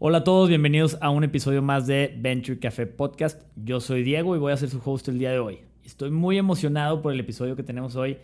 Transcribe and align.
Hola 0.00 0.18
a 0.18 0.24
todos, 0.24 0.48
bienvenidos 0.48 0.96
a 1.00 1.10
un 1.10 1.24
episodio 1.24 1.60
más 1.60 1.88
de 1.88 2.14
Venture 2.16 2.60
Café 2.60 2.86
Podcast. 2.86 3.42
Yo 3.56 3.80
soy 3.80 4.04
Diego 4.04 4.36
y 4.36 4.38
voy 4.38 4.52
a 4.52 4.56
ser 4.56 4.70
su 4.70 4.80
host 4.84 5.08
el 5.08 5.18
día 5.18 5.32
de 5.32 5.40
hoy. 5.40 5.58
Estoy 5.84 6.12
muy 6.12 6.38
emocionado 6.38 7.02
por 7.02 7.12
el 7.12 7.18
episodio 7.18 7.56
que 7.56 7.64
tenemos 7.64 7.96
hoy 7.96 8.16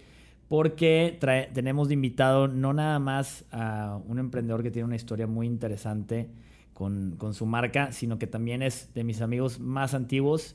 porque 0.49 1.19
tenemos 1.53 1.89
de 1.89 1.95
invitado 1.95 2.47
no 2.47 2.73
nada 2.73 3.01
más 3.01 3.45
a 3.51 3.99
un 4.07 4.21
emprendedor 4.21 4.63
que 4.63 4.71
tiene 4.71 4.87
una 4.87 4.95
historia 4.95 5.27
muy 5.27 5.49
interesante 5.49 6.29
con, 6.75 7.17
con 7.19 7.35
su 7.35 7.45
marca, 7.45 7.91
sino 7.91 8.21
que 8.21 8.29
también 8.29 8.63
es 8.63 8.95
de 8.95 9.03
mis 9.03 9.21
amigos 9.21 9.59
más 9.59 9.95
antiguos 9.95 10.55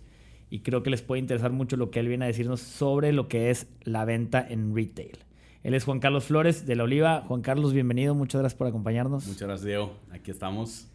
y 0.50 0.60
creo 0.62 0.84
que 0.84 0.90
les 0.90 1.02
puede 1.02 1.20
interesar 1.20 1.52
mucho 1.52 1.76
lo 1.76 1.92
que 1.92 2.00
él 2.00 2.08
viene 2.08 2.24
a 2.24 2.28
decirnos 2.30 2.62
sobre 2.62 3.12
lo 3.12 3.28
que 3.28 3.50
es 3.50 3.68
la 3.84 4.06
venta 4.06 4.48
en 4.50 4.74
retail. 4.74 5.18
Él 5.64 5.74
es 5.74 5.84
Juan 5.84 6.00
Carlos 6.00 6.24
Flores 6.24 6.66
de 6.66 6.78
La 6.78 6.84
Oliva. 6.84 7.26
Juan 7.28 7.42
Carlos, 7.42 7.74
bienvenido. 7.74 8.16
Muchas 8.16 8.40
gracias 8.40 8.58
por 8.58 8.68
acompañarnos. 8.68 9.28
Muchas 9.28 9.42
gracias, 9.50 9.66
Diego. 9.66 9.98
Aquí 10.12 10.32
estamos. 10.32 10.88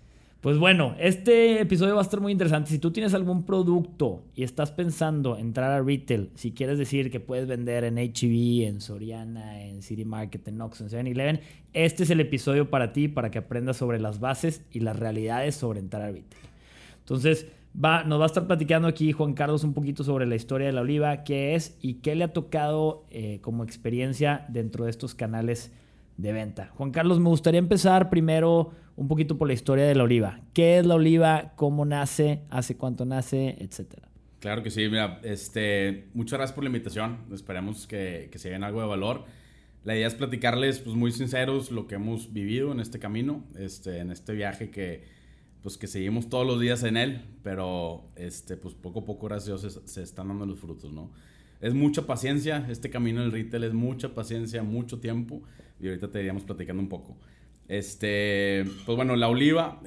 Pues 0.44 0.58
bueno, 0.58 0.94
este 0.98 1.62
episodio 1.62 1.94
va 1.94 2.02
a 2.02 2.04
estar 2.04 2.20
muy 2.20 2.30
interesante. 2.30 2.68
Si 2.68 2.78
tú 2.78 2.90
tienes 2.90 3.14
algún 3.14 3.46
producto 3.46 4.24
y 4.34 4.42
estás 4.42 4.72
pensando 4.72 5.38
entrar 5.38 5.70
a 5.70 5.82
retail, 5.82 6.28
si 6.34 6.52
quieres 6.52 6.78
decir 6.78 7.10
que 7.10 7.18
puedes 7.18 7.46
vender 7.46 7.82
en 7.84 7.96
e 7.96 8.12
en 8.14 8.82
Soriana, 8.82 9.62
en 9.62 9.80
City 9.80 10.04
Market, 10.04 10.46
en 10.46 10.60
Ox, 10.60 10.82
en 10.82 10.90
7-Eleven, 10.90 11.40
este 11.72 12.02
es 12.02 12.10
el 12.10 12.20
episodio 12.20 12.68
para 12.68 12.92
ti, 12.92 13.08
para 13.08 13.30
que 13.30 13.38
aprendas 13.38 13.78
sobre 13.78 13.98
las 13.98 14.20
bases 14.20 14.62
y 14.70 14.80
las 14.80 14.98
realidades 14.98 15.54
sobre 15.54 15.80
entrar 15.80 16.02
a 16.02 16.08
retail. 16.08 16.26
Entonces, 16.98 17.46
Va, 17.76 18.04
nos 18.04 18.20
va 18.20 18.24
a 18.24 18.26
estar 18.26 18.46
platicando 18.46 18.86
aquí 18.86 19.10
Juan 19.10 19.32
Carlos 19.32 19.64
un 19.64 19.72
poquito 19.74 20.04
sobre 20.04 20.26
la 20.26 20.36
historia 20.36 20.68
de 20.68 20.72
la 20.72 20.82
oliva, 20.82 21.24
qué 21.24 21.56
es 21.56 21.76
y 21.80 21.94
qué 21.94 22.14
le 22.14 22.22
ha 22.22 22.32
tocado 22.32 23.04
eh, 23.10 23.40
como 23.40 23.64
experiencia 23.64 24.46
dentro 24.48 24.84
de 24.84 24.90
estos 24.90 25.16
canales 25.16 25.72
de 26.16 26.32
venta. 26.32 26.70
Juan 26.76 26.90
Carlos, 26.90 27.20
me 27.20 27.28
gustaría 27.28 27.58
empezar 27.58 28.10
primero 28.10 28.72
un 28.96 29.08
poquito 29.08 29.36
por 29.36 29.48
la 29.48 29.54
historia 29.54 29.84
de 29.84 29.94
la 29.94 30.04
oliva. 30.04 30.40
¿Qué 30.52 30.78
es 30.78 30.86
la 30.86 30.94
oliva? 30.94 31.52
¿Cómo 31.56 31.84
nace? 31.84 32.42
¿Hace 32.50 32.76
cuánto 32.76 33.04
nace? 33.04 33.56
Etcétera. 33.58 34.08
Claro 34.40 34.62
que 34.62 34.70
sí, 34.70 34.88
mira, 34.88 35.20
este, 35.22 36.08
muchas 36.14 36.38
gracias 36.38 36.54
por 36.54 36.64
la 36.64 36.68
invitación. 36.68 37.18
Esperemos 37.32 37.86
que, 37.86 38.28
que 38.30 38.38
se 38.38 38.50
vean 38.50 38.62
algo 38.62 38.80
de 38.80 38.86
valor. 38.86 39.24
La 39.84 39.94
idea 39.94 40.06
es 40.06 40.14
platicarles, 40.14 40.78
pues 40.78 40.96
muy 40.96 41.12
sinceros, 41.12 41.70
lo 41.70 41.86
que 41.86 41.96
hemos 41.96 42.32
vivido 42.32 42.72
en 42.72 42.80
este 42.80 42.98
camino, 42.98 43.44
este, 43.56 43.98
en 43.98 44.10
este 44.10 44.32
viaje 44.32 44.70
que, 44.70 45.04
pues 45.62 45.76
que 45.76 45.86
seguimos 45.86 46.30
todos 46.30 46.46
los 46.46 46.58
días 46.58 46.82
en 46.84 46.96
él, 46.96 47.22
pero 47.42 48.10
este, 48.16 48.56
pues 48.56 48.74
poco 48.74 49.00
a 49.00 49.04
poco, 49.04 49.28
gracias 49.28 49.64
a 49.64 49.68
Dios, 49.68 49.80
se, 49.84 50.02
están 50.02 50.28
dando 50.28 50.46
los 50.46 50.58
frutos, 50.58 50.90
¿no? 50.92 51.10
Es 51.64 51.72
mucha 51.72 52.06
paciencia, 52.06 52.66
este 52.68 52.90
camino 52.90 53.20
en 53.20 53.28
el 53.28 53.32
retail 53.32 53.64
es 53.64 53.72
mucha 53.72 54.14
paciencia, 54.14 54.62
mucho 54.62 55.00
tiempo, 55.00 55.42
y 55.80 55.86
ahorita 55.88 56.10
te 56.10 56.20
iríamos 56.20 56.42
platicando 56.42 56.82
un 56.82 56.90
poco. 56.90 57.16
Este, 57.68 58.66
pues 58.84 58.96
bueno, 58.96 59.16
la 59.16 59.30
oliva, 59.30 59.80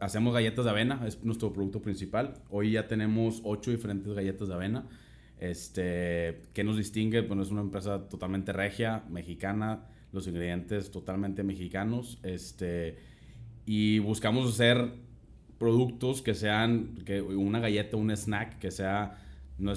hacemos 0.00 0.32
galletas 0.32 0.64
de 0.64 0.70
avena, 0.70 1.02
es 1.06 1.22
nuestro 1.22 1.52
producto 1.52 1.82
principal. 1.82 2.32
Hoy 2.48 2.70
ya 2.70 2.88
tenemos 2.88 3.42
ocho 3.44 3.70
diferentes 3.70 4.10
galletas 4.14 4.48
de 4.48 4.54
avena. 4.54 4.88
Este, 5.38 6.44
¿qué 6.54 6.64
nos 6.64 6.78
distingue? 6.78 7.20
Bueno, 7.20 7.42
es 7.42 7.50
una 7.50 7.60
empresa 7.60 8.08
totalmente 8.08 8.54
regia, 8.54 9.04
mexicana, 9.10 9.84
los 10.12 10.26
ingredientes 10.26 10.90
totalmente 10.90 11.42
mexicanos. 11.42 12.20
Este, 12.22 12.96
y 13.66 13.98
buscamos 13.98 14.50
hacer 14.50 14.94
productos 15.58 16.22
que 16.22 16.32
sean 16.32 16.94
que 17.04 17.20
una 17.20 17.60
galleta, 17.60 17.98
un 17.98 18.10
snack 18.10 18.58
que 18.58 18.70
sea 18.70 19.18
no 19.58 19.72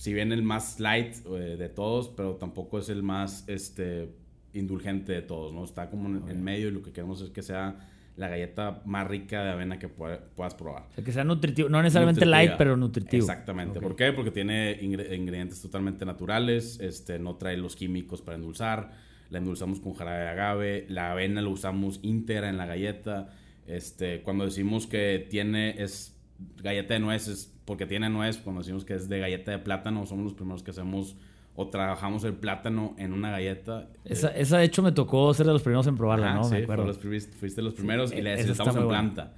si 0.00 0.14
bien 0.14 0.32
el 0.32 0.42
más 0.42 0.80
light 0.80 1.14
eh, 1.26 1.56
de 1.58 1.68
todos, 1.68 2.08
pero 2.08 2.36
tampoco 2.36 2.78
es 2.78 2.88
el 2.88 3.02
más 3.02 3.44
este 3.48 4.08
indulgente 4.54 5.12
de 5.12 5.20
todos, 5.20 5.52
¿no? 5.52 5.62
Está 5.62 5.90
como 5.90 6.08
en, 6.26 6.42
medio 6.42 6.68
y 6.68 6.70
lo 6.70 6.80
que 6.80 6.90
queremos 6.90 7.20
es 7.20 7.28
que 7.28 7.42
sea 7.42 7.86
la 8.16 8.28
galleta 8.28 8.80
más 8.86 9.06
rica 9.06 9.44
de 9.44 9.50
avena 9.50 9.78
que 9.78 9.88
puedas 9.88 10.54
probar. 10.54 10.86
O 10.90 10.94
sea, 10.94 11.04
que 11.04 11.12
sea 11.12 11.22
nutritivo, 11.22 11.68
no 11.68 11.82
necesariamente 11.82 12.24
light, 12.24 12.52
pero 12.56 12.78
nutritivo. 12.78 13.22
Exactamente. 13.22 13.78
¿Por 13.78 13.94
qué? 13.94 14.12
Porque 14.12 14.30
tiene 14.30 14.78
ingredientes 14.80 15.60
totalmente 15.60 16.06
naturales, 16.06 16.80
este, 16.80 17.18
no 17.18 17.36
trae 17.36 17.58
los 17.58 17.76
químicos 17.76 18.22
para 18.22 18.36
endulzar 18.36 19.10
la 19.28 19.38
endulzamos 19.38 19.80
con 19.80 19.94
jarabe 19.94 20.24
de 20.24 20.28
agave, 20.28 20.86
la 20.88 21.12
avena 21.12 21.40
la 21.40 21.48
usamos 21.50 22.00
íntegra 22.02 22.48
en 22.48 22.56
la 22.56 22.66
galleta. 22.66 23.28
Este, 23.66 24.22
cuando 24.22 24.46
decimos 24.46 24.86
que 24.86 25.26
tiene 25.30 25.82
es 25.82 26.16
galleta 26.62 26.94
de 26.94 27.00
nueces 27.00 27.54
porque 27.70 27.86
tiene 27.86 28.10
nuez, 28.10 28.38
cuando 28.38 28.62
decimos 28.62 28.84
que 28.84 28.94
es 28.94 29.08
de 29.08 29.20
galleta 29.20 29.52
de 29.52 29.60
plátano, 29.60 30.04
somos 30.04 30.24
los 30.24 30.34
primeros 30.34 30.64
que 30.64 30.72
hacemos 30.72 31.14
o 31.54 31.68
trabajamos 31.68 32.24
el 32.24 32.32
plátano 32.32 32.96
en 32.98 33.12
una 33.12 33.30
galleta. 33.30 33.86
Esa, 34.04 34.30
esa 34.30 34.58
de 34.58 34.64
hecho 34.64 34.82
me 34.82 34.90
tocó 34.90 35.32
ser 35.34 35.46
de 35.46 35.52
los 35.52 35.62
primeros 35.62 35.86
en 35.86 35.96
probarla, 35.96 36.34
¿no? 36.34 36.42
Sí, 36.42 36.56
fuiste 36.66 37.60
de 37.60 37.62
los 37.62 37.74
primeros 37.74 38.12
y 38.12 38.22
la 38.22 38.34
estamos 38.34 38.74
en 38.74 38.88
planta. 38.88 39.34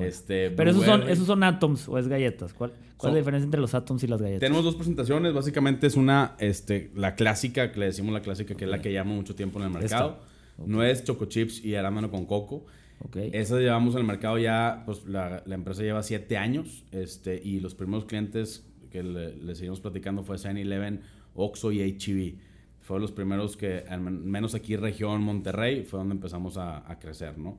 Este, 0.00 0.50
Pero 0.50 0.72
esos 0.72 0.84
son, 0.84 1.08
esos 1.08 1.28
son 1.28 1.44
atoms 1.44 1.88
o 1.88 1.96
es 1.96 2.08
galletas. 2.08 2.54
¿Cuál, 2.54 2.72
cuál 2.96 3.10
es 3.10 3.14
la 3.14 3.18
diferencia 3.20 3.44
entre 3.44 3.60
los 3.60 3.72
atoms 3.72 4.02
y 4.02 4.08
las 4.08 4.20
galletas? 4.20 4.40
Tenemos 4.40 4.64
dos 4.64 4.74
presentaciones. 4.74 5.32
Básicamente 5.32 5.86
es 5.86 5.94
una, 5.94 6.34
este, 6.40 6.90
la 6.96 7.14
clásica, 7.14 7.70
que 7.70 7.78
le 7.78 7.86
decimos 7.86 8.12
la 8.12 8.20
clásica, 8.20 8.56
que 8.56 8.64
es 8.64 8.70
la 8.70 8.82
que 8.82 8.90
llevamos 8.90 9.14
mucho 9.14 9.36
tiempo 9.36 9.60
en 9.60 9.66
el 9.66 9.70
mercado. 9.70 10.18
No 10.66 10.82
es 10.82 11.04
choco 11.04 11.26
chips 11.26 11.64
y 11.64 11.76
arándano 11.76 12.10
con 12.10 12.26
coco. 12.26 12.66
Okay. 13.06 13.30
Esa 13.32 13.58
llevamos 13.58 13.94
el 13.94 14.04
mercado 14.04 14.38
ya, 14.38 14.82
pues 14.84 15.06
la, 15.06 15.42
la, 15.46 15.54
empresa 15.54 15.82
lleva 15.82 16.02
siete 16.02 16.36
años. 16.36 16.84
Este, 16.92 17.40
y 17.42 17.60
los 17.60 17.74
primeros 17.74 18.04
clientes 18.04 18.66
que 18.90 19.02
le, 19.02 19.54
seguimos 19.54 19.80
platicando 19.80 20.22
fue 20.22 20.36
7-Eleven, 20.36 21.00
Oxxo 21.34 21.72
y 21.72 21.80
HEB. 21.80 22.36
Fueron 22.80 23.02
los 23.02 23.12
primeros 23.12 23.56
que, 23.56 23.84
al 23.88 24.00
menos 24.00 24.54
aquí 24.54 24.76
región 24.76 25.22
Monterrey, 25.22 25.84
fue 25.84 25.98
donde 25.98 26.14
empezamos 26.14 26.56
a, 26.56 26.90
a 26.90 26.98
crecer, 26.98 27.38
¿no? 27.38 27.58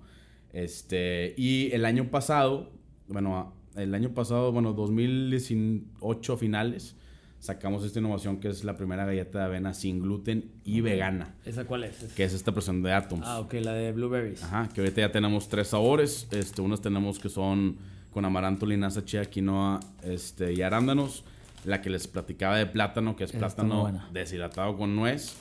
Este, 0.53 1.34
y 1.38 1.72
el 1.72 1.85
año 1.85 2.12
pasado, 2.12 2.72
bueno, 3.08 3.53
el 3.75 3.94
año 3.96 4.13
pasado, 4.13 4.52
bueno, 4.52 4.73
2018 4.73 6.38
finales, 6.38 6.96
sacamos 7.41 7.84
esta 7.84 8.00
innovación 8.00 8.40
que 8.40 8.47
es 8.47 8.63
la 8.63 8.78
primera 8.78 9.03
galleta 9.03 9.40
de 9.40 9.46
avena 9.46 9.74
sin 9.74 10.00
gluten 10.00 10.52
y 10.63 10.79
vegana. 10.81 11.34
¿Esa 11.44 11.66
cuál 11.66 11.84
es? 11.84 12.13
Que 12.16 12.24
es 12.24 12.34
esta 12.34 12.52
versión 12.52 12.84
de 12.84 12.94
Atoms. 12.94 13.25
Ah, 13.25 13.40
ok, 13.40 13.56
la 13.56 13.74
de 13.74 13.91
blueberries. 13.91 14.44
Ajá, 14.44 14.69
que 14.74 14.79
ahorita 14.79 15.02
ya 15.02 15.12
tenemos 15.12 15.50
tres 15.50 15.69
sabores. 15.69 16.28
Este, 16.31 16.62
unas 16.62 16.81
tenemos 16.81 17.19
que 17.19 17.29
son 17.29 17.78
con 18.12 18.24
amaranto, 18.25 18.66
linaza, 18.66 19.03
chía, 19.03 19.25
quinoa 19.25 19.79
este, 20.03 20.53
y 20.53 20.62
arándanos. 20.62 21.25
La 21.66 21.81
que 21.81 21.90
les 21.90 22.07
platicaba 22.07 22.57
de 22.57 22.68
plátano, 22.68 23.16
que 23.16 23.24
es 23.24 23.31
plátano 23.31 23.91
deshidratado 24.13 24.78
con 24.78 24.96
nuez. 24.96 25.35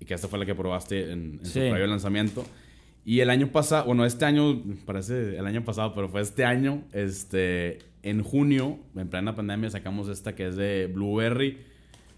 Y 0.00 0.06
que 0.06 0.14
esta 0.14 0.28
fue 0.28 0.38
la 0.38 0.46
que 0.46 0.54
probaste 0.54 1.12
en, 1.12 1.40
en 1.42 1.46
su 1.46 1.52
previo 1.52 1.86
lanzamiento. 1.86 2.44
Y 3.04 3.20
el 3.20 3.30
año 3.30 3.48
pasado, 3.48 3.84
bueno, 3.84 4.04
este 4.04 4.24
año, 4.24 4.62
parece 4.84 5.38
el 5.38 5.46
año 5.46 5.64
pasado, 5.64 5.92
pero 5.94 6.08
fue 6.08 6.22
este 6.22 6.44
año, 6.44 6.82
este, 6.92 7.78
en 8.06 8.22
junio, 8.22 8.78
en 8.94 9.08
plena 9.08 9.34
pandemia, 9.34 9.68
sacamos 9.68 10.08
esta 10.08 10.34
que 10.34 10.46
es 10.46 10.56
de 10.56 10.86
blueberry, 10.86 11.58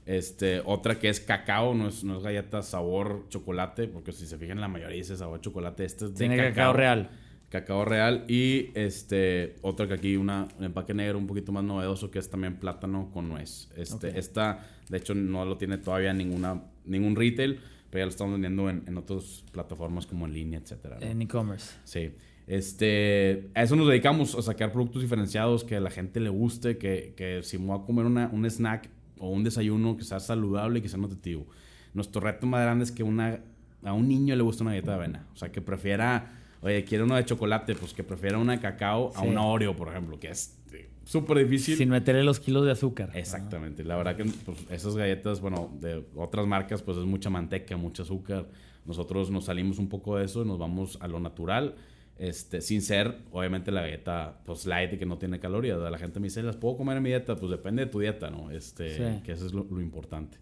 este, 0.04 0.60
otra 0.64 0.98
que 0.98 1.08
es 1.08 1.20
cacao, 1.20 1.74
no 1.74 1.88
es, 1.88 2.04
no 2.04 2.18
es 2.18 2.22
galleta 2.22 2.62
sabor 2.62 3.24
chocolate, 3.30 3.88
porque 3.88 4.12
si 4.12 4.26
se 4.26 4.36
fijan 4.36 4.60
la 4.60 4.68
mayoría 4.68 4.98
dice 4.98 5.16
sabor 5.16 5.40
chocolate, 5.40 5.84
esta 5.84 6.04
es 6.04 6.12
de 6.12 6.18
Tiene 6.18 6.36
cacao, 6.36 6.74
real. 6.74 7.10
Cacao 7.48 7.86
real 7.86 8.24
y 8.28 8.70
este, 8.74 9.56
otra 9.62 9.88
que 9.88 9.94
aquí, 9.94 10.16
una, 10.16 10.48
un 10.58 10.64
empaque 10.66 10.92
negro 10.92 11.16
un 11.16 11.26
poquito 11.26 11.52
más 11.52 11.64
novedoso, 11.64 12.10
que 12.10 12.18
es 12.18 12.28
también 12.28 12.56
plátano 12.56 13.10
con 13.10 13.28
nuez. 13.28 13.70
Este, 13.74 14.18
Esta, 14.18 14.66
de 14.90 14.98
hecho, 14.98 15.14
no 15.14 15.44
lo 15.46 15.56
tiene 15.56 15.78
todavía 15.78 16.12
ninguna, 16.12 16.62
ningún 16.84 17.16
retail 17.16 17.60
pero 17.90 18.02
ya 18.02 18.04
lo 18.04 18.10
estamos 18.10 18.32
vendiendo 18.34 18.68
en, 18.68 18.84
en 18.86 18.98
otras 18.98 19.44
plataformas 19.50 20.06
como 20.06 20.26
en 20.26 20.34
línea, 20.34 20.60
etcétera. 20.60 20.98
En 21.00 21.22
e-commerce. 21.22 21.76
Sí. 21.84 22.12
Este, 22.48 23.50
a 23.54 23.62
eso 23.62 23.76
nos 23.76 23.86
dedicamos, 23.88 24.34
a 24.34 24.40
sacar 24.40 24.72
productos 24.72 25.02
diferenciados 25.02 25.64
que 25.64 25.76
a 25.76 25.80
la 25.80 25.90
gente 25.90 26.18
le 26.18 26.30
guste, 26.30 26.78
que, 26.78 27.12
que 27.14 27.42
si 27.42 27.58
me 27.58 27.66
voy 27.66 27.78
a 27.78 27.84
comer 27.84 28.06
una, 28.06 28.30
un 28.32 28.46
snack 28.46 28.88
o 29.18 29.28
un 29.28 29.44
desayuno 29.44 29.98
que 29.98 30.04
sea 30.04 30.18
saludable 30.18 30.78
y 30.78 30.82
que 30.82 30.88
sea 30.88 30.98
nutritivo. 30.98 31.46
Nuestro 31.92 32.22
reto 32.22 32.46
más 32.46 32.62
grande 32.62 32.84
es 32.84 32.90
que 32.90 33.02
una, 33.02 33.40
a 33.82 33.92
un 33.92 34.08
niño 34.08 34.34
le 34.34 34.42
guste 34.42 34.62
una 34.62 34.72
galleta 34.72 34.92
de 34.92 34.96
avena. 34.96 35.26
O 35.34 35.36
sea, 35.36 35.52
que 35.52 35.60
prefiera, 35.60 36.32
oye, 36.62 36.84
quiere 36.84 37.04
uno 37.04 37.16
de 37.16 37.24
chocolate, 37.26 37.74
pues 37.74 37.92
que 37.92 38.02
prefiera 38.02 38.38
una 38.38 38.52
de 38.52 38.60
cacao 38.60 39.12
a 39.14 39.22
una 39.22 39.42
Oreo, 39.42 39.76
por 39.76 39.88
ejemplo, 39.88 40.18
que 40.18 40.30
es 40.30 40.56
súper 41.04 41.38
difícil. 41.38 41.76
Sin 41.76 41.90
meterle 41.90 42.22
los 42.24 42.40
kilos 42.40 42.64
de 42.64 42.72
azúcar. 42.72 43.10
Exactamente. 43.12 43.84
La 43.84 43.96
verdad 43.96 44.16
que 44.16 44.24
pues, 44.24 44.58
esas 44.70 44.96
galletas, 44.96 45.42
bueno, 45.42 45.70
de 45.80 46.02
otras 46.16 46.46
marcas, 46.46 46.80
pues 46.80 46.96
es 46.96 47.04
mucha 47.04 47.28
manteca, 47.28 47.76
mucho 47.76 48.04
azúcar. 48.04 48.46
Nosotros 48.86 49.30
nos 49.30 49.44
salimos 49.44 49.78
un 49.78 49.90
poco 49.90 50.16
de 50.16 50.24
eso 50.24 50.42
y 50.42 50.46
nos 50.46 50.58
vamos 50.58 50.96
a 51.02 51.08
lo 51.08 51.20
natural. 51.20 51.74
Este, 52.18 52.60
sin 52.60 52.82
ser, 52.82 53.18
obviamente, 53.30 53.70
la 53.70 53.82
galleta 53.82 54.40
pues 54.44 54.66
light 54.66 54.92
y 54.92 54.98
que 54.98 55.06
no 55.06 55.18
tiene 55.18 55.38
calorías. 55.38 55.78
La 55.78 55.98
gente 55.98 56.18
me 56.18 56.26
dice, 56.26 56.42
¿las 56.42 56.56
puedo 56.56 56.76
comer 56.76 56.96
en 56.96 57.02
mi 57.04 57.10
dieta? 57.10 57.36
Pues 57.36 57.50
depende 57.50 57.84
de 57.84 57.90
tu 57.90 58.00
dieta, 58.00 58.30
¿no? 58.30 58.50
Este, 58.50 59.20
Que 59.24 59.32
eso 59.32 59.46
es 59.46 59.52
lo, 59.52 59.64
importante. 59.80 60.38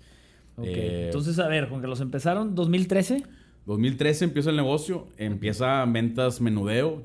Eh, 0.63 1.05
Entonces, 1.07 1.39
a 1.39 1.49
ver, 1.49 1.69
con 1.69 1.83
que 1.83 1.87
los 1.87 2.01
empezaron 2.01 2.55
2013. 2.55 3.23
2013 3.67 4.25
empieza 4.25 4.51
el 4.51 4.57
negocio, 4.57 5.09
empieza 5.19 5.85
ventas 5.85 6.41
menudeo, 6.41 7.03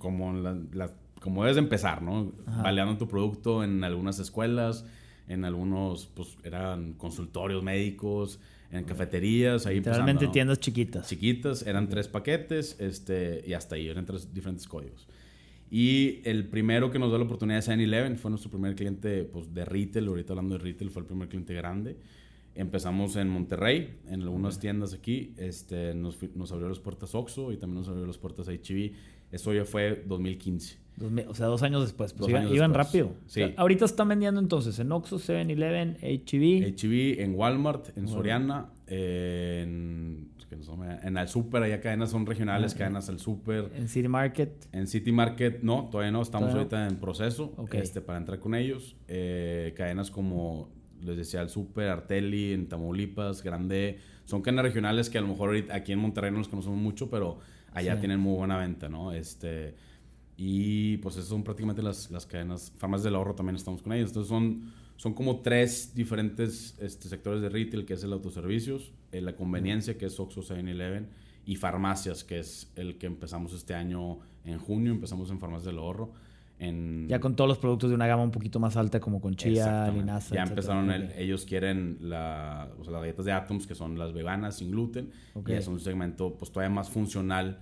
como 0.00 0.32
la, 0.32 0.58
la 0.72 0.90
como 1.24 1.42
debes 1.42 1.56
empezar, 1.56 2.02
¿no? 2.02 2.32
Baleando 2.62 2.98
tu 2.98 3.08
producto 3.08 3.64
en 3.64 3.82
algunas 3.82 4.18
escuelas, 4.18 4.84
en 5.26 5.46
algunos, 5.46 6.10
pues 6.14 6.36
eran 6.44 6.92
consultorios 6.92 7.62
médicos, 7.62 8.40
en 8.78 8.84
cafeterías, 8.84 9.66
ahí 9.66 9.76
Literalmente 9.76 10.26
tiendas 10.28 10.58
chiquitas. 10.58 11.08
Chiquitas, 11.08 11.66
eran 11.66 11.88
tres 11.88 12.08
paquetes, 12.08 12.76
este, 12.80 13.42
y 13.46 13.52
hasta 13.52 13.76
ahí, 13.76 13.88
eran 13.88 14.04
tres 14.04 14.32
diferentes 14.34 14.66
códigos. 14.66 15.06
Y 15.70 16.20
el 16.24 16.46
primero 16.48 16.90
que 16.90 16.98
nos 16.98 17.08
dio 17.08 17.18
la 17.18 17.24
oportunidad 17.24 17.58
es 17.58 17.68
7-Eleven, 17.68 18.16
fue 18.16 18.30
nuestro 18.30 18.50
primer 18.50 18.74
cliente 18.74 19.24
pues, 19.24 19.52
de 19.54 19.64
retail, 19.64 20.08
ahorita 20.08 20.32
hablando 20.32 20.58
de 20.58 20.64
retail, 20.64 20.90
fue 20.90 21.02
el 21.02 21.06
primer 21.06 21.28
cliente 21.28 21.54
grande. 21.54 21.96
Empezamos 22.54 23.16
en 23.16 23.28
Monterrey, 23.28 23.98
en 24.08 24.22
algunas 24.22 24.60
tiendas 24.60 24.94
aquí, 24.94 25.34
este, 25.36 25.94
nos, 25.94 26.18
nos 26.34 26.52
abrió 26.52 26.68
las 26.68 26.78
puertas 26.78 27.14
Oxxo 27.14 27.50
y 27.52 27.56
también 27.56 27.80
nos 27.80 27.88
abrió 27.88 28.06
las 28.06 28.18
puertas 28.18 28.46
HB. 28.48 28.92
Eso 29.32 29.52
ya 29.52 29.64
fue 29.64 30.04
2015. 30.06 30.83
O 31.28 31.34
sea, 31.34 31.46
dos 31.46 31.62
años 31.62 31.82
después. 31.82 32.12
Pues 32.12 32.30
iban, 32.30 32.74
rápido. 32.74 33.12
Sí. 33.26 33.52
ahorita 33.56 33.84
están 33.84 34.08
vendiendo 34.08 34.40
entonces 34.40 34.78
en 34.78 34.92
Oxxo, 34.92 35.18
7-Eleven, 35.18 35.98
HB. 36.00 36.74
HB, 36.76 37.20
en 37.22 37.34
Walmart, 37.34 37.96
en 37.96 38.08
Soriana, 38.08 38.70
en 38.86 40.34
en 41.02 41.16
el 41.16 41.28
super, 41.28 41.62
allá 41.62 41.80
cadenas 41.80 42.10
son 42.10 42.26
regionales, 42.26 42.74
cadenas 42.74 43.08
al 43.08 43.18
super. 43.18 43.70
¿En 43.74 43.88
City 43.88 44.08
Market? 44.08 44.66
En 44.72 44.86
City 44.86 45.12
Market 45.12 45.62
no, 45.62 45.88
todavía 45.90 46.12
no, 46.12 46.22
estamos 46.22 46.54
ahorita 46.54 46.86
en 46.86 46.96
proceso 46.96 47.54
este, 47.72 48.00
para 48.00 48.18
entrar 48.18 48.38
con 48.38 48.54
ellos. 48.54 48.96
Eh, 49.08 49.74
cadenas 49.76 50.10
como, 50.10 50.70
les 51.00 51.16
decía, 51.16 51.40
el 51.42 51.48
super, 51.48 51.88
Artelli, 51.88 52.52
en 52.52 52.68
Tamaulipas, 52.68 53.42
Grande, 53.42 53.98
son 54.24 54.42
cadenas 54.42 54.64
regionales 54.64 55.10
que 55.10 55.18
a 55.18 55.20
lo 55.20 55.28
mejor 55.28 55.56
aquí 55.70 55.92
en 55.92 55.98
Monterrey 55.98 56.30
no 56.30 56.38
los 56.38 56.48
conocemos 56.48 56.78
mucho, 56.78 57.10
pero 57.10 57.38
allá 57.72 57.98
tienen 57.98 58.20
muy 58.20 58.36
buena 58.36 58.56
venta, 58.56 58.88
¿no? 58.88 59.12
Este, 59.12 59.74
y 60.36 60.96
pues 60.98 61.16
esas 61.16 61.28
son 61.28 61.44
prácticamente 61.44 61.82
las, 61.82 62.10
las 62.10 62.26
cadenas, 62.26 62.72
farmacias 62.76 63.04
del 63.04 63.14
ahorro 63.14 63.34
también 63.34 63.56
estamos 63.56 63.82
con 63.82 63.92
ellos. 63.92 64.10
Entonces 64.10 64.28
son 64.28 64.72
son 64.96 65.14
como 65.14 65.40
tres 65.40 65.92
diferentes 65.94 66.76
este, 66.80 67.08
sectores 67.08 67.42
de 67.42 67.48
retail, 67.48 67.84
que 67.84 67.94
es 67.94 68.04
el 68.04 68.12
autoservicios, 68.12 68.92
eh, 69.12 69.20
la 69.20 69.34
conveniencia, 69.34 69.98
que 69.98 70.06
es 70.06 70.18
Oxxo 70.20 70.42
7-Eleven, 70.42 71.08
y 71.46 71.56
farmacias, 71.56 72.24
que 72.24 72.38
es 72.38 72.72
el 72.76 72.96
que 72.96 73.06
empezamos 73.06 73.52
este 73.52 73.74
año 73.74 74.18
en 74.44 74.58
junio, 74.58 74.92
empezamos 74.92 75.30
en 75.30 75.40
farmacias 75.40 75.66
del 75.66 75.78
ahorro. 75.78 76.12
En... 76.60 77.08
Ya 77.08 77.18
con 77.18 77.34
todos 77.34 77.48
los 77.48 77.58
productos 77.58 77.90
de 77.90 77.96
una 77.96 78.06
gama 78.06 78.22
un 78.22 78.30
poquito 78.30 78.60
más 78.60 78.76
alta, 78.76 79.00
como 79.00 79.20
con 79.20 79.34
chía, 79.34 79.90
linaza. 79.90 80.34
Ya 80.34 80.44
empezaron, 80.44 80.90
ellos 81.18 81.44
quieren 81.44 81.98
la, 82.00 82.70
o 82.78 82.84
sea, 82.84 82.92
las 82.92 83.02
galletas 83.02 83.24
de 83.24 83.32
Atoms, 83.32 83.66
que 83.66 83.74
son 83.74 83.98
las 83.98 84.12
veganas, 84.12 84.56
sin 84.56 84.70
gluten, 84.70 85.10
y 85.46 85.52
es 85.52 85.66
un 85.66 85.80
segmento 85.80 86.36
pues 86.38 86.52
todavía 86.52 86.74
más 86.74 86.88
funcional 86.88 87.58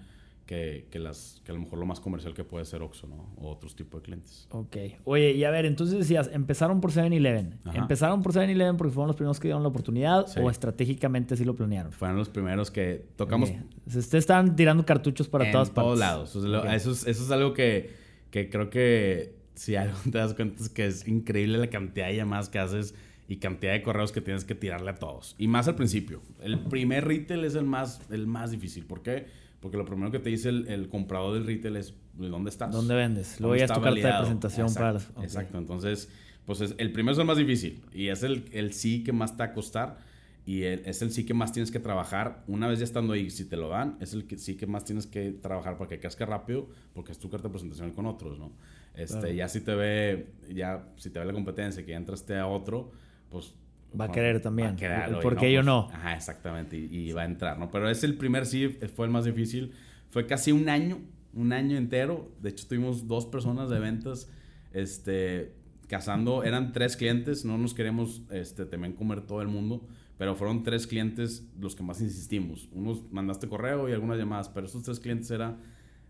que, 0.52 0.86
que, 0.90 0.98
las, 0.98 1.40
que 1.46 1.50
a 1.50 1.54
lo 1.54 1.62
mejor 1.62 1.78
lo 1.78 1.86
más 1.86 1.98
comercial 1.98 2.34
que 2.34 2.44
puede 2.44 2.66
ser 2.66 2.82
Oxxo, 2.82 3.06
¿no? 3.06 3.32
O 3.38 3.50
otros 3.50 3.74
tipos 3.74 4.02
de 4.02 4.04
clientes. 4.04 4.46
Ok. 4.50 4.76
Oye, 5.04 5.32
y 5.32 5.44
a 5.44 5.50
ver, 5.50 5.64
entonces 5.64 5.98
decías, 5.98 6.28
empezaron 6.30 6.82
por 6.82 6.92
7-Eleven. 6.92 7.58
¿Empezaron 7.72 8.22
por 8.22 8.34
7-Eleven 8.34 8.76
porque 8.76 8.92
fueron 8.92 9.06
los 9.06 9.16
primeros 9.16 9.40
que 9.40 9.48
dieron 9.48 9.62
la 9.62 9.70
oportunidad 9.70 10.26
o 10.38 10.50
estratégicamente 10.50 11.38
sí 11.38 11.46
lo 11.46 11.56
planearon? 11.56 11.90
Fueron 11.92 12.18
los 12.18 12.28
primeros 12.28 12.70
que 12.70 13.02
tocamos. 13.16 13.50
Ustedes 13.86 14.12
estaban 14.12 14.54
tirando 14.54 14.84
cartuchos 14.84 15.26
para 15.26 15.50
todas 15.50 15.70
partes. 15.70 15.84
todos 15.84 15.98
lados. 15.98 16.36
eso, 16.36 16.90
es, 16.90 17.06
eso 17.06 17.24
es 17.24 17.30
algo 17.30 17.54
que, 17.54 17.90
que 18.30 18.50
creo 18.50 18.68
que 18.68 19.34
si 19.54 19.76
algo 19.76 19.96
te 20.04 20.18
das 20.18 20.34
cuenta 20.34 20.62
es 20.62 20.68
que 20.68 20.84
es 20.84 21.08
increíble 21.08 21.56
la 21.56 21.70
cantidad 21.70 22.08
de 22.08 22.16
llamadas 22.16 22.50
que 22.50 22.58
haces 22.58 22.94
y 23.26 23.36
cantidad 23.36 23.72
de 23.72 23.80
correos 23.80 24.12
que 24.12 24.20
tienes 24.20 24.44
que 24.44 24.54
tirarle 24.54 24.90
a 24.90 24.96
todos. 24.96 25.34
Y 25.38 25.48
más 25.48 25.66
al 25.66 25.76
principio. 25.76 26.20
El 26.42 26.58
primer 26.58 27.06
retail 27.06 27.42
es 27.46 27.54
el 27.54 27.64
más, 27.64 28.02
el 28.10 28.26
más 28.26 28.50
difícil. 28.50 28.84
¿Por 28.84 29.00
qué? 29.00 29.40
Porque 29.62 29.76
lo 29.76 29.84
primero 29.84 30.10
que 30.10 30.18
te 30.18 30.28
dice 30.28 30.48
el, 30.48 30.88
comprador 30.88 31.34
del 31.34 31.46
retail 31.46 31.76
es 31.76 31.94
¿de 32.14 32.28
dónde 32.28 32.50
estás? 32.50 32.72
¿Dónde 32.72 32.96
vendes? 32.96 33.40
Luego 33.40 33.54
ya 33.54 33.66
es 33.66 33.72
tu 33.72 33.80
carta 33.80 34.08
de 34.08 34.18
presentación 34.18 34.66
exacto, 34.66 35.12
para... 35.14 35.24
Exacto. 35.24 35.56
Entonces, 35.56 36.08
pues 36.44 36.74
el 36.76 36.92
primero 36.92 37.12
es 37.12 37.18
el 37.18 37.24
más 37.24 37.38
difícil 37.38 37.80
y 37.94 38.08
es 38.08 38.24
el, 38.24 38.44
el 38.52 38.72
sí 38.72 39.04
que 39.04 39.12
más 39.12 39.36
te 39.36 39.44
va 39.44 39.50
a 39.50 39.52
costar 39.52 39.98
y 40.44 40.64
es 40.64 41.00
el 41.00 41.12
sí 41.12 41.24
que 41.24 41.32
más 41.32 41.52
tienes 41.52 41.70
que 41.70 41.78
trabajar. 41.78 42.42
Una 42.48 42.66
vez 42.66 42.80
ya 42.80 42.84
estando 42.84 43.12
ahí, 43.12 43.30
si 43.30 43.44
te 43.44 43.56
lo 43.56 43.68
dan, 43.68 43.96
es 44.00 44.14
el 44.14 44.26
que 44.26 44.36
sí 44.36 44.56
que 44.56 44.66
más 44.66 44.84
tienes 44.84 45.06
que 45.06 45.30
trabajar 45.30 45.78
para 45.78 45.88
que 45.88 46.00
casque 46.00 46.26
rápido 46.26 46.68
porque 46.92 47.12
es 47.12 47.18
tu 47.20 47.30
carta 47.30 47.46
de 47.46 47.52
presentación 47.52 47.92
con 47.92 48.06
otros, 48.06 48.40
¿no? 48.40 48.50
Este, 48.94 49.36
Ya 49.36 49.48
si 49.48 49.60
te 49.60 49.76
ve, 49.76 50.32
ya 50.52 50.88
si 50.96 51.10
te 51.10 51.20
ve 51.20 51.24
la 51.24 51.32
competencia 51.32 51.84
que 51.84 51.92
ya 51.92 51.96
entraste 51.96 52.36
a 52.36 52.48
otro, 52.48 52.90
pues 53.30 53.54
Va 53.98 54.06
a 54.06 54.12
querer 54.12 54.40
también. 54.40 54.76
¿Por 55.22 55.36
qué 55.36 55.52
yo 55.52 55.60
pues, 55.60 55.66
no? 55.66 55.88
Ajá, 55.92 56.14
exactamente. 56.14 56.76
Y, 56.76 57.12
va 57.12 57.22
a 57.22 57.24
entrar, 57.24 57.58
¿no? 57.58 57.70
Pero 57.70 57.88
es 57.88 58.04
el 58.04 58.16
primer 58.16 58.46
sí, 58.46 58.78
fue 58.94 59.06
el 59.06 59.12
más 59.12 59.24
difícil. 59.24 59.72
Fue 60.10 60.26
casi 60.26 60.52
un 60.52 60.68
año, 60.68 60.98
un 61.34 61.52
año 61.52 61.76
entero. 61.76 62.30
De 62.40 62.50
hecho, 62.50 62.66
tuvimos 62.66 63.06
dos 63.08 63.26
personas 63.26 63.70
de 63.70 63.78
ventas, 63.78 64.30
este, 64.72 65.54
cazando. 65.88 66.44
Eran 66.44 66.72
tres 66.72 66.96
clientes. 66.96 67.44
No 67.44 67.58
nos 67.58 67.74
queremos, 67.74 68.22
este, 68.30 68.64
también 68.64 68.94
comer 68.94 69.22
todo 69.22 69.42
el 69.42 69.48
mundo. 69.48 69.86
Pero 70.18 70.36
fueron 70.36 70.62
tres 70.62 70.86
clientes 70.86 71.48
los 71.58 71.74
que 71.74 71.82
más 71.82 72.00
insistimos. 72.00 72.68
Unos 72.72 73.10
mandaste 73.10 73.48
correo 73.48 73.88
y 73.88 73.92
algunas 73.92 74.18
llamadas. 74.18 74.48
Pero 74.48 74.66
esos 74.66 74.82
tres 74.82 75.00
clientes 75.00 75.30
era 75.30 75.56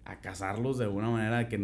a 0.05 0.21
cazarlos 0.21 0.79
de 0.79 0.85
alguna 0.85 1.11
manera 1.11 1.49
que... 1.49 1.59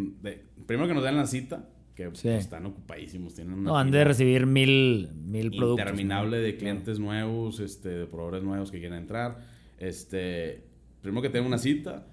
primero 0.66 0.88
que 0.88 0.94
nos 0.94 1.02
den 1.02 1.16
la 1.16 1.26
cita 1.26 1.68
que 1.98 2.36
están 2.36 2.66
ocupadísimos. 2.66 3.34
Tienen 3.34 3.62
no, 3.64 3.76
han 3.76 3.90
de 3.90 4.04
recibir 4.04 4.46
mil, 4.46 5.08
mil 5.14 5.50
productos. 5.50 5.80
Interminable 5.80 6.38
de 6.38 6.56
clientes 6.56 6.98
nuevos, 7.00 7.58
este, 7.58 7.88
de 7.88 8.06
proveedores 8.06 8.44
nuevos 8.44 8.70
que 8.70 8.78
quieren 8.78 8.98
entrar. 8.98 9.40
Este, 9.78 10.64
primero 11.02 11.22
que 11.22 11.30
tenga 11.30 11.46
una 11.46 11.58
cita, 11.58 12.06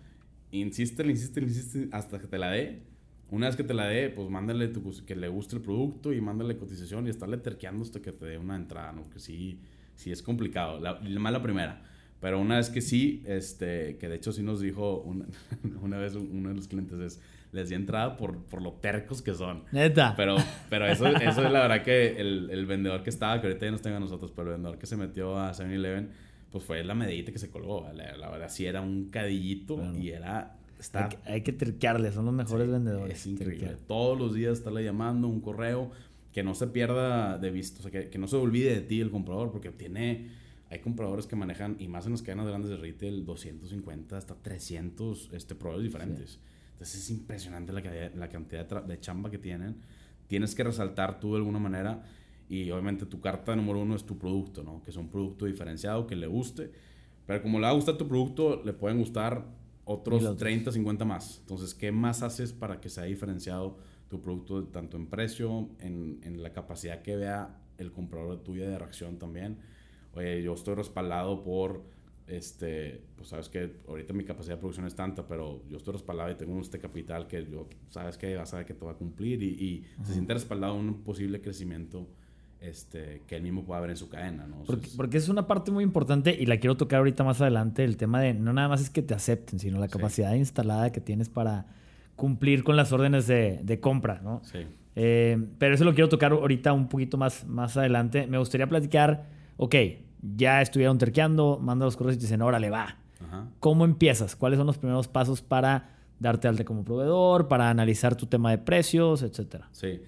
insiste, 0.52 1.06
insiste, 1.06 1.40
insiste 1.40 1.88
hasta 1.92 2.20
que 2.20 2.28
te 2.28 2.38
la 2.40 2.50
dé. 2.50 2.82
Una 3.30 3.48
vez 3.48 3.56
que 3.56 3.64
te 3.64 3.74
la 3.74 3.86
dé, 3.88 4.10
pues 4.10 4.30
mándale 4.30 4.68
tu, 4.70 4.84
que 5.06 5.16
le 5.16 5.28
guste 5.28 5.56
el 5.56 5.62
producto 5.62 6.14
y 6.14 6.22
mándale 6.22 6.58
cotización 6.58 7.06
y 7.08 7.10
estarle 7.10 7.38
terqueando 7.38 7.84
hasta 7.84 8.02
que 8.02 8.12
te 8.12 8.26
dé 8.26 8.38
una 8.38 8.56
entrada, 8.56 8.92
¿no? 8.92 9.10
Que 9.10 9.20
sí, 9.20 9.60
sí 9.96 10.12
es 10.12 10.22
complicado. 10.22 10.80
La, 10.80 11.00
más 11.20 11.32
la 11.32 11.42
primera. 11.42 11.84
Pero 12.22 12.40
una 12.40 12.58
vez 12.58 12.70
que 12.70 12.82
sí, 12.82 13.24
este, 13.28 13.98
que 13.98 14.10
de 14.10 14.16
hecho 14.16 14.32
sí 14.32 14.42
nos 14.42 14.62
dijo 14.62 15.02
una, 15.02 15.26
una 15.82 15.98
vez 15.98 16.16
uno 16.16 16.50
de 16.50 16.56
los 16.56 16.68
clientes 16.68 17.00
es, 17.00 17.22
les 17.56 17.70
di 17.70 17.76
entrada 17.76 18.18
por, 18.18 18.38
por 18.46 18.62
lo 18.62 18.74
tercos 18.74 19.22
que 19.22 19.34
son. 19.34 19.64
Neta. 19.72 20.14
Pero, 20.16 20.36
pero 20.70 20.86
eso, 20.86 21.08
eso 21.16 21.46
es 21.46 21.52
la 21.52 21.62
verdad 21.62 21.84
que 21.84 22.18
el, 22.18 22.50
el, 22.52 22.66
vendedor 22.66 23.02
que 23.02 23.10
estaba, 23.10 23.40
que 23.42 23.48
ahorita 23.48 23.66
ya 23.66 23.72
no 23.72 23.78
está 23.78 23.92
con 23.92 24.02
nosotros, 24.02 24.32
pero 24.36 24.50
el 24.50 24.54
vendedor 24.56 24.78
que 24.78 24.86
se 24.86 24.98
metió 24.98 25.40
a 25.40 25.54
7-Eleven, 25.54 26.10
pues 26.52 26.64
fue 26.64 26.84
la 26.84 26.94
medita 26.94 27.32
que 27.32 27.40
se 27.40 27.50
colgó. 27.50 27.88
La, 27.94 28.30
verdad 28.30 28.50
sí 28.50 28.66
era 28.66 28.82
un 28.82 29.10
cadillito 29.10 29.82
y 29.96 30.10
era... 30.10 30.58
Está, 30.80 31.10
hay, 31.26 31.42
que, 31.42 31.52
hay 31.52 32.12
son 32.12 32.26
los 32.26 32.34
mejores 32.34 32.70
vendedores. 32.70 33.20
Es 33.20 33.28
increíble. 33.28 33.78
Todos 33.88 34.20
los 34.20 34.36
días 34.36 34.58
estarle 34.58 34.84
llamando 34.84 35.28
un 35.28 35.40
correo 35.40 35.90
que 36.34 36.44
no 36.44 36.54
se 36.54 36.68
pierda 36.68 37.38
de 37.38 37.50
vista, 37.50 37.80
o 37.80 37.82
sea, 37.84 37.92
que, 37.92 38.10
que 38.10 38.18
no 38.18 38.28
se 38.28 38.36
olvide 38.36 38.76
de 38.76 38.82
ti 38.82 39.00
el 39.00 39.10
comprador, 39.10 39.52
porque 39.52 39.72
tiene 39.72 40.30
hay 40.70 40.80
compradores 40.80 41.28
que 41.28 41.36
manejan, 41.36 41.78
y 41.80 41.88
más 41.88 42.06
en 42.06 42.14
las 42.14 42.22
cadenas 42.22 42.48
grandes 42.48 42.72
de 42.72 42.78
retail, 42.78 43.26
250 43.26 44.18
hasta 44.18 44.36
300 44.36 45.30
este, 45.34 45.56
proveedores 45.56 45.86
diferentes. 45.86 46.40
Entonces 46.76 47.04
es 47.04 47.10
impresionante 47.10 47.72
la, 47.72 47.82
la 48.16 48.28
cantidad 48.28 48.84
de, 48.84 49.00
chamba 49.00 49.32
que 49.32 49.38
tienen. 49.38 49.78
Tienes 50.28 50.54
que 50.54 50.64
resaltar 50.66 51.22
tú 51.22 51.32
de 51.32 51.38
alguna 51.38 51.58
manera 51.58 52.04
y 52.50 52.70
obviamente 52.70 53.06
tu 53.06 53.22
carta 53.22 53.56
número 53.56 53.80
uno 53.80 53.96
es 53.96 54.06
tu 54.06 54.18
producto, 54.18 54.62
¿no? 54.62 54.84
Que 54.84 54.92
es 54.92 54.98
un 54.98 55.10
producto 55.10 55.46
diferenciado, 55.46 56.06
que 56.06 56.18
le 56.18 56.28
guste. 56.28 56.72
Pero 57.26 57.42
como 57.42 57.60
le 57.60 57.64
va 57.64 57.70
a 57.70 57.74
gustar 57.76 57.96
tu 57.96 58.10
producto, 58.10 58.62
le 58.66 58.74
pueden 58.74 59.00
gustar 59.00 59.46
otros 59.86 60.36
30, 60.36 60.74
50 60.74 61.06
más. 61.06 61.40
Entonces, 61.40 61.74
¿qué 61.74 61.94
más 61.94 62.24
haces 62.24 62.52
para 62.52 62.82
que 62.82 62.90
sea 62.90 63.06
diferenciado 63.06 63.78
tu 64.10 64.22
producto 64.22 64.66
tanto 64.66 64.98
en 64.98 65.08
precio, 65.08 65.70
en, 65.80 66.20
en 66.24 66.44
la 66.44 66.52
capacidad 66.52 67.02
que 67.02 67.16
vea 67.16 67.58
el 67.78 67.94
comprador 67.94 68.44
tuya 68.44 68.68
de 68.68 68.78
reacción 68.78 69.18
también? 69.18 69.60
Oye, 70.14 70.44
yo 70.44 70.54
estoy 70.54 70.76
respaldado 70.76 71.42
por 71.42 71.95
este, 72.28 73.02
pues 73.16 73.30
sabes 73.30 73.50
que 73.50 73.78
ahorita 73.88 74.14
mi 74.14 74.24
capacidad 74.24 74.56
de 74.56 74.60
producción 74.60 74.88
es 74.88 74.96
tanta, 74.96 75.28
pero 75.28 75.62
yo 75.70 75.78
estoy 75.78 75.94
respaldado 75.94 76.32
y 76.32 76.36
tengo 76.36 76.60
este 76.60 76.80
capital 76.80 77.28
que 77.28 77.46
yo, 77.46 77.68
sabes 77.90 78.18
que 78.18 78.36
vas 78.36 78.54
a 78.54 78.58
ver 78.58 78.66
que 78.66 78.74
te 78.74 78.86
va 78.86 78.92
a 78.92 78.96
cumplir 78.96 79.44
y, 79.44 79.86
se 80.04 80.14
siente 80.14 80.34
respaldado 80.34 80.76
un 80.76 81.04
posible 81.04 81.42
crecimiento 81.42 82.08
este, 82.60 83.22
que 83.28 83.36
él 83.36 83.44
mismo 83.44 83.64
pueda 83.64 83.82
ver 83.82 83.92
en 83.92 83.98
su 83.98 84.10
cadena, 84.10 84.48
¿no? 84.48 84.64
porque, 84.98 85.18
es 85.18 85.30
una 85.30 85.46
parte 85.46 85.72
muy 85.72 85.84
importante 85.84 86.36
y 86.38 86.48
la 86.48 86.58
quiero 86.58 86.76
tocar 86.76 87.00
ahorita 87.00 87.24
más 87.24 87.42
adelante, 87.42 87.84
el 87.84 87.98
tema 87.98 88.22
de 88.22 88.34
no 88.34 88.54
nada 88.54 88.70
más 88.70 88.82
es 88.82 88.90
que 88.90 89.04
te 89.04 89.14
acepten, 89.14 89.60
sino 89.60 89.80
la 89.80 89.88
capacidad 89.88 90.34
instalada 90.34 90.92
que 90.92 91.02
tienes 91.02 91.30
para 91.30 91.68
cumplir 92.16 92.64
con 92.64 92.76
las 92.76 92.92
órdenes 92.92 93.28
de, 93.28 93.60
de 93.62 93.80
compra, 93.80 94.22
¿no? 94.24 94.42
Sí. 94.46 94.60
Eh, 94.96 95.38
pero 95.60 95.76
eso 95.76 95.84
lo 95.84 95.94
quiero 95.94 96.10
tocar 96.10 96.32
ahorita 96.32 96.72
un 96.74 96.88
poquito 96.88 97.18
más, 97.18 97.46
más 97.46 97.76
adelante. 97.78 98.28
Me 98.28 98.38
gustaría 98.38 98.68
platicar, 98.68 99.26
ok, 99.58 99.76
ya 100.36 100.62
estuvieron 100.62 100.98
terqueando, 100.98 101.60
manda 101.62 101.86
los 101.86 101.98
correos 101.98 102.16
y 102.16 102.20
te 102.20 102.26
dicen, 102.26 102.42
órale, 102.42 102.70
va. 102.70 102.98
¿Cómo 103.60 103.86
empiezas? 103.86 104.36
¿Cuáles 104.36 104.58
son 104.58 104.68
los 104.68 104.78
primeros 104.78 105.08
pasos 105.08 105.42
para 105.42 105.98
darte 106.20 106.48
alta 106.48 106.64
como 106.64 106.86
proveedor, 106.86 107.48
para 107.48 107.70
analizar 107.70 108.16
tu 108.16 108.28
tema 108.28 108.52
de 108.52 108.58
precios, 108.58 109.24
etcétera? 109.24 109.68
Sí. 109.72 110.02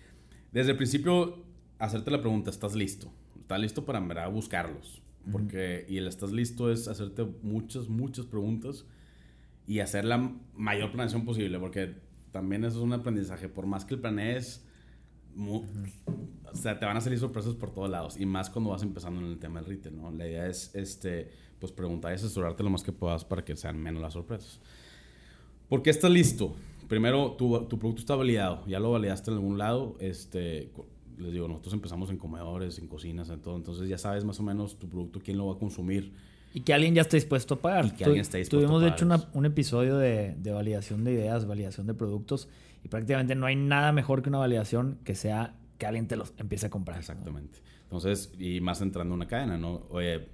Desde 0.52 0.72
el 0.72 0.78
principio, 0.78 1.44
hacerte 1.78 2.12
la 2.12 2.22
pregunta, 2.22 2.50
¿estás 2.50 2.74
listo? 2.74 3.12
¿Estás 3.40 3.60
listo 3.60 3.86
para 3.86 4.00
verdad 4.00 4.32
buscarlos? 4.32 5.02
Porque, 5.32 5.86
y 5.90 5.98
el 5.98 6.08
estás 6.08 6.32
listo 6.32 6.72
es 6.72 6.88
hacerte 6.88 7.28
muchas, 7.42 7.90
muchas 7.90 8.26
preguntas 8.26 8.86
y 9.66 9.80
hacer 9.80 10.06
la 10.06 10.32
mayor 10.56 10.92
planeación 10.92 11.26
posible, 11.26 11.60
porque 11.60 11.96
también 12.32 12.64
eso 12.64 12.78
es 12.78 12.84
un 12.84 12.94
aprendizaje. 12.94 13.50
Por 13.50 13.66
más 13.66 13.84
que 13.84 13.96
el 13.96 14.00
planees 15.38 15.94
o 16.52 16.56
sea, 16.56 16.80
te 16.80 16.86
van 16.86 16.98
a 16.98 17.02
salir 17.02 17.20
sorpresas 17.20 17.54
por 17.54 17.72
todos 17.72 17.90
lados. 17.90 18.18
Y 18.20 18.26
más 18.26 18.50
cuando 18.50 18.72
vas 18.72 18.82
empezando 18.82 19.22
en 19.22 19.28
el 19.28 19.38
tema 19.38 19.60
del 19.60 19.70
retail, 19.70 19.96
¿no? 19.96 20.12
La 20.12 20.28
idea 20.28 20.48
es, 20.48 20.74
este, 20.74 21.30
pues, 21.60 21.72
preguntar 21.72 22.12
y 22.12 22.16
asesorarte 22.16 22.64
lo 22.64 22.70
más 22.70 22.84
que 22.84 22.92
puedas 22.92 23.26
para 23.26 23.44
que 23.46 23.56
sean 23.56 23.78
menos 23.78 24.02
las 24.02 24.14
sorpresas. 24.14 24.60
¿Por 25.70 25.84
qué 25.84 25.90
estás 25.90 26.12
listo? 26.12 26.56
primero, 26.88 27.34
tu, 27.34 27.66
tu, 27.66 27.78
producto 27.78 28.00
está 28.00 28.16
validado. 28.16 28.64
Ya 28.66 28.80
lo 28.80 28.92
validaste 28.92 29.30
en 29.30 29.38
algún 29.38 29.58
lado. 29.58 29.98
Este, 30.00 30.72
les 31.18 31.34
digo, 31.34 31.48
nosotros 31.48 31.74
empezamos 31.74 32.10
en 32.10 32.18
comedores, 32.18 32.80
en 32.80 32.88
cocinas, 32.88 33.30
en 33.30 33.42
todo. 33.42 33.58
Entonces 33.58 33.90
ya 33.90 33.98
sabes 33.98 34.24
más 34.24 34.40
o 34.40 34.44
menos 34.44 34.80
tu 34.80 34.88
producto, 34.88 35.20
quién 35.20 35.38
lo 35.38 35.48
va 35.48 35.56
a 35.56 35.58
consumir. 35.60 36.14
Y 36.58 36.62
que 36.62 36.74
alguien 36.74 36.96
ya 36.96 37.02
esté 37.02 37.18
dispuesto 37.18 37.54
a 37.54 37.62
pagar. 37.62 37.86
Y 37.86 37.92
que 37.92 38.04
alguien 38.04 38.22
esté 38.22 38.40
dispuesto 38.40 38.66
Tuvimos, 38.66 38.82
a 38.82 38.86
de 38.86 38.92
hecho, 38.92 39.06
una, 39.06 39.24
un 39.34 39.46
episodio 39.46 39.96
de, 40.00 40.34
de, 40.40 40.52
validación 40.52 41.04
de 41.04 41.14
ideas, 41.14 41.46
validación 41.46 41.86
de 41.86 41.94
productos. 41.94 42.50
Y 42.84 42.88
prácticamente 42.88 43.36
no 43.36 43.46
hay 43.46 43.56
nada 43.56 43.92
mejor 43.92 44.24
que 44.24 44.30
una 44.30 44.40
validación 44.40 44.98
que 45.04 45.14
sea 45.14 45.54
que 45.78 45.86
alguien 45.86 46.08
te 46.08 46.16
los 46.16 46.34
empiece 46.40 46.66
a 46.66 46.70
comprar. 46.72 46.98
Exactamente. 46.98 47.60
¿no? 47.60 47.84
Entonces, 47.84 48.34
y 48.40 48.60
más 48.60 48.82
entrando 48.82 49.14
en 49.14 49.18
una 49.18 49.28
cadena, 49.28 49.56
¿no? 49.56 49.84
Oye, 49.92 50.30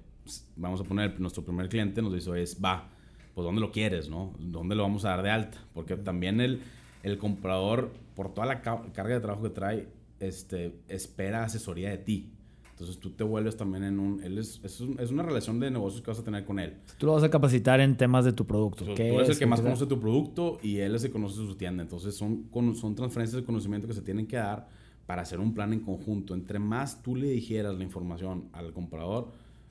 vamos 0.55 0.79
a 0.79 0.85
poner 0.85 1.19
nuestro 1.19 1.43
primer 1.43 1.67
cliente, 1.67 2.01
nos 2.01 2.13
dice, 2.13 2.29
oye, 2.29 2.45
va, 2.63 2.87
pues 3.35 3.43
¿dónde 3.43 3.59
lo 3.59 3.73
quieres, 3.73 4.07
no? 4.07 4.33
¿Dónde 4.39 4.75
lo 4.75 4.83
vamos 4.83 5.03
a 5.03 5.09
dar 5.09 5.23
de 5.23 5.29
alta? 5.29 5.57
Porque 5.73 5.97
también 5.97 6.39
el, 6.39 6.61
el 7.03 7.17
comprador, 7.17 7.91
por 8.15 8.33
toda 8.33 8.47
la 8.47 8.61
carga 8.61 9.15
de 9.15 9.19
trabajo 9.19 9.43
que 9.43 9.49
trae, 9.49 9.87
este, 10.21 10.79
espera 10.87 11.43
asesoría 11.43 11.89
de 11.89 11.97
ti. 11.97 12.32
Entonces 12.73 12.97
tú 12.97 13.11
te 13.11 13.23
vuelves 13.23 13.55
también 13.55 13.83
en 13.83 13.99
un... 13.99 14.23
Él 14.23 14.39
es, 14.39 14.59
es, 14.63 14.81
un, 14.81 14.99
es, 14.99 15.11
una 15.11 15.21
relación 15.21 15.59
de 15.59 15.69
negocios 15.69 16.01
que 16.01 16.09
vas 16.09 16.19
a 16.19 16.23
tener 16.23 16.43
con 16.43 16.57
él. 16.57 16.73
Tú 16.97 17.05
lo 17.05 17.13
vas 17.13 17.21
a 17.21 17.29
capacitar 17.29 17.79
en 17.79 17.95
temas 17.95 18.25
de 18.25 18.33
tu 18.33 18.47
producto. 18.47 18.83
tú 18.83 18.91
eres 18.99 19.29
el 19.29 19.37
que 19.37 19.45
más 19.45 19.61
conoce 19.61 19.85
tu 19.85 19.99
producto 19.99 20.57
y 20.63 20.79
él 20.79 20.95
es 20.95 21.03
el 21.03 21.09
que 21.09 21.13
conoce 21.13 21.35
su 21.35 21.55
tienda. 21.55 21.83
Entonces 21.83 22.15
son, 22.15 22.49
son 22.75 22.95
transferencias 22.95 23.41
de 23.41 23.45
conocimiento 23.45 23.87
que 23.87 23.93
se 23.93 24.01
tienen 24.01 24.25
que 24.25 24.37
dar 24.37 24.67
para 25.05 25.21
hacer 25.21 25.39
un 25.39 25.53
plan 25.53 25.71
en 25.71 25.81
conjunto. 25.81 26.33
Entre 26.33 26.57
más 26.57 27.03
tú 27.03 27.15
le 27.15 27.27
dijeras 27.27 27.75
la 27.75 27.83
información 27.83 28.49
al 28.53 28.73
comprador, 28.73 29.29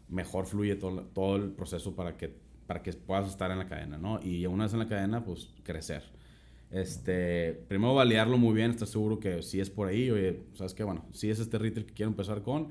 mejor 0.09 0.47
fluye 0.47 0.77
todo, 0.77 1.03
todo 1.13 1.35
el 1.35 1.51
proceso 1.51 1.97
para 1.97 2.17
que, 2.17 2.33
para 2.69 2.83
que 2.83 2.93
puedas 2.93 3.29
estar 3.29 3.51
en 3.51 3.59
la 3.59 3.67
cadena, 3.67 3.99
¿no? 3.99 4.21
Y 4.23 4.47
una 4.47 4.65
vez 4.65 4.75
en 4.75 4.79
la 4.79 4.87
cadena, 4.89 5.25
pues 5.25 5.51
crecer. 5.65 6.05
Este, 6.71 7.53
primero 7.69 7.95
validarlo 7.95 8.39
muy 8.39 8.55
bien, 8.55 8.71
estar 8.71 8.89
seguro 8.89 9.21
que 9.21 9.43
si 9.43 9.61
es 9.61 9.69
por 9.69 9.89
ahí, 9.89 10.11
oye, 10.11 10.41
sabes 10.55 10.73
que 10.73 10.83
bueno, 10.83 11.05
si 11.13 11.29
es 11.31 11.39
este 11.39 11.59
retail 11.59 11.85
que 11.85 11.93
quiero 11.93 12.11
empezar 12.11 12.43
con, 12.43 12.69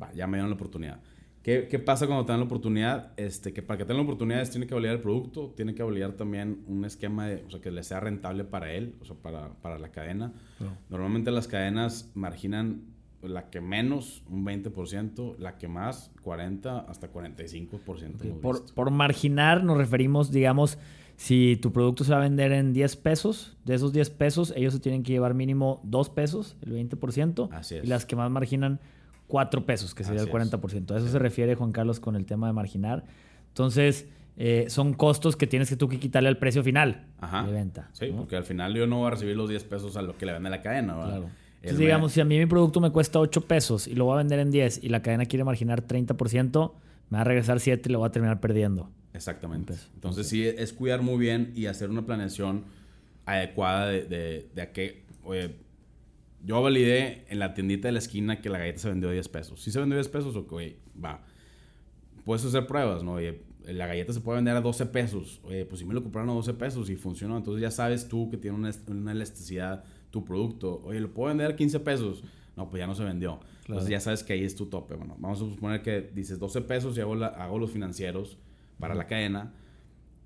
va, 0.00 0.12
ya 0.12 0.26
me 0.26 0.36
dieron 0.36 0.50
la 0.50 0.56
oportunidad. 0.56 1.00
¿Qué, 1.42 1.68
¿Qué, 1.68 1.78
pasa 1.78 2.06
cuando 2.06 2.26
te 2.26 2.32
dan 2.32 2.40
la 2.40 2.46
oportunidad? 2.46 3.12
Este, 3.16 3.54
que 3.54 3.62
para 3.62 3.78
que 3.78 3.84
tengan 3.84 3.98
la 3.98 4.02
oportunidad 4.02 4.48
tiene 4.50 4.66
que 4.66 4.74
validar 4.74 4.96
el 4.96 5.00
producto, 5.00 5.54
tiene 5.56 5.74
que 5.74 5.82
validar 5.82 6.12
también 6.12 6.62
un 6.66 6.84
esquema 6.84 7.26
de, 7.26 7.42
o 7.46 7.50
sea, 7.50 7.60
que 7.60 7.70
le 7.70 7.82
sea 7.82 7.98
rentable 7.98 8.44
para 8.44 8.72
él, 8.72 8.94
o 9.00 9.06
sea, 9.06 9.16
para, 9.16 9.54
para 9.62 9.78
la 9.78 9.90
cadena. 9.90 10.34
No. 10.58 10.76
Normalmente 10.90 11.30
las 11.30 11.48
cadenas 11.48 12.10
marginan 12.14 12.82
la 13.22 13.50
que 13.50 13.60
menos, 13.60 14.22
un 14.28 14.44
20%, 14.44 15.36
la 15.38 15.58
que 15.58 15.68
más, 15.68 16.10
40 16.22 16.80
hasta 16.80 17.12
45%. 17.12 18.14
Okay. 18.16 18.32
Por, 18.32 18.72
por 18.74 18.90
marginar 18.90 19.64
nos 19.64 19.76
referimos, 19.76 20.30
digamos, 20.30 20.78
si 21.16 21.56
tu 21.56 21.72
producto 21.72 22.04
se 22.04 22.12
va 22.12 22.18
a 22.18 22.22
vender 22.22 22.52
en 22.52 22.72
10 22.72 22.96
pesos, 22.96 23.56
de 23.64 23.74
esos 23.74 23.92
10 23.92 24.10
pesos, 24.10 24.54
ellos 24.56 24.72
se 24.72 24.80
tienen 24.80 25.02
que 25.02 25.12
llevar 25.12 25.34
mínimo 25.34 25.80
2 25.84 26.10
pesos, 26.10 26.56
el 26.62 26.72
20%. 26.72 27.48
Así 27.52 27.76
es. 27.76 27.84
Y 27.84 27.86
las 27.88 28.06
que 28.06 28.16
más 28.16 28.30
marginan, 28.30 28.80
4 29.30 29.64
pesos, 29.64 29.94
que 29.94 30.04
sería 30.04 30.20
Así 30.20 30.30
el 30.30 30.34
40%. 30.36 30.90
A 30.90 30.96
eso 30.98 31.06
sí. 31.06 31.12
se 31.12 31.18
refiere 31.18 31.54
Juan 31.54 31.72
Carlos 31.72 31.98
con 32.00 32.16
el 32.16 32.26
tema 32.26 32.46
de 32.48 32.52
marginar. 32.52 33.04
Entonces, 33.48 34.06
eh, 34.36 34.66
son 34.68 34.92
costos 34.92 35.36
que 35.36 35.46
tienes 35.46 35.68
que 35.70 35.76
tú 35.76 35.88
que 35.88 35.98
quitarle 35.98 36.28
al 36.28 36.36
precio 36.36 36.62
final 36.62 37.06
Ajá. 37.20 37.44
de 37.46 37.52
venta. 37.52 37.88
Sí, 37.92 38.10
¿no? 38.10 38.18
porque 38.18 38.36
al 38.36 38.44
final 38.44 38.74
yo 38.74 38.86
no 38.86 38.98
voy 38.98 39.06
a 39.06 39.10
recibir 39.10 39.36
los 39.36 39.48
10 39.48 39.64
pesos 39.64 39.96
a 39.96 40.02
lo 40.02 40.16
que 40.18 40.26
le 40.26 40.32
vende 40.32 40.50
la 40.50 40.60
cadena. 40.60 40.94
¿verdad? 40.94 41.10
Claro. 41.10 41.30
Entonces, 41.62 41.78
digamos, 41.78 42.12
si 42.12 42.20
a 42.20 42.24
mí 42.24 42.38
mi 42.38 42.46
producto 42.46 42.80
me 42.80 42.90
cuesta 42.90 43.18
8 43.18 43.42
pesos 43.42 43.86
y 43.86 43.94
lo 43.94 44.04
voy 44.06 44.14
a 44.14 44.18
vender 44.18 44.38
en 44.40 44.50
10 44.50 44.82
y 44.82 44.88
la 44.88 45.02
cadena 45.02 45.26
quiere 45.26 45.44
marginar 45.44 45.86
30%, 45.86 46.72
me 47.10 47.16
va 47.18 47.22
a 47.22 47.24
regresar 47.24 47.60
7 47.60 47.88
y 47.88 47.92
lo 47.92 47.98
voy 47.98 48.08
a 48.08 48.12
terminar 48.12 48.40
perdiendo. 48.40 48.90
Exactamente. 49.12 49.74
Entonces, 49.94 50.26
sí, 50.28 50.46
es 50.46 50.72
cuidar 50.72 51.02
muy 51.02 51.18
bien 51.18 51.52
y 51.54 51.66
hacer 51.66 51.90
una 51.90 52.06
planeación 52.06 52.64
adecuada 53.26 53.88
de, 53.88 54.04
de, 54.04 54.48
de 54.54 54.62
a 54.62 54.72
qué. 54.72 55.02
Oye, 55.24 55.54
yo 56.44 56.62
validé 56.62 57.24
en 57.28 57.38
la 57.38 57.54
tiendita 57.54 57.88
de 57.88 57.92
la 57.92 57.98
esquina 57.98 58.40
que 58.40 58.48
la 58.48 58.58
galleta 58.58 58.78
se 58.78 58.88
vendió 58.88 59.08
a 59.08 59.12
10 59.12 59.28
pesos. 59.28 59.60
Si 59.60 59.70
se 59.70 59.78
vendió 59.78 59.96
a 59.96 60.00
10 60.00 60.08
pesos, 60.08 60.36
ok, 60.36 60.52
va. 61.02 61.24
Puedes 62.24 62.44
hacer 62.44 62.66
pruebas, 62.66 63.02
¿no? 63.02 63.14
Oye, 63.14 63.42
la 63.66 63.86
galleta 63.86 64.12
se 64.12 64.20
puede 64.20 64.36
vender 64.36 64.56
a 64.56 64.60
12 64.60 64.86
pesos. 64.86 65.40
Oye, 65.44 65.64
pues 65.66 65.80
si 65.80 65.84
me 65.84 65.94
lo 65.94 66.02
compraron 66.02 66.30
a 66.30 66.34
12 66.34 66.54
pesos 66.54 66.90
y 66.90 66.96
funcionó, 66.96 67.36
entonces 67.36 67.60
ya 67.60 67.70
sabes 67.70 68.08
tú 68.08 68.30
que 68.30 68.36
tiene 68.36 68.56
una, 68.56 68.70
una 68.88 69.12
elasticidad 69.12 69.84
tu 70.10 70.24
producto. 70.24 70.80
Oye, 70.84 71.00
lo 71.00 71.12
puedo 71.12 71.28
vender 71.28 71.52
a 71.52 71.56
15 71.56 71.80
pesos. 71.80 72.24
No, 72.56 72.68
pues 72.68 72.80
ya 72.80 72.86
no 72.86 72.94
se 72.94 73.04
vendió. 73.04 73.38
Claro. 73.38 73.54
Entonces 73.66 73.90
ya 73.90 74.00
sabes 74.00 74.24
que 74.24 74.32
ahí 74.32 74.44
es 74.44 74.54
tu 74.56 74.66
tope. 74.66 74.94
Bueno, 74.94 75.16
vamos 75.18 75.40
a 75.40 75.44
suponer 75.44 75.82
que 75.82 76.10
dices 76.14 76.38
12 76.38 76.62
pesos 76.62 76.96
y 76.96 77.00
hago, 77.00 77.14
la, 77.14 77.28
hago 77.28 77.58
los 77.58 77.70
financieros 77.70 78.38
para 78.78 78.94
la 78.94 79.06
cadena 79.06 79.52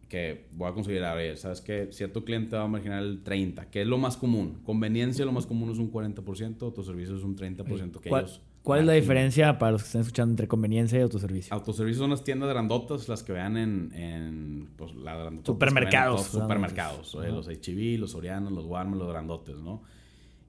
que 0.09 0.49
voy 0.53 0.69
a 0.69 0.73
considerar, 0.73 1.17
oye, 1.17 1.37
sabes 1.37 1.61
que 1.61 1.89
cierto 1.93 2.25
cliente 2.25 2.57
va 2.57 2.65
a 2.65 2.69
marginar 2.69 3.03
el 3.03 3.23
30, 3.23 3.71
que 3.71 3.83
es 3.83 3.87
lo 3.87 3.99
más 3.99 4.17
común. 4.17 4.61
Conveniencia, 4.65 5.25
lo 5.25 5.33
más 5.33 5.47
común 5.47 5.71
es 5.71 5.79
un 5.79 5.91
40%, 5.91 6.63
autoservicio 6.63 7.17
es 7.17 7.23
un 7.23 7.37
30% 7.37 8.01
que 8.01 8.09
¿Cuál, 8.09 8.25
ellos... 8.25 8.41
¿Cuál 8.63 8.81
es 8.81 8.87
la 8.87 8.93
diferencia 8.95 9.59
para 9.59 9.73
los 9.73 9.83
que 9.83 9.87
están 9.89 10.01
escuchando 10.01 10.33
entre 10.33 10.49
conveniencia 10.49 10.99
y 10.99 11.03
autoservicio? 11.03 11.53
Autoservicio 11.55 12.01
son 12.01 12.11
las 12.11 12.25
tiendas 12.25 12.49
grandotas, 12.49 13.09
las 13.11 13.23
que 13.23 13.33
vean 13.33 13.59
en, 13.59 13.93
en 13.93 14.69
pues, 14.77 14.95
la 14.95 15.17
grandota, 15.17 15.47
supermercados. 15.47 16.23
supermercados, 16.29 17.15
oye, 17.15 17.31
los 17.31 17.47
H&B, 17.47 17.99
los 17.99 18.13
Sorianos, 18.13 18.53
los 18.53 18.65
Walmart, 18.65 18.99
los 18.99 19.11
grandotes, 19.11 19.57
¿no? 19.57 19.83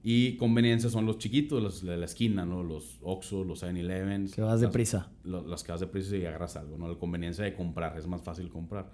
Y 0.02 0.36
conveniencia 0.36 0.88
son 0.88 1.04
los 1.04 1.18
chiquitos, 1.18 1.62
los 1.62 1.84
de 1.84 1.96
la 1.96 2.04
esquina, 2.04 2.46
¿no? 2.46 2.62
Los 2.62 2.98
Oxxo, 3.02 3.42
los 3.42 3.62
7-Eleven. 3.62 4.30
Que 4.30 4.40
vas 4.40 4.60
deprisa. 4.60 5.10
Los, 5.24 5.44
los 5.44 5.64
que 5.64 5.72
vas 5.72 5.80
deprisa 5.80 6.16
y 6.16 6.24
agarras 6.24 6.56
algo, 6.56 6.78
¿no? 6.78 6.88
La 6.88 6.94
conveniencia 6.94 7.44
de 7.44 7.54
comprar, 7.54 7.98
es 7.98 8.06
más 8.06 8.22
fácil 8.22 8.48
comprar. 8.48 8.92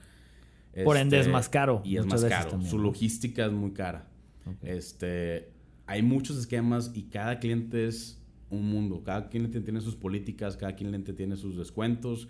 Por 0.85 0.97
ende 0.97 1.21
es 1.21 1.29
más 1.29 1.49
caro. 1.49 1.83
Y 1.85 1.97
es 1.97 2.07
más 2.07 2.25
caro. 2.25 2.51
También, 2.51 2.71
Su 2.71 2.79
logística 2.79 3.47
es 3.47 3.53
muy 3.53 3.73
cara. 3.73 4.09
Okay. 4.45 4.77
Este, 4.77 5.51
hay 5.87 6.03
muchos 6.03 6.39
esquemas 6.39 6.91
y 6.95 7.05
cada 7.05 7.39
cliente 7.39 7.87
es 7.87 8.21
un 8.51 8.69
mundo. 8.69 9.03
Cada 9.05 9.29
cliente 9.29 9.61
tiene 9.61 9.81
sus 9.81 9.97
políticas, 9.97 10.57
cada 10.57 10.75
cliente 10.75 11.13
tiene 11.13 11.37
sus 11.37 11.57
descuentos. 11.57 12.29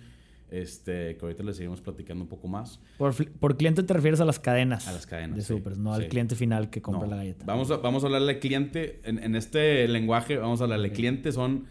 Este, 0.50 1.16
que 1.16 1.20
ahorita 1.22 1.42
les 1.44 1.56
seguimos 1.56 1.80
platicando 1.80 2.25
un 2.25 2.28
poco 2.28 2.46
más. 2.46 2.78
Por, 2.99 3.14
por, 3.38 3.56
cliente 3.56 3.82
te 3.84 3.94
refieres 3.94 4.20
a 4.20 4.26
las 4.26 4.38
cadenas. 4.38 4.87
A 4.87 4.92
las 4.92 5.06
cadenas. 5.06 5.38
De 5.38 5.42
supers, 5.42 5.76
sí, 5.76 5.82
no 5.82 5.94
al 5.94 6.08
cliente 6.08 6.37
final 6.37 6.68
que 6.68 6.82
compra 6.82 7.06
no. 7.06 7.12
la 7.12 7.16
galleta. 7.16 7.46
Vamos 7.46 7.70
a, 7.70 7.78
vamos 7.78 8.02
a 8.02 8.06
hablarle 8.06 8.38
cliente. 8.38 9.00
En, 9.04 9.18
en 9.18 9.34
este 9.34 9.88
lenguaje, 9.88 10.37
vamos 10.37 10.61
a 10.61 10.64
hablarle 10.64 10.88
okay. 10.88 10.96
cliente. 10.96 11.32
Son, 11.32 11.64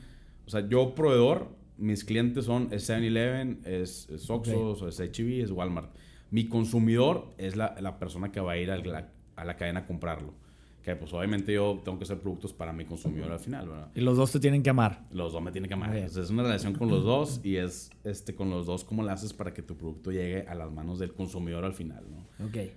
o 0.48 0.50
sea, 0.50 0.68
yo 0.68 0.96
proveedor, 0.96 1.56
mis 1.78 2.04
clientes 2.04 2.46
son 2.46 2.70
es 2.72 2.90
7-Eleven, 2.90 3.60
es, 3.66 4.10
es 4.10 4.28
Oxxo, 4.28 4.72
okay. 4.72 4.90
es 4.90 5.00
H-E 5.00 5.42
es 5.44 5.52
Walmart. 5.52 5.92
Mi 6.32 6.48
consumidor 6.48 7.34
es 7.38 7.56
la, 7.56 7.76
la 7.80 8.00
persona 8.00 8.32
que 8.32 8.40
va 8.40 8.54
a 8.54 8.58
ir 8.58 8.72
a 8.72 8.78
la, 8.78 9.10
a 9.36 9.46
la, 9.46 9.58
cadena 9.58 9.82
a 9.82 9.86
comprarlo. 9.86 10.34
Que 10.82 10.96
pues 10.96 11.14
obviamente 11.14 11.54
yo 11.54 11.80
tengo 11.84 12.00
que 12.00 12.06
hacer 12.06 12.20
productos 12.20 12.54
para 12.54 12.74
mi 12.74 12.86
consumidor 12.86 13.32
al 13.32 13.40
final, 13.40 13.68
¿verdad? 13.68 13.92
Y 13.94 14.02
los 14.02 14.18
dos 14.18 14.32
te 14.32 14.40
tienen 14.40 14.64
que 14.64 14.70
amar. 14.72 15.06
Los 15.12 15.34
dos 15.34 15.42
me 15.44 15.52
tienen 15.52 15.68
que 15.68 15.76
amar. 15.76 15.96
Entonces, 15.96 16.26
es 16.26 16.30
una 16.32 16.42
relación 16.42 16.74
con 16.74 16.90
los 16.90 17.04
dos 17.04 17.42
y 17.44 17.58
es 17.58 17.92
este, 18.04 18.34
con 18.34 18.50
los 18.50 18.66
dos 18.66 18.84
cómo 18.84 19.04
lo 19.04 19.12
haces 19.12 19.34
para 19.34 19.54
que 19.54 19.62
tu 19.62 19.78
producto 19.78 20.12
llegue 20.12 20.48
a 20.48 20.56
las 20.56 20.72
manos 20.72 20.98
del 20.98 21.14
consumidor 21.14 21.66
al 21.66 21.74
final, 21.74 22.04
¿no? 22.10 22.48
Ok. 22.48 22.72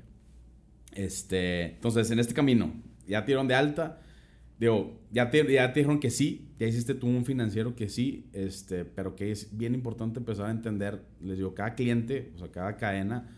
Este, 0.92 1.74
entonces, 1.76 2.10
en 2.10 2.18
este 2.18 2.34
camino, 2.34 2.72
ya 3.06 3.22
te 3.22 3.28
dieron 3.28 3.48
de 3.48 3.54
alta. 3.54 4.00
Digo, 4.58 5.00
ya 5.10 5.30
te, 5.30 5.50
ya 5.50 5.72
te 5.72 5.80
dijeron 5.80 5.98
que 5.98 6.10
sí, 6.10 6.48
ya 6.58 6.66
hiciste 6.66 6.94
tú 6.94 7.06
un 7.06 7.24
financiero 7.24 7.74
que 7.74 7.88
sí, 7.88 8.28
este, 8.32 8.84
pero 8.84 9.16
que 9.16 9.32
es 9.32 9.56
bien 9.56 9.74
importante 9.74 10.18
empezar 10.18 10.46
a 10.46 10.50
entender, 10.50 11.02
les 11.20 11.38
digo, 11.38 11.54
cada 11.54 11.74
cliente, 11.74 12.32
o 12.34 12.38
sea, 12.38 12.48
cada 12.52 12.76
cadena 12.76 13.28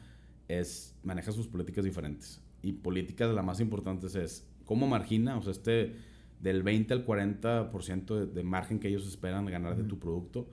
es, 0.49 0.95
maneja 1.03 1.33
sus 1.33 1.49
políticas 1.49 1.85
diferentes. 1.85 2.41
Y 2.63 2.73
políticas, 2.73 3.35
la 3.35 3.43
más 3.43 3.61
importante 3.61 4.07
es 4.07 4.49
cómo 4.65 4.87
margina, 4.87 5.37
o 5.37 5.43
sea, 5.43 5.53
este 5.53 5.95
del 6.41 6.63
20 6.63 6.93
al 6.93 7.07
40% 7.07 8.15
de, 8.15 8.27
de, 8.27 8.43
margen 8.43 8.79
que 8.79 8.89
ellos 8.89 9.07
esperan 9.07 9.47
ganar 9.47 9.77
de 9.77 9.85
tu 9.85 9.99
producto, 9.99 10.49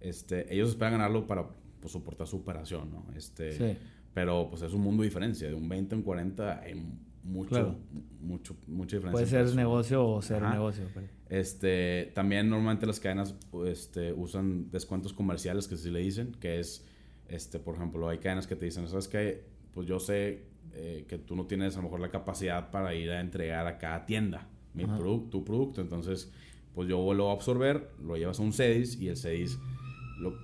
este, 0.00 0.52
ellos 0.54 0.70
esperan 0.70 0.92
ganarlo 0.92 1.26
para 1.26 1.48
pues, 1.80 1.92
soportar 1.92 2.26
su 2.26 2.36
operación, 2.36 2.90
¿no? 2.92 3.06
Este, 3.16 3.52
sí. 3.52 3.78
Pero 4.16 4.48
pues 4.48 4.62
es 4.62 4.72
un 4.72 4.80
mundo 4.80 5.02
de 5.02 5.08
diferencia, 5.08 5.46
de 5.46 5.54
un 5.54 5.68
20 5.68 5.94
a 5.94 5.98
un 5.98 6.02
40 6.02 6.60
hay 6.60 6.74
mucho, 7.22 7.50
claro. 7.50 7.76
mucho, 8.20 8.56
mucha 8.66 8.96
diferencia. 8.96 9.12
Puede 9.12 9.26
ser 9.26 9.54
negocio 9.54 10.06
o 10.06 10.22
ser 10.22 10.42
Ajá. 10.42 10.54
negocio. 10.54 10.84
Pero... 10.94 11.06
Este, 11.28 12.12
también 12.14 12.48
normalmente 12.48 12.86
las 12.86 12.98
cadenas 12.98 13.34
este, 13.66 14.12
usan 14.12 14.70
descuentos 14.70 15.12
comerciales, 15.12 15.68
que 15.68 15.76
sí 15.76 15.90
le 15.90 15.98
dicen, 15.98 16.32
que 16.40 16.60
es, 16.60 16.86
este, 17.28 17.58
por 17.58 17.74
ejemplo, 17.76 18.08
hay 18.08 18.18
cadenas 18.18 18.46
que 18.46 18.56
te 18.56 18.64
dicen, 18.64 18.88
¿sabes 18.88 19.08
qué? 19.08 19.44
Pues 19.74 19.86
yo 19.86 19.98
sé 19.98 20.44
eh, 20.74 21.04
que 21.08 21.18
tú 21.18 21.36
no 21.36 21.46
tienes 21.46 21.74
a 21.74 21.78
lo 21.78 21.84
mejor 21.84 22.00
la 22.00 22.10
capacidad 22.10 22.70
para 22.70 22.94
ir 22.94 23.10
a 23.10 23.20
entregar 23.20 23.66
a 23.66 23.78
cada 23.78 24.06
tienda 24.06 24.48
mi 24.74 24.84
produ 24.84 25.30
tu 25.30 25.44
producto. 25.44 25.80
Entonces, 25.80 26.30
pues 26.74 26.88
yo 26.88 26.98
lo 27.14 27.24
voy 27.24 27.30
a 27.30 27.34
absorber, 27.34 27.90
lo 28.02 28.16
llevas 28.16 28.38
a 28.38 28.42
un 28.42 28.52
CEDIS 28.52 29.00
y 29.00 29.08
el 29.08 29.16
CEDIS 29.16 29.58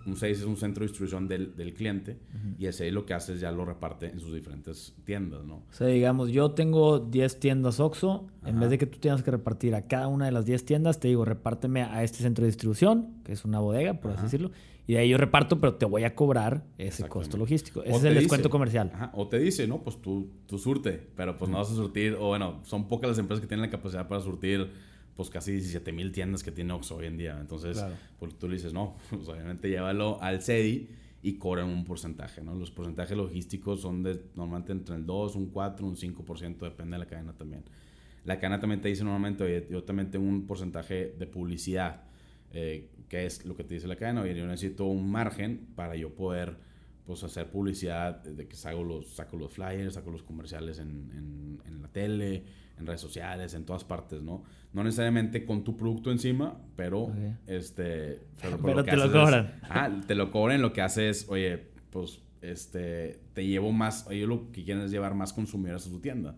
un 0.07 0.17
CEDIS 0.17 0.41
es 0.41 0.45
un 0.45 0.57
centro 0.57 0.83
de 0.83 0.89
distribución 0.89 1.29
del, 1.29 1.57
del 1.57 1.73
cliente 1.73 2.19
y 2.59 2.67
el 2.67 2.75
CEDIS 2.75 2.93
lo 2.93 3.07
que 3.07 3.15
hace 3.15 3.35
es 3.35 3.41
ya 3.41 3.51
lo 3.51 3.65
reparte 3.65 4.07
en 4.07 4.21
sus 4.21 4.35
diferentes 4.35 4.95
tiendas, 5.05 5.45
¿no? 5.45 5.57
O 5.57 5.73
sea, 5.73 5.87
digamos, 5.87 6.31
yo 6.31 6.53
tengo 6.53 6.99
10 6.99 7.41
tiendas 7.41 7.81
OXO, 7.81 8.27
en 8.45 8.61
vez 8.61 8.71
de 8.71 8.79
que 8.79 8.87
tú 8.87 8.99
tengas 8.99 9.23
que 9.23 9.31
repartir 9.31 9.75
a 9.75 9.87
cada 9.87 10.09
una 10.09 10.27
de 10.27 10.33
las 10.33 10.45
10 10.45 10.65
tiendas, 10.65 11.01
te 11.01 11.09
digo, 11.09 11.25
repárteme 11.25 11.83
a 11.83 12.03
este 12.03 12.19
centro 12.19 12.43
de 12.45 12.49
distribución, 12.49 13.15
que 13.25 13.33
es 13.33 13.45
una 13.45 13.61
bodega, 13.61 13.95
por 13.95 14.13
así 14.13 14.25
decirlo, 14.25 14.51
y 14.87 14.95
de 14.95 14.99
ahí 14.99 15.09
yo 15.09 15.17
reparto, 15.17 15.61
pero 15.61 15.77
te 15.77 15.87
voy 15.87 16.05
a 16.05 16.15
cobrar 16.15 16.65
ese 16.77 17.09
costo 17.09 17.37
logístico. 17.37 17.85
Ese 17.85 17.97
es 17.97 18.05
el 18.05 18.15
descuento 18.15 18.51
comercial. 18.51 18.91
Ajá. 18.95 19.13
O 19.15 19.29
te 19.29 19.39
dice, 19.39 19.67
no, 19.69 19.83
pues 19.83 20.03
tú, 20.03 20.29
tú 20.47 20.59
surte, 20.59 21.09
pero 21.17 21.37
pues 21.37 21.51
no 21.51 21.59
vas 21.59 21.71
a 21.71 21.75
surtir, 21.75 22.17
o 22.19 22.29
bueno, 22.29 22.61
son 22.65 22.89
pocas 22.89 23.09
las 23.11 23.19
empresas 23.19 23.41
que 23.41 23.47
tienen 23.47 23.65
la 23.65 23.71
capacidad 23.71 24.09
para 24.09 24.21
surtir 24.21 24.71
pues 25.17 25.31
casi 25.31 25.53
17 25.53 25.93
mil 25.93 26.13
tiendas 26.13 26.43
que 26.43 26.53
tiene 26.53 26.73
Oxxo 26.73 26.97
hoy 26.97 27.07
en 27.07 27.19
día. 27.19 27.39
Entonces, 27.41 27.85
pues 28.19 28.39
tú 28.39 28.49
le 28.49 28.55
dices, 28.55 28.73
no, 28.73 28.97
pues 29.11 29.29
obviamente 29.29 29.69
llévalo 29.69 30.21
al 30.23 30.43
CEDI 30.43 30.89
y 31.23 31.35
cobran 31.35 31.69
un 31.69 31.85
porcentaje, 31.85 32.43
¿no? 32.43 32.55
Los 32.55 32.71
porcentajes 32.71 33.17
logísticos 33.17 33.81
son 33.81 34.03
de 34.03 34.21
normalmente 34.35 34.73
entre 34.73 34.97
el 34.97 35.07
2, 35.07 35.37
un 35.37 35.51
4, 35.51 35.87
un 35.87 35.97
5%, 35.97 36.59
depende 36.59 36.95
de 36.95 36.99
la 36.99 37.07
cadena 37.07 37.33
también. 37.33 37.63
La 38.25 38.39
cadena 38.39 38.59
también 38.59 38.81
te 38.81 38.89
dice 38.89 39.05
normalmente, 39.05 39.45
oye, 39.45 39.67
yo 39.71 39.85
también 39.85 40.11
tengo 40.11 40.27
un 40.27 40.47
porcentaje 40.47 41.15
de 41.19 41.27
publicidad, 41.27 42.03
eh, 42.53 42.91
que 43.09 43.27
es 43.27 43.45
lo 43.45 43.57
que 43.57 43.65
te 43.65 43.75
dice 43.75 43.87
la 43.87 43.97
cadena, 43.97 44.23
oye, 44.23 44.35
yo 44.35 44.47
necesito 44.47 44.87
un 44.87 45.11
margen 45.11 45.69
para 45.77 45.95
yo 45.95 46.15
poder 46.15 46.57
pues 47.05 47.23
hacer 47.25 47.51
publicidad 47.51 48.23
de 48.23 48.47
que 48.47 48.57
saco 48.57 48.85
los, 48.85 49.15
saco 49.15 49.37
los 49.37 49.53
flyers, 49.53 49.95
saco 49.95 50.11
los 50.11 50.23
comerciales 50.23 50.79
en, 50.79 50.89
en, 50.89 51.63
en 51.67 51.83
la 51.83 51.89
tele, 51.89 52.45
en 52.79 52.87
redes 52.87 53.01
sociales, 53.01 53.55
en 53.55 53.65
todas 53.65 53.85
partes, 53.85 54.23
¿no? 54.23 54.45
No 54.73 54.85
necesariamente 54.85 55.45
con 55.45 55.65
tu 55.65 55.77
producto 55.77 56.11
encima, 56.11 56.57
pero 56.77 57.13
este... 57.47 58.21
Pero, 58.41 58.85
te 58.85 58.97
lo 58.97 59.13
cobran. 59.13 59.61
ah, 59.63 59.91
te 60.07 60.15
lo 60.15 60.31
cobran, 60.31 60.63
lo 60.63 60.73
que 60.73 60.81
hace 60.81 61.11
es, 61.11 61.29
oye, 61.29 61.69
pues 61.91 62.21
este, 62.41 63.21
te 63.35 63.47
llevo 63.47 63.73
más, 63.73 64.07
oye, 64.09 64.27
lo 64.27 64.51
que 64.51 64.65
quieres 64.65 64.85
es 64.85 64.91
llevar 64.91 65.15
más 65.15 65.33
consumidores 65.33 65.87
a 65.87 65.91
tu 65.91 66.01
tienda. 66.01 66.35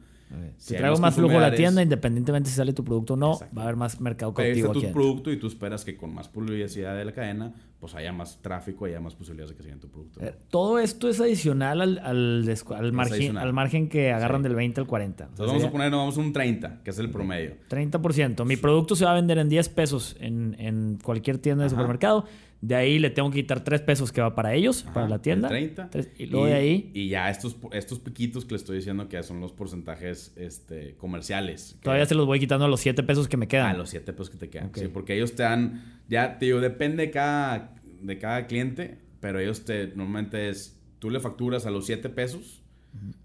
Si 0.57 0.75
traigo 0.77 0.99
más 0.99 1.15
flujo 1.15 1.39
a 1.39 1.41
la 1.41 1.55
tienda, 1.55 1.83
independientemente 1.83 2.51
si 2.51 2.57
sale 2.57 2.73
tu 2.73 2.85
producto 2.85 3.15
o 3.15 3.17
no, 3.17 3.39
va 3.57 3.63
a 3.63 3.65
haber 3.65 3.77
más 3.77 4.01
mercado 4.01 4.35
cautivo 4.35 4.71
aquí. 4.71 4.87
tu 4.87 4.93
producto 4.93 5.31
y 5.31 5.37
tú 5.37 5.47
esperas 5.47 5.85
que 5.85 5.97
con 5.97 6.15
más 6.15 6.29
publicidad 6.29 6.97
de 6.97 7.05
la 7.05 7.13
cadena, 7.13 7.53
pues 7.79 7.95
haya 7.95 8.13
más 8.13 8.41
tráfico, 8.41 8.87
haya 8.87 9.01
más 9.01 9.15
posibilidades 9.15 9.51
de 9.51 9.57
que 9.57 9.63
sigan 9.63 9.81
tu 9.81 9.89
producto. 9.89 10.21
Eh, 10.23 10.35
todo 10.49 10.79
esto 10.79 11.09
es 11.09 11.21
adicional 11.21 11.83
al, 11.83 11.99
al, 11.99 12.93
margen, 12.93 13.37
al 13.37 13.53
margen 13.53 13.89
que 13.89 14.13
agarran 14.13 14.43
del 14.43 14.55
20 14.55 14.81
al 14.81 14.87
40. 14.87 15.25
Entonces 15.25 15.47
vamos 15.47 15.65
a 15.65 15.71
poner, 15.71 15.91
vamos 15.91 16.17
un 16.17 16.33
30, 16.33 16.83
que 16.83 16.91
es 16.91 16.99
el 16.99 17.11
promedio. 17.11 17.57
30%. 17.69 18.45
Mi 18.45 18.57
producto 18.57 18.97
se 18.97 19.05
va 19.05 19.13
a 19.13 19.15
vender 19.15 19.39
en 19.39 19.49
10 19.49 19.69
pesos 19.69 20.17
en, 20.19 20.57
en 20.59 20.99
cualquier 21.03 21.39
tienda 21.39 21.65
de 21.65 21.71
supermercado. 21.71 22.25
De 22.65 22.75
ahí 22.75 22.99
le 22.99 23.11
tengo 23.11 23.29
que 23.31 23.43
quitar 23.43 23.63
3 23.63 23.83
pesos 23.83 24.11
que 24.11 24.23
va 24.23 24.35
para 24.35 24.55
ellos, 24.55 24.85
para 24.95 25.07
la 25.07 25.21
tienda. 25.21 25.49
30. 25.49 25.91
y 26.17 26.27
luego 26.27 26.47
de 26.47 26.55
ahí. 26.55 26.91
Y 26.95 27.09
ya 27.09 27.29
estos, 27.29 27.59
estos 27.73 27.99
piquitos 27.99 28.47
que 28.47 28.53
le 28.53 28.57
estoy 28.57 28.77
diciendo 28.77 29.07
que 29.07 29.23
son 29.23 29.39
los 29.39 29.53
porcentajes 29.53 30.33
este, 30.37 30.95
comerciales. 30.97 31.77
Todavía 31.83 32.07
se 32.07 32.15
los 32.15 32.25
voy 32.25 32.41
quitando 32.41 32.65
a 32.65 32.69
los 32.69 32.81
7 32.81 33.03
pesos 33.03 33.29
que 33.29 33.37
me 33.37 33.49
quedan. 33.49 33.67
A 33.67 33.77
los 33.77 33.91
7 33.91 34.11
pesos 34.15 34.31
que 34.31 34.39
te 34.39 34.49
quedan. 34.49 34.71
Sí, 34.75 34.89
porque 34.89 35.15
ellos 35.15 35.35
te 35.35 35.43
dan. 35.43 36.01
Ya, 36.09 36.39
te 36.39 36.47
digo, 36.47 36.61
depende 36.61 37.05
de 37.05 37.11
cada, 37.11 37.75
de 38.01 38.19
cada 38.19 38.47
cliente, 38.47 38.97
pero 39.21 39.41
ellos 39.41 39.67
te. 39.67 39.89
Normalmente 39.89 40.49
es. 40.49 40.81
Tú 41.01 41.11
le 41.11 41.21
facturas 41.21 41.67
a 41.67 41.71
los 41.71 41.85
7 41.85 42.09
pesos. 42.09 42.63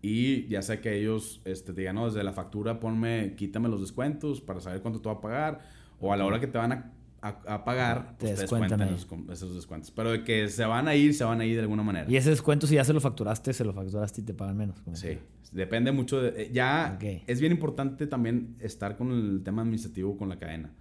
Y 0.01 0.47
ya 0.47 0.61
sé 0.63 0.81
que 0.81 0.97
ellos 0.97 1.39
este, 1.45 1.71
te 1.71 1.81
digan, 1.81 1.95
no, 1.95 2.07
desde 2.07 2.23
la 2.23 2.33
factura 2.33 2.81
ponme, 2.81 3.35
quítame 3.37 3.69
los 3.69 3.79
descuentos 3.79 4.41
para 4.41 4.59
saber 4.59 4.81
cuánto 4.81 4.99
te 4.99 5.07
va 5.07 5.15
a 5.15 5.21
pagar. 5.21 5.61
O 6.01 6.11
a 6.11 6.17
la 6.17 6.25
hora 6.25 6.41
que 6.41 6.47
te 6.47 6.57
van 6.57 6.71
a 6.73 6.91
a, 7.21 7.63
pagar, 7.65 8.15
pues 8.17 8.35
te, 8.35 8.41
descuentan, 8.41 8.81
esos, 8.81 9.55
descuentos. 9.55 9.91
Pero 9.91 10.11
de 10.11 10.23
que 10.23 10.47
se 10.49 10.65
van 10.65 10.87
a 10.87 10.95
ir, 10.95 11.13
se 11.13 11.23
van 11.23 11.41
a 11.41 11.45
ir 11.45 11.55
de 11.55 11.61
alguna 11.61 11.83
manera. 11.83 12.09
Y 12.09 12.15
ese 12.15 12.29
descuento, 12.29 12.67
si 12.67 12.75
ya 12.75 12.83
se 12.83 12.93
lo 12.93 13.01
facturaste, 13.01 13.53
se 13.53 13.63
lo 13.65 13.73
facturaste 13.73 14.21
y 14.21 14.23
te 14.23 14.33
pagan 14.33 14.57
menos. 14.57 14.77
Sí, 14.93 15.17
depende 15.51 15.91
mucho. 15.91 16.21
De, 16.21 16.43
eh, 16.43 16.49
ya 16.51 16.97
es 17.27 17.39
bien 17.39 17.51
importante 17.51 18.07
también 18.07 18.55
estar 18.59 18.97
con 18.97 19.11
el 19.11 19.41
tema 19.43 19.61
administrativo 19.61 20.17
con 20.17 20.29
la 20.29 20.37
cadena. 20.37 20.71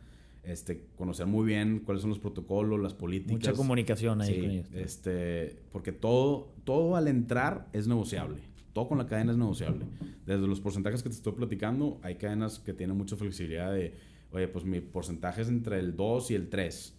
Este, 0.44 0.86
conocer 0.96 1.26
muy 1.26 1.46
bien 1.46 1.80
cuáles 1.84 2.00
son 2.00 2.10
los 2.10 2.18
protocolos, 2.18 2.80
las 2.80 2.94
políticas. 2.94 3.32
Mucha 3.32 3.52
comunicación 3.52 4.20
ahí 4.22 4.40
con 4.40 4.50
ellos. 4.50 4.66
Este, 4.72 5.56
porque 5.72 5.92
todo, 5.92 6.52
todo 6.64 6.96
al 6.96 7.08
entrar 7.08 7.68
es 7.72 7.86
negociable. 7.86 8.38
Todo 8.72 8.88
con 8.88 8.98
la 8.98 9.06
cadena 9.06 9.32
es 9.32 9.38
negociable. 9.38 9.84
Desde 10.24 10.46
los 10.46 10.60
porcentajes 10.60 11.02
que 11.02 11.08
te 11.08 11.16
estoy 11.16 11.32
platicando, 11.32 11.98
hay 12.02 12.14
cadenas 12.14 12.60
que 12.60 12.72
tienen 12.72 12.96
mucha 12.96 13.16
flexibilidad 13.16 13.72
de 13.72 13.94
oye, 14.32 14.48
pues 14.48 14.64
mi 14.64 14.80
porcentaje 14.80 15.42
es 15.42 15.48
entre 15.48 15.78
el 15.78 15.96
2 15.96 16.30
y 16.30 16.34
el 16.34 16.48
3. 16.48 16.94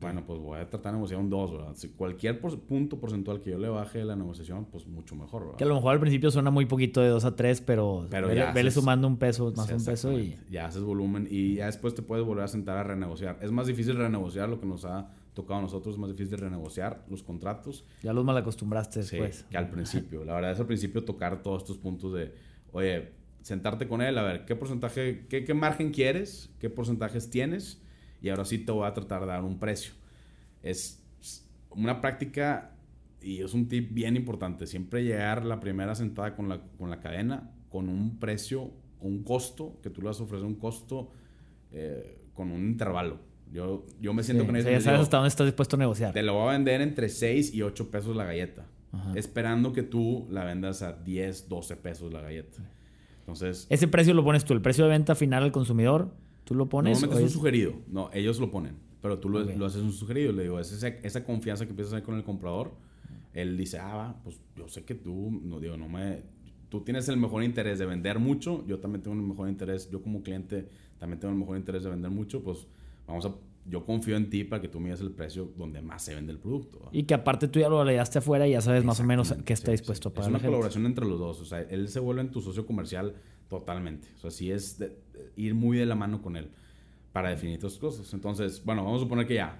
Bueno, 0.00 0.24
pues 0.26 0.40
voy 0.40 0.58
a 0.58 0.70
tratar 0.70 0.92
de 0.92 0.98
negociar 0.98 1.20
un 1.20 1.28
2, 1.28 1.52
¿verdad? 1.52 1.72
Si 1.74 1.90
cualquier 1.90 2.40
punto 2.40 2.98
porcentual 2.98 3.40
que 3.40 3.50
yo 3.50 3.58
le 3.58 3.68
baje 3.68 3.98
de 3.98 4.06
la 4.06 4.16
negociación, 4.16 4.64
pues 4.64 4.86
mucho 4.86 5.14
mejor, 5.14 5.42
¿verdad? 5.42 5.58
Que 5.58 5.64
a 5.64 5.66
lo 5.66 5.74
mejor 5.74 5.92
al 5.92 6.00
principio 6.00 6.30
suena 6.30 6.50
muy 6.50 6.64
poquito 6.64 7.02
de 7.02 7.08
2 7.08 7.24
a 7.24 7.36
3, 7.36 7.60
pero, 7.60 8.06
pero 8.08 8.28
vele, 8.28 8.70
sumando 8.70 9.06
un 9.06 9.18
peso, 9.18 9.52
más 9.54 9.70
un 9.70 9.84
peso 9.84 10.18
y... 10.18 10.38
Ya 10.50 10.66
haces 10.66 10.82
volumen 10.82 11.28
y 11.30 11.56
ya 11.56 11.66
después 11.66 11.94
te 11.94 12.00
puedes 12.00 12.24
volver 12.24 12.44
a 12.44 12.48
sentar 12.48 12.78
a 12.78 12.82
renegociar. 12.82 13.38
Es 13.42 13.50
más 13.50 13.66
difícil 13.66 13.96
renegociar 13.96 14.48
lo 14.48 14.58
que 14.58 14.66
nos 14.66 14.86
ha 14.86 15.10
tocado 15.34 15.58
a 15.58 15.62
nosotros, 15.62 15.96
es 15.96 16.00
más 16.00 16.10
difícil 16.10 16.38
renegociar 16.38 17.04
los 17.10 17.22
contratos. 17.22 17.84
Ya 18.02 18.14
los 18.14 18.24
mal 18.24 18.38
acostumbraste 18.38 19.00
después. 19.00 19.36
Sí, 19.36 19.44
que 19.50 19.58
al 19.58 19.68
principio. 19.68 20.24
La 20.24 20.34
verdad 20.34 20.52
es 20.52 20.60
al 20.60 20.66
principio 20.66 21.04
tocar 21.04 21.42
todos 21.42 21.62
estos 21.62 21.76
puntos 21.76 22.14
de, 22.14 22.32
oye, 22.72 23.12
sentarte 23.44 23.86
con 23.86 24.00
él, 24.00 24.16
a 24.16 24.22
ver, 24.22 24.46
¿qué 24.46 24.56
porcentaje, 24.56 25.26
qué, 25.28 25.44
qué 25.44 25.52
margen 25.52 25.90
quieres? 25.90 26.50
¿Qué 26.58 26.70
porcentajes 26.70 27.28
tienes? 27.28 27.78
Y 28.22 28.30
ahora 28.30 28.46
sí 28.46 28.56
te 28.56 28.72
voy 28.72 28.86
a 28.86 28.94
tratar 28.94 29.20
de 29.20 29.26
dar 29.26 29.44
un 29.44 29.58
precio. 29.58 29.92
Es 30.62 31.04
una 31.68 32.00
práctica 32.00 32.74
y 33.20 33.42
es 33.42 33.52
un 33.52 33.68
tip 33.68 33.92
bien 33.92 34.16
importante. 34.16 34.66
Siempre 34.66 35.04
llegar 35.04 35.44
la 35.44 35.60
primera 35.60 35.94
sentada 35.94 36.34
con 36.34 36.48
la, 36.48 36.62
con 36.78 36.88
la 36.88 37.00
cadena 37.00 37.50
con 37.68 37.90
un 37.90 38.18
precio, 38.18 38.70
un 39.00 39.24
costo, 39.24 39.78
que 39.82 39.90
tú 39.90 40.00
le 40.00 40.06
vas 40.06 40.20
a 40.20 40.22
ofrecer 40.22 40.46
un 40.46 40.54
costo 40.54 41.10
eh, 41.70 42.22
con 42.32 42.50
un 42.50 42.64
intervalo. 42.64 43.18
Yo, 43.52 43.84
yo 44.00 44.14
me 44.14 44.22
siento 44.22 44.46
con 44.46 44.56
eso. 44.56 44.70
ya 44.70 44.80
sabes 44.80 45.00
hasta 45.00 45.18
dónde 45.18 45.28
estás 45.28 45.46
dispuesto 45.46 45.76
a 45.76 45.80
negociar. 45.80 46.14
Te 46.14 46.22
lo 46.22 46.32
voy 46.32 46.48
a 46.48 46.52
vender 46.52 46.80
entre 46.80 47.10
6 47.10 47.52
y 47.52 47.60
8 47.60 47.90
pesos 47.90 48.16
la 48.16 48.24
galleta. 48.24 48.64
Esperando 49.16 49.72
que 49.72 49.82
tú 49.82 50.28
la 50.30 50.44
vendas 50.44 50.82
a 50.82 50.92
10, 50.92 51.48
12 51.48 51.76
pesos 51.76 52.12
la 52.12 52.20
galleta. 52.20 52.62
Entonces... 53.24 53.66
¿Ese 53.70 53.88
precio 53.88 54.12
lo 54.12 54.22
pones 54.22 54.44
tú? 54.44 54.52
¿El 54.52 54.60
precio 54.60 54.84
de 54.84 54.90
venta 54.90 55.14
final 55.14 55.42
al 55.42 55.52
consumidor? 55.52 56.10
¿Tú 56.44 56.54
lo 56.54 56.68
pones? 56.68 57.00
Normalmente 57.00 57.26
es 57.26 57.34
un 57.34 57.40
sugerido. 57.40 57.72
No, 57.88 58.10
ellos 58.12 58.38
lo 58.38 58.50
ponen. 58.50 58.76
Pero 59.00 59.18
tú 59.18 59.30
lo, 59.30 59.40
lo, 59.40 59.66
haces 59.66 59.82
un 59.82 59.92
sugerido. 59.92 60.32
Le 60.32 60.42
digo, 60.42 60.60
es 60.60 60.72
esa, 60.72 60.88
esa 60.88 61.24
confianza 61.24 61.64
que 61.64 61.70
empiezas 61.70 61.92
a 61.92 61.96
tener 61.96 62.04
con 62.04 62.16
el 62.16 62.24
comprador. 62.24 62.72
Él 63.32 63.56
dice, 63.56 63.78
ah, 63.78 64.14
pues 64.22 64.40
yo 64.56 64.68
sé 64.68 64.84
que 64.84 64.94
tú, 64.94 65.40
no 65.42 65.58
digo, 65.58 65.76
no 65.76 65.88
me... 65.88 66.22
Tú 66.68 66.82
tienes 66.82 67.08
el 67.08 67.16
mejor 67.16 67.42
interés 67.42 67.78
de 67.78 67.86
vender 67.86 68.18
mucho. 68.18 68.64
Yo 68.66 68.78
también 68.78 69.02
tengo 69.02 69.16
el 69.16 69.22
mejor 69.22 69.48
interés. 69.48 69.90
Yo 69.90 70.02
como 70.02 70.22
cliente 70.22 70.68
también 70.98 71.18
tengo 71.18 71.32
el 71.32 71.40
mejor 71.40 71.56
interés 71.56 71.82
de 71.84 71.90
vender 71.90 72.10
mucho. 72.10 72.42
Pues 72.42 72.66
vamos 73.06 73.24
a 73.24 73.34
yo 73.66 73.84
confío 73.84 74.16
en 74.16 74.28
ti 74.28 74.44
para 74.44 74.60
que 74.60 74.68
tú 74.68 74.78
midas 74.78 75.00
el 75.00 75.10
precio 75.10 75.50
donde 75.56 75.80
más 75.80 76.02
se 76.02 76.14
vende 76.14 76.32
el 76.32 76.38
producto. 76.38 76.88
Y 76.92 77.04
que 77.04 77.14
aparte 77.14 77.48
tú 77.48 77.60
ya 77.60 77.68
lo 77.68 77.82
leíste 77.84 78.18
afuera 78.18 78.46
y 78.46 78.52
ya 78.52 78.60
sabes 78.60 78.84
más 78.84 79.00
o 79.00 79.04
menos 79.04 79.34
qué 79.44 79.54
está 79.54 79.70
dispuesto 79.70 80.10
a 80.10 80.14
pagar. 80.14 80.30
Es 80.30 80.34
una 80.36 80.44
colaboración 80.44 80.86
entre 80.86 81.06
los 81.06 81.18
dos. 81.18 81.40
O 81.40 81.44
sea, 81.44 81.60
él 81.60 81.88
se 81.88 82.00
vuelve 82.00 82.20
en 82.20 82.30
tu 82.30 82.40
socio 82.42 82.66
comercial 82.66 83.14
totalmente. 83.48 84.08
O 84.16 84.20
sea, 84.20 84.30
sí 84.30 84.50
es 84.50 84.82
ir 85.36 85.54
muy 85.54 85.78
de 85.78 85.86
la 85.86 85.94
mano 85.94 86.20
con 86.20 86.36
él 86.36 86.50
para 87.12 87.30
definir 87.30 87.58
tus 87.58 87.78
cosas. 87.78 88.12
Entonces, 88.12 88.62
bueno, 88.64 88.84
vamos 88.84 89.00
a 89.00 89.04
suponer 89.04 89.26
que 89.26 89.34
ya 89.34 89.58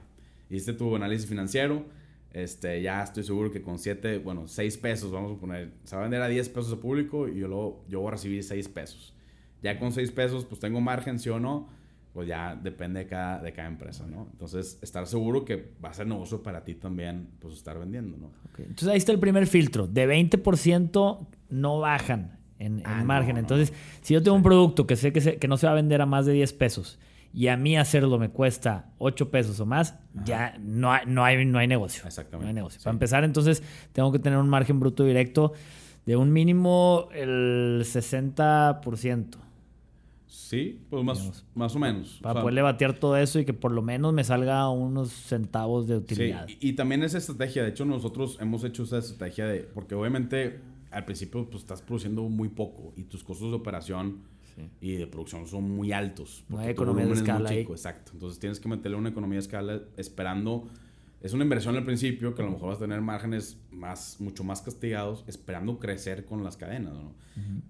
hiciste 0.51 0.75
tu 0.75 0.95
análisis 0.95 1.27
financiero. 1.27 1.85
Este, 2.31 2.83
ya 2.83 3.03
estoy 3.03 3.23
seguro 3.23 3.51
que 3.51 3.63
con 3.63 3.79
7, 3.79 4.19
bueno, 4.19 4.49
6 4.49 4.77
pesos, 4.79 5.13
vamos 5.13 5.37
a 5.37 5.41
poner, 5.41 5.71
se 5.85 5.95
va 5.95 6.03
a 6.03 6.05
vender 6.05 6.21
a 6.21 6.27
10 6.27 6.49
pesos 6.49 6.73
a 6.73 6.77
público 6.81 7.29
y 7.29 7.39
yo, 7.39 7.47
lo, 7.47 7.85
yo 7.89 8.01
voy 8.01 8.09
a 8.09 8.11
recibir 8.13 8.43
6 8.43 8.69
pesos. 8.69 9.15
Ya 9.63 9.79
con 9.79 9.93
6 9.93 10.11
pesos, 10.11 10.45
pues 10.45 10.61
tengo 10.61 10.81
margen, 10.81 11.19
sí 11.19 11.31
o 11.31 11.39
no 11.39 11.69
pues 12.15 12.29
ya 12.29 12.55
depende 12.55 13.01
de 13.01 13.07
cada, 13.09 13.43
de 13.43 13.53
cada 13.53 13.67
empresa, 13.67 14.07
¿no? 14.07 14.29
Entonces, 14.31 14.79
estar 14.83 15.05
seguro 15.09 15.45
que 15.45 15.73
va 15.85 15.89
a 15.89 15.93
ser 15.93 16.07
negocio 16.07 16.45
para 16.45 16.63
ti 16.63 16.77
también, 16.77 17.29
pues 17.41 17.55
estar 17.55 17.77
vendiendo, 17.77 18.17
¿no? 18.17 18.31
Entonces, 18.57 18.87
ahí 18.87 18.99
está 18.99 19.11
el 19.11 19.19
primer 19.19 19.49
filtro. 19.49 19.89
De 19.89 20.07
20% 20.07 21.27
no 21.51 21.81
bajan 21.81 22.39
en, 22.61 22.83
ah, 22.85 23.03
margen. 23.03 23.37
Entonces, 23.37 23.73
si 24.01 24.15
yo 24.15 24.23
tengo 24.23 24.37
un 24.37 24.45
producto 24.45 24.87
que 24.87 24.95
sé 24.95 25.13
que, 25.13 25.39
que 25.39 25.49
no 25.49 25.57
se 25.57 25.67
va 25.67 25.73
a 25.73 25.75
vender 25.75 26.01
a 26.01 26.07
más 26.07 26.25
de 26.25 26.35
10 26.35 26.53
pesos 26.53 27.01
y 27.33 27.49
a 27.49 27.57
mí 27.57 27.77
hacerlo 27.77 28.17
me 28.17 28.29
cuesta 28.29 28.93
8 28.99 29.33
pesos 29.33 29.59
o 29.59 29.67
más, 29.67 29.99
ya 30.25 30.57
no 30.61 30.93
hay, 30.93 31.05
no, 31.07 31.25
hay, 31.25 31.45
no 31.45 31.59
hay 31.59 31.67
negocio. 31.67 32.05
Exactamente. 32.07 32.45
No 32.45 32.49
hay 32.49 32.55
negocio. 32.55 32.81
Para 32.81 32.93
empezar, 32.93 33.25
entonces, 33.25 33.61
tengo 33.93 34.13
que 34.13 34.21
tener 34.21 34.39
un 34.39 34.49
margen 34.49 34.79
bruto 34.79 35.05
directo 35.05 35.53
de 36.07 36.15
un 36.15 36.33
mínimo 36.33 37.09
el 37.13 37.83
60%. 37.85 39.45
Sí, 40.35 40.85
pues 40.91 41.05
más, 41.05 41.45
más 41.55 41.77
o 41.77 41.79
menos. 41.79 42.19
Para 42.21 42.41
poderle 42.41 42.61
batear 42.61 42.99
todo 42.99 43.17
eso 43.17 43.39
y 43.39 43.45
que 43.45 43.55
por 43.55 43.71
lo 43.71 43.83
menos 43.83 44.13
me 44.13 44.25
salga 44.25 44.69
unos 44.69 45.11
centavos 45.13 45.87
de 45.87 45.97
utilidad. 45.97 46.49
Sí, 46.49 46.59
y, 46.61 46.73
también 46.73 47.05
esa 47.05 47.19
estrategia, 47.19 47.63
de 47.63 47.71
hecho 47.71 47.85
nosotros 47.85 48.37
hemos 48.41 48.65
hecho 48.65 48.83
esa 48.83 48.99
estrategia 48.99 49.47
de, 49.47 49.61
porque 49.61 49.95
obviamente 49.95 50.61
al 50.91 51.05
principio 51.05 51.49
pues 51.49 51.63
estás 51.63 51.83
produciendo 51.83 52.23
muy 52.25 52.49
poco 52.49 52.93
y 52.97 53.05
tus 53.05 53.23
costos 53.23 53.51
de 53.51 53.57
operación 53.57 54.23
y 54.81 54.97
de 54.97 55.07
producción 55.07 55.47
son 55.47 55.71
muy 55.71 55.93
altos. 55.93 56.45
No 56.49 56.59
hay 56.59 56.71
economía 56.71 57.07
de 57.07 57.13
escala. 57.13 57.55
exacto. 57.55 58.11
Entonces 58.15 58.41
tienes 58.41 58.59
que 58.59 58.69
meterle 58.69 58.97
una 58.97 59.11
economía 59.11 59.37
de 59.37 59.43
escala 59.43 59.83
esperando 59.97 60.69
es 61.25 61.33
una 61.33 61.45
inversión 61.45 61.75
al 61.75 61.87
principio 61.87 62.35
que 62.35 62.43
a 62.43 62.45
lo 62.45 62.51
mejor 62.51 62.69
vas 62.69 62.77
a 62.77 62.81
tener 62.83 63.01
márgenes 63.01 63.59
más, 63.71 64.21
mucho 64.21 64.45
más 64.45 64.61
castigados 64.61 65.25
esperando 65.27 65.79
crecer 65.79 66.27
con 66.27 66.45
las 66.45 66.59
cadenas, 66.59 66.93
¿no? 66.93 67.15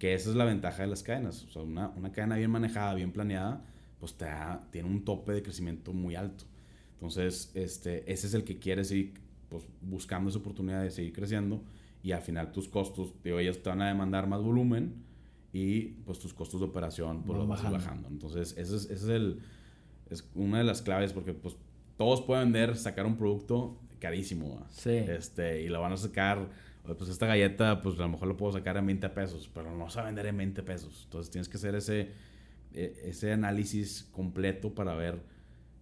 Que 0.01 0.13
esa 0.13 0.31
es 0.31 0.35
la 0.35 0.45
ventaja 0.45 0.83
de 0.83 0.89
las 0.89 1.05
cadenas. 1.05 1.45
O 1.45 1.51
sea, 1.51 1.63
una, 1.63 1.91
una 1.91 2.11
cadena 2.11 2.35
bien 2.35 2.51
manejada, 2.51 2.95
bien 2.95 3.13
planeada, 3.13 3.65
pues 4.01 4.15
te 4.17 4.27
tiene 4.73 4.89
un 4.89 5.05
tope 5.05 5.31
de 5.31 5.45
crecimiento 5.45 5.93
muy 5.93 6.17
alto. 6.17 6.47
Entonces, 6.95 7.53
este, 7.55 8.13
ese 8.13 8.27
es 8.27 8.35
el 8.35 8.43
que 8.43 8.59
quieres 8.59 8.91
ir 8.91 9.15
pues, 9.49 9.63
buscando 9.83 10.31
esa 10.31 10.41
oportunidad 10.41 10.83
de 10.83 10.91
seguir 10.91 11.13
creciendo 11.13 11.63
y 12.03 12.11
al 12.11 12.23
final 12.23 12.51
tus 12.51 12.67
costos, 12.67 13.13
de 13.23 13.41
ellos 13.41 13.63
te 13.63 13.69
van 13.69 13.83
a 13.83 13.87
demandar 13.87 14.27
más 14.27 14.43
volumen 14.43 14.97
y 15.53 15.81
pues 16.05 16.19
tus 16.19 16.35
costos 16.35 16.59
de 16.59 16.67
operación 16.67 17.23
pues, 17.23 17.39
los 17.39 17.47
vas 17.47 17.71
bajando. 17.71 18.09
Entonces, 18.09 18.57
ese 18.59 18.75
es, 18.75 18.85
ese 18.87 18.95
es, 18.95 19.05
el, 19.05 19.43
es 20.11 20.29
una 20.35 20.59
de 20.59 20.65
las 20.65 20.83
claves 20.83 21.13
porque 21.13 21.35
pues 21.35 21.57
todos 21.97 22.23
pueden 22.23 22.53
vender, 22.53 22.77
sacar 22.77 23.07
un 23.07 23.17
producto 23.17 23.79
carísimo. 23.99 24.67
Sí. 24.71 24.91
Este, 24.91 25.63
y 25.63 25.69
lo 25.69 25.81
van 25.81 25.93
a 25.93 25.97
sacar, 25.97 26.49
pues 26.85 27.09
esta 27.09 27.27
galleta, 27.27 27.81
pues 27.81 27.99
a 27.99 28.03
lo 28.03 28.09
mejor 28.09 28.29
lo 28.29 28.37
puedo 28.37 28.53
sacar 28.53 28.77
en 28.77 28.87
20 28.87 29.09
pesos, 29.11 29.51
pero 29.53 29.75
no 29.77 29.89
se 29.89 29.97
va 29.97 30.03
a 30.03 30.07
vender 30.07 30.27
en 30.27 30.37
20 30.37 30.63
pesos. 30.63 31.03
Entonces 31.05 31.31
tienes 31.31 31.49
que 31.49 31.57
hacer 31.57 31.75
ese, 31.75 32.11
e, 32.73 33.03
ese 33.05 33.33
análisis 33.33 34.09
completo 34.13 34.75
para 34.75 34.95
ver, 34.95 35.23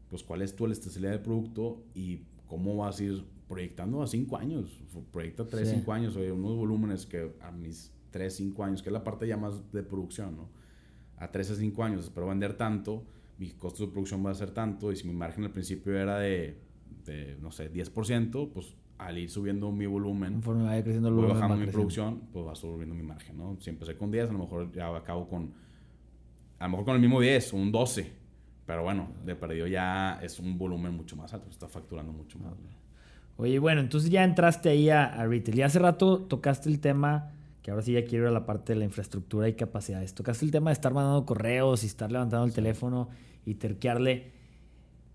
pues 0.09 0.23
cuál 0.23 0.43
es 0.43 0.55
tu 0.55 0.67
elasticidad 0.67 1.11
del 1.11 1.21
producto 1.21 1.83
y 1.95 2.21
cómo 2.47 2.77
vas 2.77 3.01
a 3.01 3.05
ir 3.05 3.25
proyectando 3.49 4.03
a 4.03 4.07
5 4.07 4.37
años. 4.37 4.81
Proyecta 5.11 5.47
3, 5.47 5.71
5 5.71 5.93
años, 5.93 6.17
oye, 6.17 6.31
unos 6.33 6.57
volúmenes 6.57 7.07
que 7.07 7.33
a 7.41 7.51
mis 7.51 7.93
3, 8.11 8.35
5 8.35 8.65
años, 8.65 8.83
que 8.83 8.91
es 8.91 8.93
la 8.93 9.05
parte 9.05 9.27
ya 9.27 9.37
más 9.37 9.73
de 9.73 9.83
producción, 9.83 10.37
¿no? 10.37 10.49
A 11.17 11.31
3 11.31 11.51
a 11.51 11.55
5 11.57 11.85
años 11.85 12.05
espero 12.05 12.29
vender 12.29 12.55
tanto 12.55 13.05
mi 13.39 13.51
costo 13.51 13.87
de 13.87 13.93
producción 13.93 14.25
va 14.25 14.31
a 14.31 14.35
ser 14.35 14.51
tanto 14.51 14.93
y 14.93 14.97
si 14.97 15.07
mi 15.07 15.15
margen 15.15 15.45
al 15.45 15.51
principio 15.51 15.97
era 15.97 16.19
de, 16.19 16.59
de 17.05 17.37
no 17.41 17.51
sé, 17.51 17.73
10%, 17.73 18.51
pues 18.53 18.77
al 18.99 19.19
ir 19.19 19.31
subiendo 19.31 19.73
mi 19.73 19.87
volumen, 19.87 20.35
conforme 20.35 20.65
vaya 20.65 20.83
creciendo 20.83 21.09
el 21.09 21.15
voy 21.15 21.27
bajando 21.29 21.57
mi 21.57 21.67
producción, 21.67 22.23
pues 22.33 22.47
va 22.47 22.55
subiendo 22.55 22.95
mi 22.95 23.03
margen, 23.03 23.37
¿no? 23.37 23.57
Si 23.61 23.71
empecé 23.71 23.97
con 23.97 24.11
10, 24.11 24.31
a 24.31 24.33
lo 24.33 24.39
mejor 24.39 24.71
ya 24.73 24.95
acabo 24.95 25.29
con, 25.29 25.53
a 26.59 26.65
lo 26.65 26.71
mejor 26.71 26.85
con 26.85 26.95
el 26.95 27.01
mismo 27.01 27.21
10 27.21 27.53
o 27.53 27.57
un 27.57 27.73
12, 27.73 28.13
pero 28.65 28.85
bueno, 28.85 29.09
de 29.25 29.35
perdido 29.35 29.67
ya 29.67 30.21
es 30.23 30.39
un 30.39 30.57
volumen 30.57 30.95
mucho 30.95 31.17
más 31.17 31.35
alto, 31.35 31.51
está 31.51 31.67
facturando 31.67 32.13
mucho 32.13 32.39
más. 32.39 32.53
Oye, 33.39 33.59
bueno, 33.59 33.81
entonces 33.81 34.11
ya 34.11 34.23
entraste 34.23 34.69
ahí 34.69 34.89
a, 34.89 35.05
a 35.05 35.27
retail 35.27 35.59
y 35.59 35.63
hace 35.63 35.79
rato 35.79 36.21
tocaste 36.21 36.69
el 36.69 36.79
tema 36.79 37.33
que 37.63 37.71
ahora 37.71 37.83
sí 37.83 37.93
ya 37.93 38.05
quiero 38.05 38.25
ir 38.25 38.29
a 38.29 38.33
la 38.33 38.45
parte 38.45 38.73
de 38.73 38.81
la 38.81 38.85
infraestructura 38.85 39.49
y 39.49 39.55
capacidades. 39.55 40.15
Tocaste 40.15 40.45
el 40.45 40.51
tema 40.51 40.71
de 40.71 40.75
estar 40.75 40.93
mandando 40.93 41.25
correos 41.25 41.85
y 41.85 41.87
estar 41.87 42.11
levantando 42.11 42.45
el 42.45 42.53
teléfono 42.53 43.09
y 43.47 43.55
terquearle. 43.55 44.33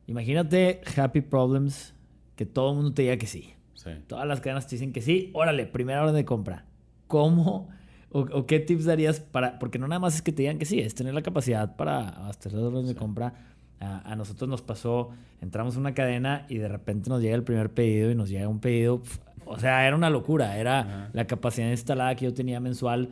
Imagínate 0.07 0.81
Happy 0.95 1.21
Problems, 1.21 1.93
que 2.35 2.45
todo 2.45 2.71
el 2.71 2.75
mundo 2.77 2.93
te 2.93 3.01
diga 3.03 3.17
que 3.17 3.27
sí. 3.27 3.53
Todas 4.07 4.27
las 4.27 4.41
cadenas 4.41 4.67
te 4.67 4.75
dicen 4.75 4.91
que 4.91 5.01
sí. 5.01 5.31
Órale, 5.33 5.65
primera 5.65 6.01
orden 6.01 6.15
de 6.15 6.25
compra. 6.25 6.65
¿Cómo 7.07 7.69
o, 8.11 8.45
qué 8.45 8.59
tips 8.59 8.85
darías 8.85 9.19
para.? 9.19 9.59
Porque 9.59 9.79
no 9.79 9.87
nada 9.87 9.99
más 9.99 10.15
es 10.15 10.21
que 10.21 10.31
te 10.31 10.43
digan 10.43 10.57
que 10.57 10.65
sí, 10.65 10.79
es 10.79 10.95
tener 10.95 11.13
la 11.13 11.21
capacidad 11.21 11.75
para 11.75 12.09
abastecer 12.09 12.59
órdenes 12.59 12.87
de 12.87 12.95
compra. 12.95 13.33
A, 13.79 14.15
nosotros 14.15 14.49
nos 14.49 14.63
pasó, 14.63 15.11
entramos 15.39 15.75
en 15.75 15.81
una 15.81 15.93
cadena 15.93 16.47
y 16.49 16.57
de 16.57 16.67
repente 16.67 17.11
nos 17.11 17.21
llega 17.21 17.35
el 17.35 17.43
primer 17.43 17.71
pedido 17.71 18.09
y 18.09 18.15
nos 18.15 18.29
llega 18.29 18.47
un 18.47 18.59
pedido. 18.59 19.01
O 19.47 19.59
sea, 19.59 19.87
era 19.87 19.95
una 19.95 20.09
locura. 20.09 20.57
Era 20.57 21.09
la 21.13 21.27
capacidad 21.27 21.69
instalada 21.69 22.15
que 22.15 22.25
yo 22.25 22.33
tenía 22.33 22.59
mensual 22.59 23.09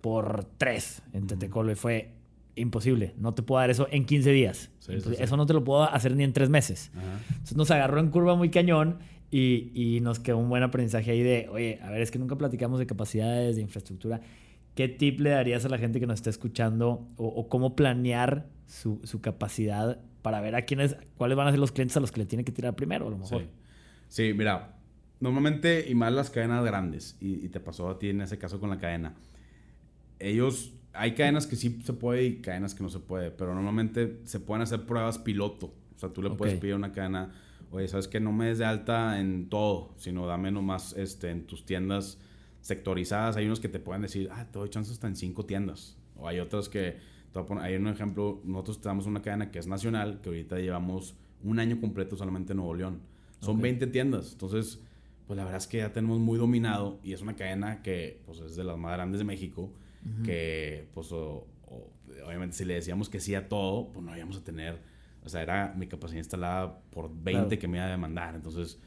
por 0.00 0.44
tres 0.58 1.02
en 1.12 1.26
Tetecolo 1.26 1.72
y 1.72 1.74
fue 1.74 2.12
imposible. 2.56 3.14
No 3.18 3.34
te 3.34 3.42
puedo 3.42 3.60
dar 3.60 3.70
eso 3.70 3.86
en 3.90 4.04
15 4.04 4.30
días. 4.32 4.70
Eso 4.88 5.36
no 5.36 5.46
te 5.46 5.52
lo 5.52 5.64
puedo 5.64 5.82
hacer 5.82 6.16
ni 6.16 6.24
en 6.24 6.32
tres 6.32 6.48
meses. 6.48 6.90
Entonces 7.28 7.56
nos 7.56 7.70
agarró 7.70 8.00
en 8.00 8.10
curva 8.10 8.34
muy 8.34 8.50
cañón 8.50 8.98
y, 9.30 9.70
y, 9.74 10.00
nos 10.00 10.20
quedó 10.20 10.38
un 10.38 10.48
buen 10.48 10.62
aprendizaje 10.62 11.10
ahí 11.10 11.22
de, 11.22 11.48
oye, 11.50 11.80
a 11.82 11.90
ver, 11.90 12.00
es 12.00 12.12
que 12.12 12.18
nunca 12.18 12.36
platicamos 12.36 12.78
de 12.78 12.86
capacidades, 12.86 13.56
de 13.56 13.62
infraestructura. 13.62 14.20
¿Qué 14.76 14.88
tip 14.88 15.20
le 15.20 15.30
darías 15.30 15.64
a 15.64 15.68
la 15.68 15.78
gente 15.78 15.98
que 15.98 16.06
nos 16.06 16.16
está 16.16 16.30
escuchando 16.30 17.08
o, 17.16 17.48
cómo 17.48 17.74
planear 17.74 18.46
su, 18.66 19.00
su, 19.02 19.20
capacidad 19.20 19.98
para 20.22 20.40
ver 20.40 20.54
a 20.54 20.62
quiénes, 20.62 20.96
cuáles 21.16 21.36
van 21.36 21.48
a 21.48 21.50
ser 21.50 21.58
los 21.58 21.72
clientes 21.72 21.96
a 21.96 22.00
los 22.00 22.12
que 22.12 22.20
le 22.20 22.26
tiene 22.26 22.44
que 22.44 22.52
tirar 22.52 22.76
primero, 22.76 23.08
a 23.08 23.10
lo 23.10 23.18
mejor? 23.18 23.46
Sí, 24.08 24.32
mira, 24.32 24.75
normalmente, 25.20 25.86
y 25.88 25.94
más 25.94 26.12
las 26.12 26.30
cadenas 26.30 26.64
grandes, 26.64 27.16
y, 27.20 27.44
y 27.44 27.48
te 27.48 27.60
pasó 27.60 27.88
a 27.88 27.98
ti 27.98 28.10
en 28.10 28.20
ese 28.20 28.38
caso 28.38 28.60
con 28.60 28.70
la 28.70 28.78
cadena, 28.78 29.14
ellos 30.18 30.72
hay 30.96 31.14
cadenas 31.14 31.46
que 31.46 31.56
sí 31.56 31.80
se 31.84 31.92
puede 31.92 32.24
y 32.24 32.36
cadenas 32.40 32.74
que 32.74 32.82
no 32.82 32.88
se 32.88 33.00
puede, 33.00 33.30
pero 33.30 33.54
normalmente 33.54 34.20
se 34.24 34.40
pueden 34.40 34.62
hacer 34.62 34.86
pruebas 34.86 35.18
piloto. 35.18 35.74
O 35.94 35.98
sea, 35.98 36.10
tú 36.10 36.22
le 36.22 36.30
puedes 36.30 36.58
pedir 36.58 36.74
a 36.74 36.76
una 36.76 36.92
cadena, 36.92 37.32
oye, 37.70 37.88
sabes 37.88 38.08
que 38.08 38.20
no 38.20 38.32
me 38.32 38.46
des 38.46 38.58
de 38.58 38.64
alta 38.64 39.20
en 39.20 39.48
todo, 39.48 39.94
sino 39.98 40.26
dame 40.26 40.50
nomás 40.50 40.94
este, 40.94 41.30
en 41.30 41.46
tus 41.46 41.64
tiendas 41.64 42.18
sectorizadas. 42.60 43.36
Hay 43.36 43.46
unos 43.46 43.60
que 43.60 43.68
te 43.68 43.78
pueden 43.78 44.02
decir, 44.02 44.28
ah, 44.32 44.46
te 44.50 44.58
doy 44.58 44.68
chance 44.68 44.92
hasta 44.92 45.06
en 45.06 45.16
cinco 45.16 45.44
tiendas. 45.46 45.96
O 46.16 46.28
hay 46.28 46.40
otras 46.40 46.68
que, 46.68 46.96
hay 47.60 47.76
un 47.76 47.88
ejemplo, 47.88 48.40
nosotros 48.44 48.80
tenemos 48.80 49.06
una 49.06 49.22
cadena 49.22 49.50
que 49.50 49.58
es 49.58 49.66
nacional, 49.66 50.20
que 50.22 50.30
ahorita 50.30 50.58
llevamos 50.58 51.14
un 51.42 51.58
año 51.58 51.80
completo 51.80 52.16
solamente 52.16 52.52
en 52.52 52.58
Nuevo 52.58 52.74
León. 52.74 53.00
Son 53.40 53.60
20 53.60 53.86
tiendas. 53.88 54.32
Entonces, 54.32 54.80
pues 55.26 55.36
la 55.36 55.44
verdad 55.44 55.58
es 55.58 55.66
que 55.66 55.78
ya 55.78 55.92
tenemos 55.92 56.18
muy 56.18 56.38
dominado 56.38 57.00
y 57.02 57.12
es 57.12 57.20
una 57.20 57.34
cadena 57.34 57.82
que 57.82 58.20
pues, 58.26 58.40
es 58.40 58.56
de 58.56 58.64
las 58.64 58.78
más 58.78 58.92
grandes 58.92 59.18
de 59.18 59.24
México 59.24 59.72
que 60.24 60.88
pues 60.94 61.12
obviamente 62.24 62.56
si 62.56 62.64
le 62.64 62.74
decíamos 62.74 63.08
que 63.08 63.20
sí 63.20 63.34
a 63.34 63.48
todo, 63.48 63.88
pues 63.92 64.04
no 64.04 64.16
íbamos 64.16 64.36
a 64.36 64.44
tener, 64.44 64.80
o 65.24 65.28
sea, 65.28 65.42
era 65.42 65.74
mi 65.76 65.86
capacidad 65.86 66.18
instalada 66.18 66.78
por 66.90 67.10
20 67.12 67.58
que 67.58 67.68
me 67.68 67.78
iba 67.78 67.86
a 67.86 67.90
demandar, 67.90 68.34
entonces... 68.34 68.80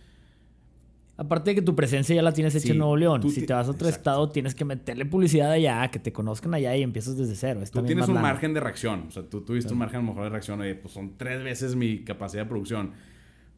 Aparte 1.17 1.51
de 1.51 1.55
que 1.55 1.61
tu 1.61 1.75
presencia 1.75 2.15
ya 2.15 2.21
la 2.21 2.31
tienes 2.31 2.55
hecha 2.55 2.71
en 2.71 2.77
Nuevo 2.77 2.95
León. 2.95 3.29
Si 3.29 3.45
te 3.45 3.51
vas 3.51 3.67
a 3.67 3.71
otro 3.71 3.89
estado, 3.89 4.29
tienes 4.29 4.55
que 4.55 4.63
meterle 4.63 5.05
publicidad 5.05 5.51
allá, 5.51 5.85
que 5.91 5.99
te 5.99 6.13
conozcan 6.13 6.53
allá 6.53 6.73
y 6.77 6.81
empiezas 6.81 7.17
desde 7.17 7.35
cero. 7.35 7.59
tú 7.69 7.83
tienes 7.83 8.07
un 8.07 8.21
margen 8.21 8.53
de 8.53 8.61
reacción. 8.61 9.07
O 9.09 9.11
sea, 9.11 9.23
tú 9.23 9.41
tuviste 9.41 9.73
un 9.73 9.79
margen 9.79 9.97
a 9.97 10.03
lo 10.03 10.07
mejor 10.07 10.23
de 10.23 10.29
reacción. 10.29 10.61
Oye, 10.61 10.75
pues 10.75 10.93
son 10.93 11.17
tres 11.17 11.43
veces 11.43 11.75
mi 11.75 12.05
capacidad 12.05 12.43
de 12.43 12.47
producción. 12.47 12.93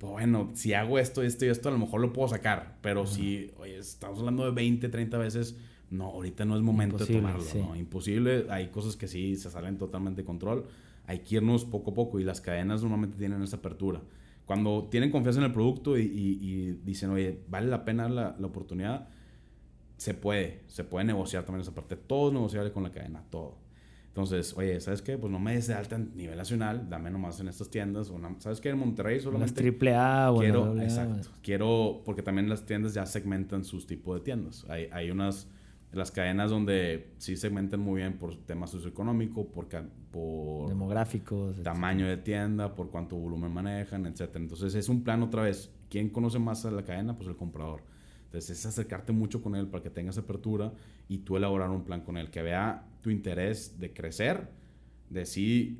Pues 0.01 0.13
bueno, 0.13 0.49
si 0.55 0.73
hago 0.73 0.97
esto, 0.97 1.21
esto 1.21 1.45
y 1.45 1.49
esto, 1.49 1.69
a 1.69 1.71
lo 1.71 1.77
mejor 1.77 2.01
lo 2.01 2.11
puedo 2.11 2.27
sacar. 2.27 2.79
Pero 2.81 3.05
si, 3.05 3.51
oye, 3.59 3.77
estamos 3.77 4.17
hablando 4.17 4.43
de 4.45 4.49
20, 4.49 4.89
30 4.89 5.15
veces, 5.19 5.55
no, 5.91 6.05
ahorita 6.05 6.43
no 6.43 6.55
es 6.55 6.63
momento 6.63 6.97
de 6.97 7.05
tomarlo, 7.05 7.43
¿no? 7.53 7.75
Imposible, 7.75 8.47
hay 8.49 8.69
cosas 8.69 8.95
que 8.95 9.07
sí 9.07 9.35
se 9.35 9.51
salen 9.51 9.77
totalmente 9.77 10.23
de 10.23 10.25
control, 10.25 10.65
hay 11.05 11.19
que 11.19 11.35
irnos 11.35 11.65
poco 11.65 11.91
a 11.91 11.93
poco 11.93 12.19
y 12.19 12.23
las 12.23 12.41
cadenas 12.41 12.81
normalmente 12.81 13.15
tienen 13.15 13.43
esa 13.43 13.57
apertura. 13.57 14.01
Cuando 14.47 14.87
tienen 14.89 15.11
confianza 15.11 15.39
en 15.39 15.45
el 15.45 15.51
producto 15.51 15.95
y, 15.95 16.79
dicen, 16.83 17.11
oye, 17.11 17.39
vale 17.47 17.67
la 17.67 17.85
pena 17.85 18.09
la, 18.09 18.35
la, 18.39 18.47
oportunidad, 18.47 19.07
se 19.97 20.15
puede, 20.15 20.63
se 20.65 20.83
puede 20.83 21.05
negociar 21.05 21.45
también 21.45 21.61
esa 21.61 21.75
parte. 21.75 21.95
Todo 21.95 22.29
es 22.29 22.33
negociable 22.33 22.71
con 22.71 22.81
la 22.81 22.91
cadena, 22.91 23.23
todo. 23.29 23.60
Entonces, 24.11 24.53
oye, 24.57 24.77
¿sabes 24.81 25.01
qué? 25.01 25.17
Pues 25.17 25.31
no 25.31 25.39
me 25.39 25.53
des 25.53 25.67
de 25.67 25.73
alta 25.73 25.95
a 25.95 25.99
nivel 25.99 26.35
nacional, 26.35 26.89
dame 26.89 27.09
nomás 27.09 27.39
en 27.39 27.47
estas 27.47 27.69
tiendas. 27.69 28.11
¿Sabes 28.39 28.59
qué? 28.59 28.67
En 28.67 28.77
Monterrey 28.77 29.21
solamente. 29.21 29.53
triple 29.53 29.95
A 29.95 30.31
o 30.33 30.39
quiero, 30.39 30.81
exacto. 30.81 31.29
Quiero, 31.41 32.01
porque 32.03 32.21
también 32.21 32.49
las 32.49 32.65
tiendas 32.65 32.93
ya 32.93 33.05
segmentan 33.05 33.63
sus 33.63 33.87
tipos 33.87 34.19
de 34.19 34.25
tiendas. 34.25 34.65
Hay, 34.69 34.89
hay 34.91 35.11
unas 35.11 35.47
las 35.93 36.11
cadenas 36.11 36.49
donde 36.49 37.13
sí 37.17 37.37
segmentan 37.37 37.79
muy 37.79 38.01
bien 38.01 38.17
por 38.17 38.35
temas 38.35 38.69
socioeconómico, 38.71 39.47
por, 39.47 39.67
por 40.11 40.69
demográficos, 40.69 41.61
tamaño 41.63 42.07
de 42.07 42.17
tienda, 42.17 42.75
por 42.75 42.89
cuánto 42.89 43.15
volumen 43.15 43.53
manejan, 43.53 44.05
etc. 44.05 44.29
Entonces 44.35 44.75
es 44.75 44.89
un 44.89 45.03
plan 45.03 45.23
otra 45.23 45.43
vez. 45.43 45.71
¿Quién 45.89 46.09
conoce 46.09 46.39
más 46.39 46.65
a 46.65 46.71
la 46.71 46.83
cadena? 46.83 47.15
Pues 47.15 47.27
el 47.29 47.35
comprador. 47.35 47.81
Entonces 48.31 48.59
es 48.59 48.65
acercarte 48.65 49.11
mucho 49.11 49.41
con 49.41 49.55
él 49.55 49.67
para 49.67 49.83
que 49.83 49.89
tengas 49.89 50.17
apertura 50.17 50.71
y 51.09 51.17
tú 51.17 51.35
elaborar 51.35 51.69
un 51.69 51.83
plan 51.83 51.99
con 51.99 52.15
él, 52.15 52.29
que 52.29 52.41
vea 52.41 52.87
tu 53.01 53.09
interés 53.09 53.77
de 53.77 53.91
crecer, 53.91 54.47
de 55.09 55.25
sí, 55.25 55.77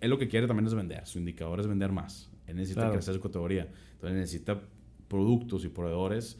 él 0.00 0.08
lo 0.08 0.18
que 0.18 0.26
quiere 0.26 0.46
también 0.46 0.66
es 0.66 0.72
vender, 0.72 1.06
su 1.06 1.18
indicador 1.18 1.60
es 1.60 1.66
vender 1.66 1.92
más, 1.92 2.30
él 2.46 2.56
necesita 2.56 2.90
crecer 2.90 3.14
su 3.14 3.20
categoría, 3.20 3.68
entonces 3.92 4.18
necesita 4.18 4.62
productos 5.08 5.66
y 5.66 5.68
proveedores 5.68 6.38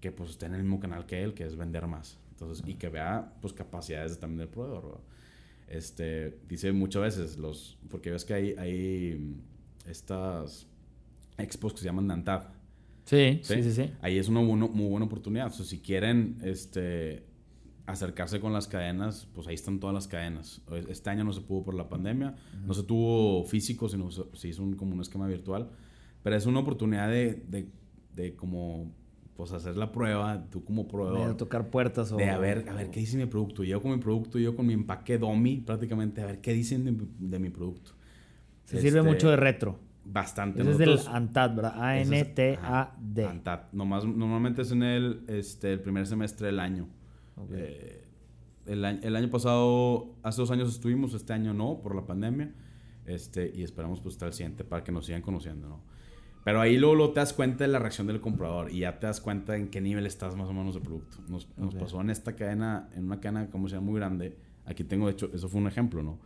que 0.00 0.10
pues 0.10 0.30
estén 0.30 0.54
en 0.54 0.56
el 0.56 0.62
mismo 0.62 0.80
canal 0.80 1.06
que 1.06 1.22
él, 1.22 1.34
que 1.34 1.44
es 1.44 1.56
vender 1.56 1.86
más. 1.86 2.18
Entonces, 2.30 2.66
y 2.66 2.74
que 2.74 2.88
vea 2.88 3.32
pues 3.40 3.52
capacidades 3.52 4.18
también 4.18 4.40
del 4.40 4.48
proveedor. 4.48 5.00
Este, 5.68 6.38
dice 6.48 6.72
muchas 6.72 7.02
veces 7.02 7.38
los, 7.38 7.78
porque 7.88 8.10
ves 8.10 8.24
que 8.24 8.34
hay, 8.34 8.54
hay 8.58 9.36
estas 9.86 10.66
expos 11.38 11.72
que 11.72 11.78
se 11.80 11.84
llaman 11.86 12.06
Nantab. 12.06 12.55
Sí, 13.06 13.40
sí, 13.42 13.62
sí, 13.62 13.72
sí, 13.72 13.90
Ahí 14.02 14.18
es 14.18 14.28
una 14.28 14.40
muy 14.40 14.88
buena 14.88 15.06
oportunidad. 15.06 15.46
O 15.46 15.50
sea, 15.50 15.64
si 15.64 15.78
quieren 15.78 16.38
este, 16.42 17.24
acercarse 17.86 18.40
con 18.40 18.52
las 18.52 18.66
cadenas, 18.66 19.28
pues 19.32 19.46
ahí 19.46 19.54
están 19.54 19.78
todas 19.78 19.94
las 19.94 20.08
cadenas. 20.08 20.60
Este 20.88 21.08
año 21.08 21.22
no 21.22 21.32
se 21.32 21.40
pudo 21.40 21.62
por 21.62 21.74
la 21.74 21.88
pandemia, 21.88 22.34
no 22.66 22.74
se 22.74 22.82
tuvo 22.82 23.44
físico, 23.44 23.88
sino 23.88 24.10
se 24.10 24.48
hizo 24.48 24.62
un, 24.62 24.74
como 24.74 24.94
un 24.94 25.00
esquema 25.00 25.28
virtual. 25.28 25.70
Pero 26.24 26.34
es 26.34 26.46
una 26.46 26.58
oportunidad 26.58 27.08
de, 27.08 27.44
de, 27.48 27.68
de 28.14 28.34
como 28.34 28.92
pues 29.36 29.52
hacer 29.52 29.76
la 29.76 29.92
prueba, 29.92 30.46
tú 30.50 30.64
como 30.64 30.88
proveedor. 30.88 31.28
De 31.28 31.34
tocar 31.34 31.68
puertas 31.68 32.10
o... 32.10 32.16
De 32.16 32.30
a 32.30 32.38
ver, 32.38 32.68
a 32.68 32.74
ver 32.74 32.90
qué 32.90 33.00
dice 33.00 33.16
mi 33.16 33.26
producto. 33.26 33.62
Yo 33.62 33.80
con 33.80 33.92
mi 33.92 33.98
producto, 33.98 34.38
yo 34.38 34.56
con 34.56 34.66
mi 34.66 34.72
empaque 34.72 35.18
DOMI, 35.18 35.58
prácticamente, 35.58 36.22
a 36.22 36.26
ver 36.26 36.40
qué 36.40 36.52
dicen 36.52 36.84
de, 36.84 37.38
mi 37.38 37.50
producto. 37.50 37.92
Se 38.64 38.80
sirve 38.80 39.00
este, 39.00 39.10
mucho 39.10 39.30
de 39.30 39.36
retro. 39.36 39.78
Bastante. 40.08 40.62
Ese 40.62 40.70
es 40.70 40.78
del 40.78 41.00
ANTAD, 41.08 41.54
¿verdad? 41.54 41.82
A-N-T-A-D. 41.82 43.24
ANTAD. 43.24 43.72
normalmente 43.72 44.62
es 44.62 44.70
en 44.70 44.82
el, 44.82 45.24
este, 45.26 45.72
el 45.72 45.80
primer 45.80 46.06
semestre 46.06 46.46
del 46.46 46.60
año. 46.60 46.88
Eh, 47.50 48.06
el, 48.66 48.84
año 48.84 49.30
pasado, 49.30 50.14
hace 50.22 50.40
dos 50.40 50.50
años 50.50 50.68
estuvimos, 50.72 51.12
este 51.14 51.32
año 51.32 51.52
no, 51.52 51.80
por 51.82 51.94
la 51.94 52.06
pandemia. 52.06 52.54
Este, 53.04 53.52
y 53.54 53.62
esperamos 53.62 54.00
pues 54.00 54.14
estar 54.14 54.26
al 54.26 54.32
siguiente 54.32 54.64
para 54.64 54.82
que 54.82 54.90
nos 54.90 55.06
sigan 55.06 55.22
conociendo, 55.22 55.68
¿no? 55.68 55.80
Pero 56.44 56.60
ahí 56.60 56.76
luego, 56.76 57.10
te 57.10 57.20
das 57.20 57.32
cuenta 57.32 57.64
de 57.64 57.68
la 57.68 57.80
reacción 57.80 58.06
del 58.06 58.20
comprador 58.20 58.70
y 58.70 58.80
ya 58.80 59.00
te 59.00 59.08
das 59.08 59.20
cuenta 59.20 59.56
en 59.56 59.68
qué 59.68 59.80
nivel 59.80 60.06
estás 60.06 60.36
más 60.36 60.48
o 60.48 60.52
menos 60.52 60.74
de 60.74 60.80
producto. 60.80 61.18
Nos, 61.28 61.48
nos 61.56 61.74
pasó 61.74 62.00
en 62.00 62.10
esta 62.10 62.36
cadena, 62.36 62.88
en 62.94 63.06
una 63.06 63.18
cadena 63.18 63.50
comercial 63.50 63.82
muy 63.82 63.96
grande. 63.96 64.36
Aquí 64.64 64.84
tengo, 64.84 65.06
de 65.06 65.12
hecho, 65.12 65.30
eso 65.34 65.48
fue 65.48 65.60
un 65.60 65.66
ejemplo, 65.66 66.04
¿no? 66.04 66.20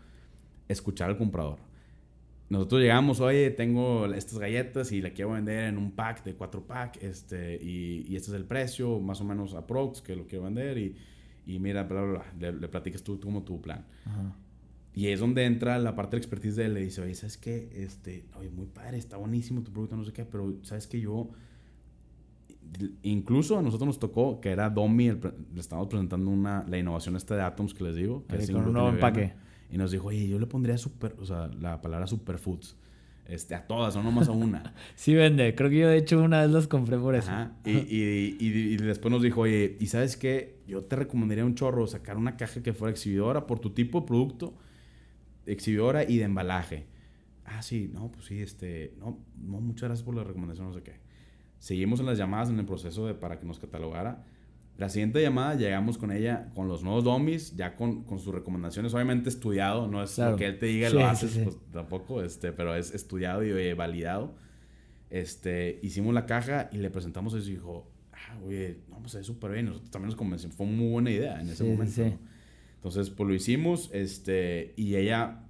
Escuchar 0.68 1.08
al 1.08 1.16
comprador. 1.16 1.69
Nosotros 2.50 2.82
llegamos, 2.82 3.20
oye, 3.20 3.50
tengo 3.50 4.06
estas 4.06 4.38
galletas 4.38 4.92
y 4.92 5.00
la 5.00 5.10
quiero 5.10 5.30
vender 5.30 5.64
en 5.64 5.78
un 5.78 5.92
pack 5.92 6.24
de 6.24 6.34
cuatro 6.34 6.66
pack, 6.66 7.02
este, 7.02 7.54
y, 7.54 8.04
y 8.06 8.16
este 8.16 8.32
es 8.32 8.36
el 8.36 8.44
precio, 8.44 9.00
más 9.00 9.20
o 9.22 9.24
menos 9.24 9.54
aprox, 9.54 10.02
que 10.02 10.14
lo 10.14 10.26
quiero 10.26 10.44
vender, 10.44 10.76
y, 10.76 10.96
y 11.46 11.58
mira, 11.58 11.84
bla, 11.84 12.02
bla, 12.02 12.12
bla, 12.12 12.24
le, 12.38 12.60
le 12.60 12.68
platicas 12.68 13.02
tú, 13.02 13.16
tú 13.16 13.28
como 13.28 13.42
tu 13.44 13.62
plan. 13.62 13.86
Ajá. 14.04 14.36
Y 14.92 15.06
es 15.06 15.20
donde 15.20 15.44
entra 15.44 15.78
la 15.78 15.94
parte 15.94 16.16
de 16.16 16.18
expertise 16.18 16.56
de 16.56 16.64
él. 16.66 16.74
Le 16.74 16.80
dice, 16.80 17.00
oye, 17.00 17.14
¿sabes 17.14 17.38
qué? 17.38 17.70
Este, 17.72 18.24
oye, 18.36 18.50
muy 18.50 18.66
padre, 18.66 18.98
está 18.98 19.16
buenísimo 19.16 19.62
tu 19.62 19.72
producto, 19.72 19.96
no 19.96 20.04
sé 20.04 20.12
qué, 20.12 20.24
pero 20.24 20.56
¿sabes 20.62 20.88
qué? 20.88 21.00
Yo, 21.00 21.30
incluso 23.02 23.58
a 23.58 23.62
nosotros 23.62 23.86
nos 23.86 23.98
tocó, 24.00 24.40
que 24.40 24.50
era 24.50 24.68
Domi, 24.68 25.12
le 25.12 25.60
estábamos 25.60 25.88
presentando 25.88 26.30
una, 26.30 26.66
la 26.68 26.76
innovación 26.76 27.14
esta 27.16 27.36
de 27.36 27.42
Atoms 27.42 27.72
que 27.72 27.84
les 27.84 27.94
digo. 27.94 28.26
Que 28.26 28.36
es 28.36 28.50
con 28.50 28.66
un 28.66 28.72
nuevo 28.72 28.88
empaque. 28.88 29.32
Y 29.70 29.78
nos 29.78 29.90
dijo, 29.90 30.08
oye, 30.08 30.28
yo 30.28 30.38
le 30.38 30.46
pondría 30.46 30.78
super, 30.78 31.16
o 31.20 31.24
sea, 31.24 31.48
la 31.60 31.80
palabra 31.80 32.06
superfoods. 32.06 32.76
Este, 33.26 33.54
a 33.54 33.64
todas, 33.64 33.94
no 33.94 34.02
nomás 34.02 34.26
a 34.28 34.32
una. 34.32 34.74
sí 34.96 35.14
vende. 35.14 35.54
Creo 35.54 35.70
que 35.70 35.78
yo 35.78 35.88
de 35.88 35.98
hecho 35.98 36.20
una 36.20 36.40
vez 36.40 36.50
las 36.50 36.66
compré 36.66 36.98
por 36.98 37.14
eso. 37.14 37.30
Y, 37.64 37.70
y, 37.70 38.36
y, 38.40 38.46
y, 38.74 38.76
después 38.76 39.12
nos 39.12 39.22
dijo, 39.22 39.42
oye, 39.42 39.76
¿y 39.78 39.86
sabes 39.86 40.16
qué? 40.16 40.58
Yo 40.66 40.82
te 40.82 40.96
recomendaría 40.96 41.44
un 41.44 41.54
chorro 41.54 41.86
sacar 41.86 42.16
una 42.16 42.36
caja 42.36 42.60
que 42.60 42.72
fuera 42.72 42.90
exhibidora 42.90 43.46
por 43.46 43.60
tu 43.60 43.70
tipo 43.70 44.00
de 44.00 44.06
producto 44.06 44.54
exhibidora 45.46 46.04
y 46.04 46.18
de 46.18 46.24
embalaje. 46.24 46.86
Ah, 47.44 47.62
sí, 47.62 47.90
no, 47.92 48.10
pues 48.10 48.26
sí, 48.26 48.40
este, 48.40 48.94
no, 48.98 49.18
no, 49.36 49.60
muchas 49.60 49.88
gracias 49.88 50.04
por 50.04 50.14
la 50.14 50.24
recomendación, 50.24 50.68
no 50.68 50.74
sé 50.74 50.82
qué. 50.82 50.94
Seguimos 51.58 52.00
en 52.00 52.06
las 52.06 52.16
llamadas 52.16 52.48
en 52.48 52.58
el 52.58 52.64
proceso 52.64 53.06
de, 53.06 53.14
para 53.14 53.38
que 53.38 53.46
nos 53.46 53.58
catalogara. 53.58 54.24
La 54.80 54.88
siguiente 54.88 55.20
llamada 55.20 55.56
llegamos 55.56 55.98
con 55.98 56.10
ella, 56.10 56.48
con 56.54 56.66
los 56.66 56.82
nuevos 56.82 57.04
domis, 57.04 57.54
ya 57.54 57.76
con, 57.76 58.02
con 58.04 58.18
sus 58.18 58.34
recomendaciones, 58.34 58.94
obviamente 58.94 59.28
estudiado, 59.28 59.86
no 59.86 60.02
es 60.02 60.16
lo 60.16 60.36
que 60.36 60.46
él 60.46 60.58
te 60.58 60.64
diga 60.64 60.88
lo 60.88 61.04
haces, 61.04 61.36
pues 61.36 61.58
tampoco, 61.70 62.22
este, 62.22 62.50
pero 62.50 62.74
es 62.74 62.94
estudiado 62.94 63.44
y 63.44 63.50
eh, 63.50 63.74
validado. 63.74 64.34
Este, 65.10 65.78
hicimos 65.82 66.14
la 66.14 66.24
caja 66.24 66.70
y 66.72 66.78
le 66.78 66.88
presentamos 66.88 67.34
eso 67.34 67.46
y 67.46 67.56
dijo, 67.56 67.90
ah, 68.14 68.38
oye, 68.46 68.78
no, 68.88 69.00
pues 69.00 69.16
es 69.16 69.26
súper 69.26 69.50
bien, 69.50 69.66
nosotros 69.66 69.90
también 69.90 70.06
nos 70.06 70.16
convencimos, 70.16 70.56
fue 70.56 70.64
muy 70.64 70.90
buena 70.90 71.10
idea 71.10 71.38
en 71.42 71.50
ese 71.50 71.62
momento. 71.62 72.18
Entonces, 72.76 73.10
pues 73.10 73.28
lo 73.28 73.34
hicimos, 73.34 73.90
este, 73.92 74.72
y 74.76 74.96
ella, 74.96 75.42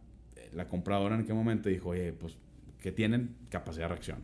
la 0.53 0.67
compradora 0.67 1.15
en 1.15 1.21
aquel 1.21 1.37
momento 1.37 1.69
dijo, 1.69 1.91
oye, 1.91 2.13
pues, 2.15 2.37
¿qué 2.83 2.91
tienen? 2.91 3.37
Capacidad 3.49 3.85
de 3.85 3.89
reacción. 3.91 4.19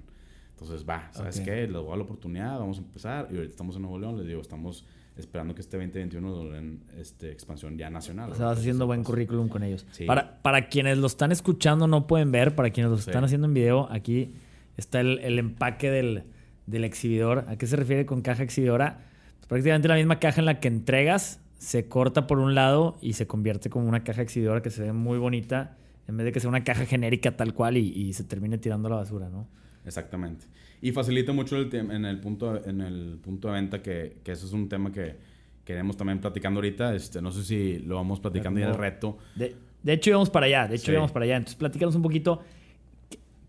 Entonces, 0.51 0.85
va, 0.85 1.13
¿sabes 1.13 1.39
qué? 1.39 1.69
Les 1.69 1.75
voy 1.75 1.87
a 1.87 1.89
dar 1.91 1.99
la 1.99 2.05
oportunidad, 2.05 2.59
vamos 2.59 2.79
a 2.79 2.81
empezar. 2.81 3.29
Y 3.31 3.37
ahorita 3.37 3.53
estamos 3.53 3.77
en 3.77 3.83
Nuevo 3.83 4.01
León, 4.01 4.19
les 4.19 4.27
digo, 4.27 4.41
estamos 4.41 4.85
esperando 5.17 5.55
que 5.55 5.63
este 5.63 5.77
2021 5.77 6.45
den 6.51 6.85
este, 6.99 7.33
expansión 7.33 7.79
ya 7.79 7.91
nacional. 7.91 8.33
O 8.33 8.35
sea, 8.35 8.47
vas 8.47 8.59
haciendo 8.59 8.87
buen 8.87 9.03
currículum 9.03 9.49
con 9.49 9.63
ellos. 9.63 9.87
Para, 10.07 10.43
para 10.43 10.69
quienes 10.69 10.99
lo 10.99 11.07
están 11.07 11.33
escuchando, 11.33 11.87
no 11.87 12.07
pueden 12.07 12.33
ver, 12.33 12.55
para 12.55 12.71
quienes 12.71 12.91
lo 12.91 12.99
están 12.99 13.25
haciendo 13.25 13.47
en 13.47 13.55
video, 13.55 13.89
aquí 13.91 14.35
está 14.77 15.01
el, 15.01 15.19
el 15.21 15.39
empaque 15.39 15.91
del, 15.91 16.25
del, 16.67 16.85
exhibidor. 16.85 17.45
¿A 17.49 17.57
qué 17.57 17.67
se 17.67 17.77
refiere 17.77 18.05
con 18.05 18.21
caja 18.21 18.43
exhibidora? 18.43 18.99
Pues 19.39 19.49
prácticamente 19.49 19.89
la 19.89 19.97
misma 19.97 20.19
caja 20.19 20.41
en 20.41 20.47
la 20.47 20.61
que 20.61 20.69
entregas 20.69 21.41
se 21.59 21.89
corta 21.89 22.27
por 22.27 22.39
un 22.39 22.55
lado 22.55 22.97
y 23.01 23.15
se 23.15 23.27
convierte 23.27 23.71
como 23.71 23.89
una 23.89 24.05
caja 24.05 24.23
exhibidora 24.23 24.63
que 24.63 24.71
se 24.71 24.83
ve 24.83 24.93
muy 24.93 25.19
bonita, 25.19 25.77
en 26.07 26.17
vez 26.17 26.27
de 26.27 26.33
que 26.33 26.41
sea 26.41 26.49
una 26.49 26.65
caja 26.65 26.85
genérica 26.87 27.37
tal 27.37 27.55
cual 27.55 27.77
y, 27.77 28.13
se 28.13 28.25
termine 28.25 28.59
tirando 28.59 28.89
a 28.89 28.91
la 28.91 28.97
basura, 28.97 29.29
¿no? 29.29 29.49
Exactamente. 29.87 30.47
Y 30.83 30.93
facilita 30.93 31.33
mucho 31.33 31.57
el 31.57 31.75
en 31.75 32.05
el 32.05 32.21
punto 32.21 32.65
en 32.65 32.81
el 32.81 33.19
punto 33.23 33.49
de 33.49 33.55
venta 33.55 33.81
que, 33.81 34.19
que 34.23 34.33
eso 34.33 34.47
es 34.47 34.53
un 34.53 34.69
tema 34.69 34.93
que 34.93 35.17
queremos 35.65 35.97
también 35.97 36.21
platicando 36.21 36.59
ahorita. 36.59 36.95
Este, 36.95 37.23
no 37.23 37.33
sé 37.33 37.45
si 37.45 37.79
lo 37.79 37.97
vamos 37.97 38.21
platicando 38.21 38.61
ya 38.61 38.69
el 38.69 38.75
reto. 38.75 39.19
De, 39.35 39.55
de, 39.83 39.93
hecho 39.93 40.11
íbamos 40.11 40.31
para 40.31 40.47
allá, 40.47 40.69
de 40.69 40.77
hecho 40.77 40.93
íbamos 40.93 41.13
para 41.13 41.25
allá. 41.25 41.37
Entonces 41.37 41.57
platícanos 41.57 41.95
un 41.95 42.03
poquito 42.03 42.43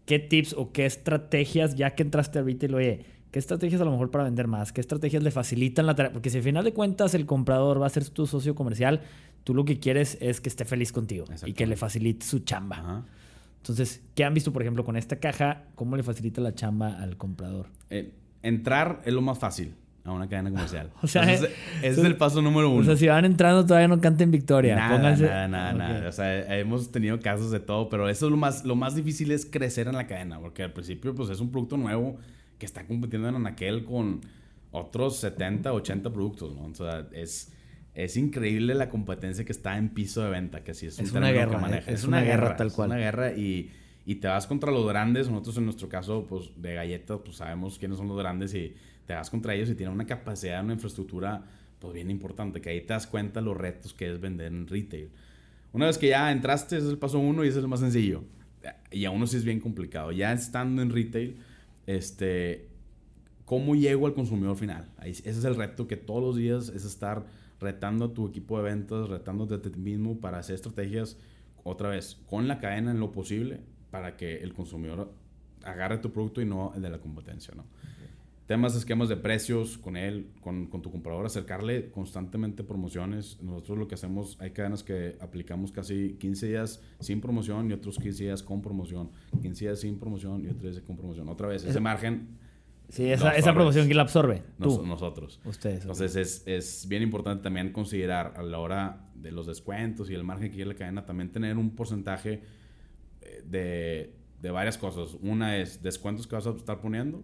qué, 0.06 0.20
tips 0.20 0.54
o 0.54 0.72
qué 0.72 0.86
estrategias, 0.86 1.76
ya 1.76 1.96
que 1.96 2.04
entraste 2.04 2.40
a 2.40 2.44
retail, 2.44 2.76
oye, 2.76 3.18
¿Qué 3.32 3.40
estrategias 3.40 3.82
a 3.82 3.86
lo 3.86 3.92
mejor 3.92 4.10
para 4.10 4.24
vender 4.24 4.48
más? 4.48 4.72
¿Qué 4.72 4.80
estrategias 4.80 5.22
le 5.22 5.32
facilitan 5.32 5.86
la 5.86 5.96
tarea? 5.96 6.14
Porque 6.14 6.30
si 6.30 6.38
al 6.38 6.44
final 6.44 6.64
de 6.64 6.74
cuentas 6.74 7.14
el 7.14 7.26
comprador 7.26 7.82
va 7.82 7.86
a 7.86 7.90
ser 7.90 8.08
tu 8.08 8.26
socio 8.26 8.56
comercial, 8.56 9.02
tú 9.44 9.54
lo 9.54 9.66
que 9.66 9.80
quieres 9.80 10.18
es 10.22 10.40
que 10.40 10.48
esté 10.48 10.64
feliz 10.64 10.94
contigo 10.94 11.26
y 11.46 11.54
que 11.54 11.68
le 11.68 11.76
facilite 11.76 12.26
su 12.26 12.40
chamba. 12.40 13.06
Entonces, 13.70 14.02
¿qué 14.16 14.24
han 14.24 14.34
visto, 14.34 14.54
por 14.54 14.62
ejemplo, 14.62 14.86
con 14.86 14.96
esta 14.96 15.18
caja? 15.18 15.66
¿Cómo 15.76 15.98
le 15.98 16.04
facilita 16.04 16.42
la 16.42 16.56
chamba 16.56 17.02
al 17.02 17.18
comprador? 17.18 17.68
Eh, 17.90 18.14
entrar 18.42 19.02
es 19.06 19.14
lo 19.14 19.22
más 19.22 19.40
fácil 19.40 19.76
a 20.06 20.14
una 20.14 20.30
cadena 20.30 20.50
comercial. 20.50 20.92
o 21.02 21.08
sea, 21.08 21.32
ese, 21.32 21.52
es 21.82 21.98
el 21.98 22.16
paso 22.16 22.42
número 22.42 22.70
uno. 22.70 22.82
O 22.82 22.84
sea, 22.86 22.96
si 22.96 23.08
van 23.08 23.26
entrando 23.26 23.66
todavía 23.66 23.90
no 23.90 24.00
canten 24.00 24.32
victoria. 24.32 24.76
Nada, 24.76 24.98
nada, 24.98 25.48
nada, 25.48 25.74
nada. 25.74 26.08
O 26.08 26.12
sea, 26.12 26.58
hemos 26.58 26.92
tenido 26.92 27.20
casos 27.20 27.52
de 27.52 27.60
todo, 27.60 27.90
pero 27.90 28.08
eso 28.08 28.28
es 28.28 28.32
lo 28.32 28.38
más, 28.38 28.64
lo 28.64 28.76
más 28.76 28.96
difícil 28.96 29.32
es 29.32 29.46
crecer 29.46 29.88
en 29.88 29.96
la 29.96 30.08
cadena, 30.08 30.40
porque 30.40 30.64
al 30.64 30.72
principio 30.72 31.14
pues 31.14 31.30
es 31.30 31.42
un 31.42 31.52
producto 31.52 31.76
nuevo 31.76 32.18
que 32.58 32.66
está 32.66 32.86
compitiendo 32.88 33.28
en 33.28 33.36
Anaquel 33.36 33.84
con 33.84 34.22
otros 34.72 35.18
70, 35.18 35.74
80 35.74 36.12
productos, 36.12 36.56
¿no? 36.56 36.66
O 36.66 36.74
sea, 36.74 37.06
es, 37.12 37.52
es 37.98 38.16
increíble 38.16 38.76
la 38.76 38.90
competencia 38.90 39.44
que 39.44 39.52
está 39.52 39.76
en 39.76 39.90
piso 39.90 40.22
de 40.24 40.30
venta, 40.30 40.64
que 40.64 40.76
sí 40.76 40.86
es, 40.86 41.00
es 41.00 41.12
una 41.14 41.32
guerra, 41.32 41.58
maneja. 41.58 41.92
Es, 41.92 42.04
una, 42.04 42.22
guerra, 42.22 42.56
tal 42.56 42.72
cual. 42.72 42.92
Es 42.92 42.96
una 42.96 43.00
guerra 43.00 43.32
y, 43.34 43.72
y, 44.06 44.16
te 44.16 44.28
vas 44.28 44.46
contra 44.46 44.72
los 44.72 44.88
grandes. 44.88 45.32
Nosotros 45.32 45.58
en 45.58 45.66
nuestro 45.66 45.90
caso, 45.90 46.28
pues 46.30 46.52
de 46.58 46.76
galletas, 46.76 47.20
pues 47.26 47.38
sabemos 47.38 47.80
quiénes 47.80 47.98
son 47.98 48.08
los 48.08 48.16
grandes 48.16 48.54
y 48.54 48.76
te 49.08 49.16
vas 49.16 49.32
contra 49.32 49.56
ellos 49.56 49.68
y 49.72 49.74
tienen 49.74 49.96
una 49.96 50.06
capacidad, 50.06 50.64
una 50.64 50.74
infraestructura, 50.74 51.44
pues 51.80 51.96
bien 51.96 52.12
importante, 52.12 52.62
que 52.62 52.70
ahí 52.70 52.82
te 52.82 52.94
das 52.94 53.08
cuenta 53.08 53.42
los 53.42 53.58
retos 53.58 53.96
que 53.96 54.14
es 54.14 54.22
vender 54.22 54.54
en 54.54 54.68
retail. 54.68 55.10
Una 55.74 55.88
vez 55.88 55.98
que 55.98 56.10
ya 56.10 56.32
entraste, 56.32 56.78
ese 56.78 56.86
es 56.86 56.92
el 56.92 57.00
paso 57.00 57.18
uno 57.18 57.44
y 57.44 57.48
ese 57.48 57.58
es 57.58 57.64
el 57.64 57.70
más 57.70 57.80
sencillo. 57.80 58.24
Y 58.92 59.06
a 59.06 59.10
uno 59.10 59.26
sí 59.26 59.38
es 59.38 59.44
bien 59.44 59.60
complicado. 59.60 60.12
Ya 60.12 60.32
estando 60.34 60.84
en 60.84 60.92
retail, 60.92 61.38
este, 61.88 62.68
¿cómo 63.46 63.74
llego 63.74 64.06
al 64.06 64.14
consumidor 64.14 64.56
final? 64.56 64.88
ese 65.02 65.28
es 65.28 65.44
el 65.46 65.56
reto 65.56 65.88
que 65.88 65.98
todos 65.98 66.22
los 66.22 66.36
días 66.36 66.70
es 66.70 66.86
estar 66.86 67.26
retando 67.60 68.06
a 68.06 68.14
tu 68.14 68.28
equipo 68.28 68.58
de 68.58 68.64
ventas, 68.64 69.10
retándote 69.10 69.56
a 69.56 69.62
ti 69.62 69.70
mismo 69.80 70.20
para 70.20 70.40
hacer 70.40 70.56
estrategias, 70.56 71.18
otra 71.64 71.90
vez, 71.90 72.22
con 72.30 72.48
la 72.48 72.60
cadena 72.60 72.92
en 72.92 73.00
lo 73.00 73.12
posible 73.12 73.60
para 73.92 74.16
que 74.16 74.38
el 74.38 74.54
consumidor 74.54 75.12
agarre 75.64 75.98
tu 75.98 76.12
producto 76.12 76.42
y 76.42 76.46
no 76.46 76.72
el 76.76 76.82
de 76.82 76.90
la 76.90 77.00
competencia, 77.00 77.54
¿no? 77.56 77.66
Temas, 78.46 78.78
esquemas 78.78 79.10
de 79.10 79.18
precios 79.18 79.78
con 79.78 79.98
él, 79.98 80.30
con, 80.40 80.68
con, 80.68 80.82
tu 80.82 80.90
comprador, 80.90 81.26
acercarle 81.26 81.92
constantemente 81.92 82.64
promociones. 82.64 83.38
Nosotros 83.42 83.78
lo 83.78 83.88
que 83.90 83.96
hacemos, 83.96 84.38
hay 84.40 84.52
cadenas 84.52 84.84
que 84.84 85.18
aplicamos 85.20 85.74
casi 85.74 86.14
15 86.14 86.48
días 86.48 86.82
sin 87.02 87.20
promoción 87.20 87.70
y 87.70 87.74
otros 87.74 87.98
15 87.98 88.24
días 88.24 88.44
con 88.44 88.62
promoción. 88.62 89.12
15 89.42 89.66
días 89.66 89.82
sin 89.82 90.00
promoción 90.00 90.46
y 90.46 90.48
otros 90.48 90.76
días 90.76 90.82
con 90.86 90.96
promoción. 90.96 91.28
Otra 91.28 91.50
vez, 91.50 91.66
ese 91.66 91.82
margen 91.82 92.38
Sí, 92.90 93.12
esa, 93.12 93.36
esa 93.36 93.54
promoción, 93.54 93.86
¿quién 93.86 93.98
la 93.98 94.04
absorbe? 94.04 94.44
Tú. 94.62 94.86
nosotros. 94.86 95.42
Ustedes. 95.44 95.82
Entonces 95.82 96.16
es, 96.16 96.44
es, 96.46 96.88
bien 96.88 97.04
importante 97.04 97.44
también 97.44 97.72
considerar 97.72 98.34
a 98.38 98.44
la 98.44 98.60
hora 98.60 99.10
de 99.16 99.32
los 99.32 99.46
descuentos 99.46 100.10
y 100.10 100.14
el 100.14 100.24
margen 100.24 100.50
que 100.50 100.56
quiere 100.56 100.72
la 100.72 100.78
cadena, 100.78 101.06
también 101.06 101.32
tener 101.32 101.58
un 101.58 101.76
porcentaje 101.76 102.44
eh, 103.22 103.44
de, 103.46 104.14
de 104.42 104.52
varias 104.52 104.78
cosas. 104.78 105.18
Una 105.22 105.58
es 105.58 105.84
descuentos 105.84 106.28
que 106.28 106.36
vas 106.36 106.48
a 106.48 106.52
estar 106.52 106.80
poniendo 106.80 107.24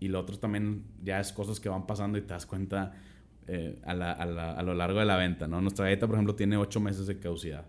y 0.00 0.08
lo 0.08 0.20
otro 0.20 0.38
también 0.38 0.84
ya 1.02 1.20
es 1.20 1.32
cosas 1.32 1.60
que 1.60 1.68
van 1.68 1.86
pasando 1.86 2.18
y 2.18 2.22
te 2.22 2.34
das 2.34 2.46
cuenta 2.46 2.92
eh, 3.46 3.80
a, 3.84 3.94
la, 3.94 4.12
a, 4.12 4.26
la, 4.26 4.52
a, 4.52 4.62
lo 4.62 4.74
largo 4.74 4.98
de 5.00 5.06
la 5.06 5.16
venta, 5.16 5.48
¿no? 5.48 5.60
Nuestra 5.60 5.86
galleta, 5.86 6.06
por 6.06 6.16
ejemplo, 6.16 6.34
tiene 6.34 6.56
ocho 6.56 6.78
meses 6.78 7.06
de 7.06 7.18
caducidad. 7.18 7.66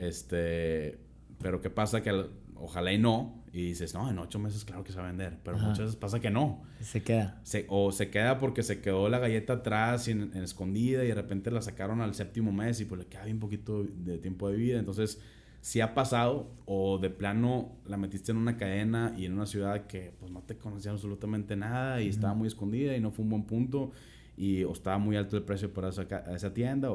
Este, 0.00 0.98
pero 1.42 1.60
¿qué 1.60 1.68
pasa? 1.68 2.02
Que 2.02 2.26
ojalá 2.54 2.92
y 2.92 2.98
no, 2.98 3.43
y 3.54 3.66
dices, 3.68 3.94
no, 3.94 4.10
en 4.10 4.18
ocho 4.18 4.40
meses 4.40 4.64
claro 4.64 4.82
que 4.82 4.90
se 4.90 4.98
va 4.98 5.04
a 5.04 5.06
vender, 5.06 5.38
pero 5.44 5.56
muchas 5.58 5.78
veces 5.78 5.94
pasa 5.94 6.18
que 6.18 6.28
no. 6.28 6.64
Se 6.80 7.04
queda. 7.04 7.40
Se, 7.44 7.66
o 7.68 7.92
se 7.92 8.10
queda 8.10 8.40
porque 8.40 8.64
se 8.64 8.80
quedó 8.80 9.08
la 9.08 9.20
galleta 9.20 9.52
atrás, 9.52 10.08
en, 10.08 10.32
en, 10.34 10.42
escondida, 10.42 11.04
y 11.04 11.08
de 11.08 11.14
repente 11.14 11.52
la 11.52 11.62
sacaron 11.62 12.00
al 12.00 12.14
séptimo 12.14 12.50
mes 12.50 12.80
y 12.80 12.84
pues 12.84 12.98
le 12.98 13.06
queda 13.06 13.24
bien 13.24 13.38
poquito 13.38 13.84
de 13.84 14.18
tiempo 14.18 14.50
de 14.50 14.56
vida. 14.56 14.80
Entonces, 14.80 15.20
si 15.60 15.80
ha 15.80 15.94
pasado 15.94 16.50
o 16.66 16.98
de 16.98 17.10
plano 17.10 17.76
la 17.86 17.96
metiste 17.96 18.32
en 18.32 18.38
una 18.38 18.56
cadena 18.56 19.14
y 19.16 19.24
en 19.24 19.34
una 19.34 19.46
ciudad 19.46 19.86
que 19.86 20.12
pues 20.18 20.32
no 20.32 20.42
te 20.42 20.58
conocía 20.58 20.90
absolutamente 20.90 21.54
nada 21.54 22.02
y 22.02 22.08
estaba 22.08 22.34
muy 22.34 22.48
escondida 22.48 22.96
y 22.96 23.00
no 23.00 23.12
fue 23.12 23.22
un 23.22 23.30
buen 23.30 23.44
punto 23.44 23.92
y 24.36 24.64
o 24.64 24.72
estaba 24.72 24.98
muy 24.98 25.16
alto 25.16 25.36
el 25.36 25.44
precio 25.44 25.72
para 25.72 25.90
esa, 25.90 26.02
esa 26.34 26.52
tienda. 26.52 26.90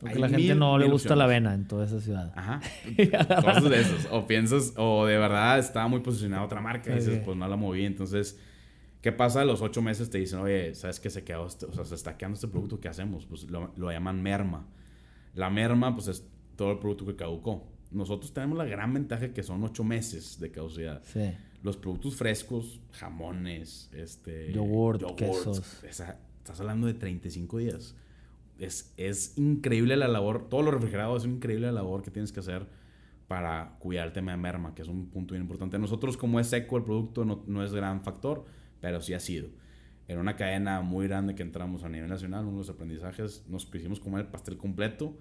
Porque 0.00 0.18
la 0.18 0.28
gente 0.28 0.54
no 0.54 0.78
le 0.78 0.88
gusta 0.88 1.14
la 1.14 1.24
avena 1.24 1.54
en 1.54 1.66
toda 1.66 1.84
esa 1.84 2.00
ciudad. 2.00 2.32
Ajá. 2.34 2.60
Cosas 3.42 3.64
de. 3.64 3.84
O 4.10 4.26
piensas, 4.26 4.72
o 4.76 5.06
de 5.06 5.18
verdad 5.18 5.58
estaba 5.58 5.88
muy 5.88 6.00
posicionada 6.00 6.42
otra 6.42 6.60
marca 6.60 6.90
y 6.90 6.96
dices, 6.96 7.20
pues 7.24 7.36
no 7.36 7.46
la 7.46 7.56
moví. 7.56 7.84
Entonces, 7.84 8.38
¿qué 9.02 9.12
pasa? 9.12 9.42
A 9.42 9.44
los 9.44 9.60
ocho 9.60 9.82
meses 9.82 10.10
te 10.10 10.18
dicen, 10.18 10.40
oye, 10.40 10.74
¿sabes 10.74 11.00
qué 11.00 11.10
se 11.10 11.22
quedó? 11.22 11.46
Este, 11.46 11.66
o 11.66 11.72
sea, 11.72 11.84
se 11.84 11.94
está 11.94 12.16
quedando 12.16 12.34
este 12.34 12.48
producto, 12.48 12.80
¿qué 12.80 12.88
hacemos? 12.88 13.26
Pues 13.26 13.44
lo, 13.50 13.72
lo 13.76 13.90
llaman 13.90 14.22
merma. 14.22 14.66
La 15.34 15.50
merma, 15.50 15.94
pues 15.94 16.08
es 16.08 16.26
todo 16.56 16.72
el 16.72 16.78
producto 16.78 17.06
que 17.06 17.16
caducó. 17.16 17.66
Nosotros 17.90 18.32
tenemos 18.32 18.56
la 18.56 18.64
gran 18.64 18.94
ventaja 18.94 19.32
que 19.32 19.42
son 19.42 19.62
ocho 19.64 19.84
meses 19.84 20.38
de 20.40 20.50
caducidad. 20.50 21.02
Sí. 21.04 21.32
Los 21.62 21.76
productos 21.76 22.16
frescos, 22.16 22.80
jamones, 22.92 23.90
este... 23.92 24.52
Yogurt, 24.52 25.14
quesos. 25.16 25.84
estás 25.84 26.60
hablando 26.60 26.86
de 26.86 26.94
35 26.94 27.58
días 27.58 27.94
es, 28.60 29.34
increíble 29.36 29.96
la 29.96 30.08
labor, 30.08 30.48
todo 30.48 30.62
lo 30.62 30.70
refrigerado 30.70 31.16
es 31.16 31.24
increíble 31.24 31.66
la 31.66 31.72
labor 31.72 32.02
que 32.02 32.10
tienes 32.10 32.32
que 32.32 32.40
hacer 32.40 32.66
para 33.26 33.76
cuidar 33.78 34.06
el 34.06 34.12
tema 34.12 34.32
de 34.32 34.38
merma, 34.38 34.74
que 34.74 34.82
es 34.82 34.88
un 34.88 35.06
punto 35.08 35.34
bien 35.34 35.42
importante. 35.42 35.78
Nosotros, 35.78 36.16
como 36.16 36.40
es 36.40 36.48
seco 36.48 36.76
el 36.76 36.84
producto, 36.84 37.24
no, 37.24 37.64
es 37.64 37.72
gran 37.72 38.02
factor, 38.02 38.44
pero 38.80 39.00
sí 39.00 39.14
ha 39.14 39.20
sido. 39.20 39.48
En 40.08 40.18
una 40.18 40.34
cadena 40.34 40.80
muy 40.80 41.06
grande 41.06 41.36
que 41.36 41.42
entramos 41.42 41.84
a 41.84 41.88
nivel 41.88 42.10
nacional, 42.10 42.44
uno 42.44 42.52
de 42.52 42.58
los 42.58 42.70
aprendizajes, 42.70 43.44
nos 43.48 43.66
quisimos 43.66 44.00
comer 44.00 44.22
el 44.22 44.26
pastel 44.26 44.56
completo. 44.56 45.16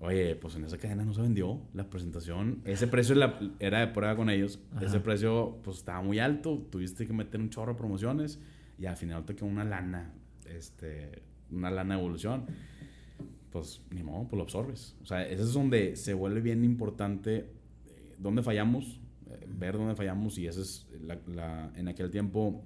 Oye, 0.00 0.34
pues 0.34 0.56
en 0.56 0.64
esa 0.64 0.78
cadena 0.78 1.04
no 1.04 1.14
se 1.14 1.22
vendió 1.22 1.60
la 1.74 1.88
presentación. 1.88 2.60
Ese 2.64 2.88
precio 2.88 3.14
era 3.60 3.78
de 3.78 3.86
prueba 3.86 4.16
con 4.16 4.28
ellos. 4.28 4.58
Ese 4.80 4.98
precio 4.98 5.60
pues 5.62 5.78
estaba 5.78 6.02
muy 6.02 6.18
alto. 6.18 6.58
Tuviste 6.70 7.06
que 7.06 7.12
meter 7.12 7.40
un 7.40 7.50
chorro 7.50 7.74
de 7.74 7.78
promociones 7.78 8.40
y 8.80 8.86
al 8.86 8.96
final 8.96 9.24
te 9.24 9.36
quedó 9.36 9.46
una 9.46 9.62
lana 9.62 10.12
este, 10.44 11.22
una 11.52 11.70
lana 11.70 11.94
de 11.94 12.00
evolución, 12.00 12.46
pues 13.50 13.82
ni 13.90 14.02
modo, 14.02 14.28
pues 14.28 14.38
lo 14.38 14.42
absorbes. 14.42 14.96
O 15.02 15.06
sea, 15.06 15.26
ese 15.26 15.42
es 15.42 15.52
donde 15.52 15.96
se 15.96 16.14
vuelve 16.14 16.40
bien 16.40 16.64
importante 16.64 17.36
eh, 17.86 18.16
dónde 18.18 18.42
fallamos, 18.42 19.00
eh, 19.30 19.46
ver 19.48 19.76
dónde 19.76 19.94
fallamos 19.94 20.38
y 20.38 20.46
ese 20.46 20.62
es 20.62 20.86
la, 21.34 21.70
en 21.76 21.88
aquel 21.88 22.10
tiempo 22.10 22.62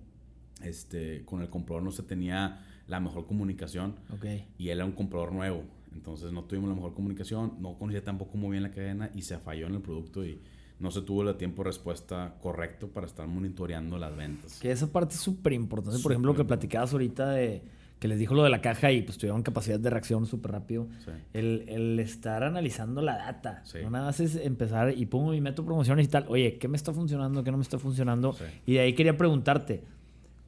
este, 0.62 1.25
con 1.25 1.42
el 1.42 1.49
comprador 1.49 1.83
no 1.83 1.90
se 1.90 2.03
tenía 2.03 2.64
la 2.87 3.01
mejor 3.01 3.27
comunicación 3.27 3.96
okay. 4.14 4.46
y 4.59 4.68
él 4.68 4.79
era 4.79 4.85
un 4.85 4.92
comprador 4.92 5.33
nuevo. 5.33 5.62
Entonces 5.92 6.33
no 6.33 6.44
tuvimos 6.44 6.68
la 6.68 6.75
mejor 6.75 6.94
comunicación, 6.94 7.55
no 7.59 7.79
conocía 7.79 8.05
tampoco 8.05 8.37
muy 8.37 8.53
bien 8.53 8.62
la 8.62 8.70
cadena 8.70 9.11
y 9.14 9.22
se 9.22 9.38
falló 9.38 9.66
en 9.66 9.75
el 9.75 9.81
producto 9.81 10.25
y 10.25 10.40
no 10.79 10.90
se 10.90 11.01
tuvo 11.01 11.29
el 11.29 11.37
tiempo 11.37 11.62
de 11.62 11.68
respuesta 11.68 12.37
correcto 12.40 12.88
para 12.88 13.07
estar 13.07 13.27
monitoreando 13.27 13.99
las 13.99 14.14
ventas. 14.14 14.61
Que 14.61 14.70
esa 14.70 14.87
parte 14.92 15.14
es 15.14 15.20
súper 15.20 15.55
importante. 15.55 15.99
Por 16.01 16.12
ejemplo, 16.12 16.33
lo 16.33 16.37
que 16.37 16.44
platicabas 16.44 16.92
ahorita 16.92 17.31
de 17.31 17.62
que 17.98 18.09
les 18.09 18.18
dijo 18.18 18.35
lo 18.35 18.44
de 18.44 18.50
la 18.50 18.61
caja 18.61 18.92
y 18.92 19.02
pues 19.02 19.16
tuvieron 19.16 19.42
capacidad 19.42 19.80
de 19.80 19.88
reacción 19.88 20.26
súper 20.26 20.52
rápido. 20.52 20.87
El, 21.32 21.98
estar 21.98 22.44
analizando 22.44 23.00
la 23.00 23.16
data. 23.16 23.62
No 23.82 23.90
nada 23.90 24.06
más 24.06 24.20
es 24.20 24.37
empezar 24.37 24.92
y 24.96 25.06
pongo 25.06 25.32
y 25.32 25.40
meto 25.40 25.64
promociones 25.64 26.06
y 26.06 26.11
tal. 26.11 26.26
Oye, 26.28 26.59
¿qué 26.59 26.68
me 26.68 26.76
está 26.76 26.92
funcionando? 26.92 27.42
¿Qué 27.42 27.50
no 27.50 27.56
me 27.56 27.62
está 27.62 27.78
funcionando? 27.78 28.37
Y 28.66 28.74
de 28.74 28.80
ahí 28.80 28.92
quería 28.94 29.16
preguntarte, 29.16 29.82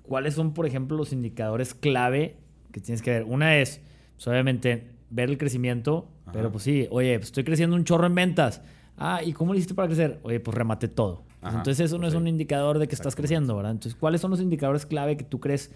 ¿cuáles 0.03 0.35
son, 0.35 0.53
por 0.53 0.67
ejemplo, 0.67 0.97
los 0.97 1.13
indicadores 1.13 1.75
clave 1.75 2.37
que 2.71 2.81
tienes 2.81 3.01
que 3.01 3.11
ver? 3.13 3.25
Una 3.25 3.57
es, 3.57 3.81
pues, 4.17 4.29
obviamente, 4.29 4.91
ver 5.11 5.31
el 5.31 5.39
crecimiento, 5.39 6.09
pero 6.33 6.53
pues 6.53 6.65
sí, 6.65 6.87
oye, 6.91 7.19
pues, 7.19 7.29
estoy 7.29 7.45
creciendo 7.45 7.77
un 7.77 7.85
chorro 7.85 8.07
en 8.07 8.15
ventas. 8.15 8.61
Ah, 8.99 9.23
¿y 9.25 9.33
cómo 9.33 9.53
lo 9.53 9.59
hiciste 9.59 9.75
para 9.75 9.89
crecer? 9.89 10.19
Oye, 10.23 10.41
pues 10.41 10.55
remate 10.55 10.89
todo. 10.89 11.25
entonces 11.43 11.81
eso 11.81 11.99
no 11.99 12.07
es 12.07 12.15
un 12.15 12.27
indicador 12.27 12.79
de 12.79 12.89
que 12.89 12.95
estás 12.95 13.15
creciendo, 13.15 13.57
¿verdad? 13.57 13.73
Entonces, 13.73 13.99
¿cuáles 13.99 14.21
son 14.21 14.33
los 14.33 14.41
indicadores 14.41 14.85
clave 14.85 15.17
que 15.17 15.25
tú 15.25 15.41
crees 15.41 15.71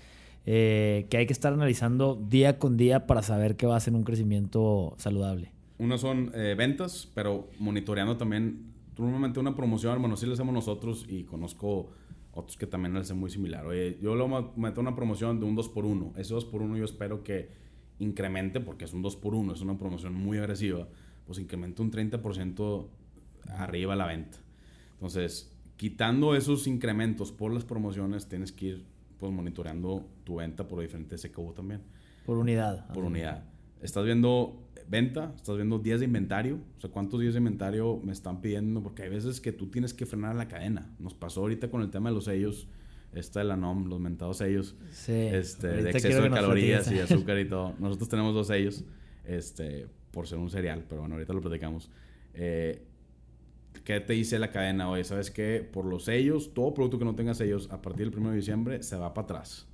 eh, 0.45 1.07
que 1.11 1.19
hay 1.19 1.27
que 1.27 1.33
estar 1.33 1.53
analizando 1.53 2.17
día 2.17 2.59
con 2.59 2.77
día 2.77 3.07
para 3.07 3.23
saber 3.23 3.57
que 3.57 3.67
va 3.67 3.77
a 3.77 3.81
ser 3.81 3.95
un 3.95 4.05
crecimiento 4.05 4.95
saludable? 4.99 5.53
Uno 5.79 5.99
son 5.99 6.33
eh, 6.35 6.55
ventas, 6.57 7.09
pero 7.15 7.49
monitoreando 7.59 8.17
también. 8.17 8.73
Normalmente 8.99 9.41
una 9.41 9.57
promoción, 9.57 10.01
bueno, 10.01 10.17
sí 10.17 10.27
lo 10.27 10.35
hacemos 10.35 10.53
nosotros 10.53 11.07
y 11.09 11.25
conozco 11.25 11.91
otros 12.33 12.57
que 12.57 12.67
también 12.67 12.95
lo 12.95 13.01
hacen 13.01 13.19
muy 13.19 13.31
similar. 13.31 13.67
Oye, 13.67 13.99
yo 14.01 14.15
lo 14.15 14.53
meto 14.57 14.81
una 14.81 14.95
promoción 14.95 15.41
de 15.41 15.47
un 15.47 15.57
2x1. 15.57 16.17
Ese 16.17 16.35
2x1 16.35 16.77
yo 16.77 16.85
espero 16.85 17.23
que 17.23 17.51
incremente, 17.99 18.61
porque 18.61 18.85
es 18.85 18.93
un 18.93 19.03
2x1, 19.03 19.55
es 19.55 19.61
una 19.61 19.79
promoción 19.79 20.15
muy 20.15 20.39
agresiva, 20.39 20.89
pues 21.27 21.39
incremente 21.39 21.83
un 21.83 21.91
30% 21.91 22.87
arriba 23.49 23.97
la 23.97 24.07
venta. 24.07 24.39
Entonces, 24.95 25.53
quitando 25.77 26.35
esos 26.35 26.67
incrementos 26.67 27.33
por 27.33 27.53
las 27.53 27.65
promociones, 27.65 28.29
tienes 28.29 28.53
que 28.53 28.67
ir 28.67 28.92
pues 29.23 29.33
monitoreando 29.33 30.05
tu 30.25 30.39
venta 30.39 30.67
por 30.67 30.81
diferentes 30.81 31.23
SKU 31.23 31.53
también. 31.53 31.81
Por 32.27 32.39
unidad. 32.39 32.93
Por 32.93 33.05
unidad. 33.05 33.45
Estás 33.81 34.05
viendo 34.05 34.69
venta, 34.89 35.33
estás 35.37 35.55
viendo 35.55 35.79
días 35.79 36.01
de 36.01 36.07
inventario, 36.07 36.59
o 36.77 36.81
sea, 36.81 36.91
cuántos 36.91 37.21
días 37.21 37.35
de 37.35 37.39
inventario 37.39 38.01
me 38.03 38.11
están 38.11 38.41
pidiendo, 38.41 38.83
porque 38.83 39.05
hay 39.05 39.11
veces 39.11 39.41
que 39.41 39.53
tú 39.53 39.69
tienes 39.71 39.95
que 39.95 40.07
frenar 40.07 40.35
la 40.35 40.49
cadena. 40.49 40.91
Nos 40.99 41.15
pasó 41.15 41.43
ahorita 41.43 41.71
con 41.71 41.83
el 41.83 41.91
tema 41.91 42.09
de 42.09 42.17
los 42.17 42.25
sellos, 42.25 42.67
esta 43.13 43.39
de 43.39 43.45
la 43.45 43.57
NOM, 43.57 43.87
los 43.87 44.01
mentados 44.01 44.39
sellos, 44.39 44.75
sí, 44.91 45.13
este, 45.13 45.69
de 45.69 45.91
exceso 45.91 46.21
de 46.21 46.31
calorías 46.31 46.91
y 46.91 46.99
azúcar 46.99 47.39
y 47.39 47.49
todo. 47.49 47.77
Nosotros 47.79 48.09
tenemos 48.09 48.35
dos 48.35 48.49
sellos, 48.49 48.85
este, 49.25 49.87
por 50.11 50.27
ser 50.27 50.39
un 50.39 50.51
cereal, 50.51 50.85
pero 50.89 51.03
bueno, 51.03 51.15
ahorita 51.15 51.33
lo 51.33 51.41
platicamos. 51.41 51.93
Eh, 52.35 52.83
¿Qué 53.85 53.99
te 54.01 54.13
dice 54.13 54.39
la 54.39 54.51
cadena? 54.51 54.89
Oye, 54.89 55.03
¿sabes 55.05 55.31
qué? 55.31 55.69
Por 55.71 55.85
los 55.85 56.05
sellos, 56.05 56.55
todo 56.55 56.73
producto 56.73 56.99
que 56.99 57.05
no 57.05 57.15
tenga 57.15 57.35
sellos 57.35 57.69
a 57.71 57.83
partir 57.83 58.11
del 58.11 58.19
1 58.19 58.31
de 58.31 58.37
diciembre 58.37 58.83
se 58.83 58.97
va 58.97 59.13
para 59.13 59.25
atrás. 59.25 59.67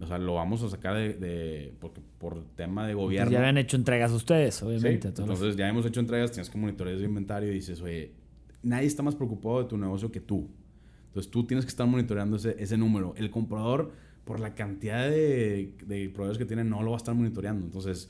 O 0.00 0.06
sea, 0.06 0.18
lo 0.18 0.34
vamos 0.34 0.62
a 0.62 0.70
sacar 0.70 0.94
de... 0.94 1.74
porque 1.80 2.00
por 2.18 2.44
tema 2.54 2.86
de 2.86 2.94
gobierno... 2.94 3.32
ya 3.32 3.38
habían 3.40 3.58
hecho 3.58 3.76
entregas 3.76 4.12
ustedes, 4.12 4.62
obviamente. 4.62 5.08
entonces 5.08 5.56
ya 5.56 5.68
hemos 5.68 5.84
hecho 5.86 5.98
entregas, 5.98 6.30
tienes 6.30 6.48
que 6.50 6.56
monitorear 6.56 6.96
ese 6.96 7.04
inventario 7.04 7.50
y 7.50 7.54
dices, 7.54 7.80
oye, 7.82 8.12
nadie 8.62 8.86
está 8.86 9.02
más 9.02 9.16
preocupado 9.16 9.60
de 9.60 9.68
tu 9.68 9.76
negocio 9.76 10.12
que 10.12 10.20
tú. 10.20 10.48
Entonces 11.08 11.28
tú 11.32 11.44
tienes 11.44 11.64
que 11.64 11.70
estar 11.70 11.86
monitoreando 11.86 12.36
ese, 12.36 12.54
ese 12.60 12.76
número. 12.76 13.12
El 13.16 13.30
comprador, 13.30 13.90
por 14.24 14.38
la 14.38 14.54
cantidad 14.54 15.08
de, 15.08 15.74
de 15.84 16.08
proveedores 16.10 16.38
que 16.38 16.44
tiene, 16.44 16.62
no 16.62 16.80
lo 16.84 16.92
va 16.92 16.96
a 16.96 16.98
estar 16.98 17.16
monitoreando. 17.16 17.64
Entonces, 17.64 18.08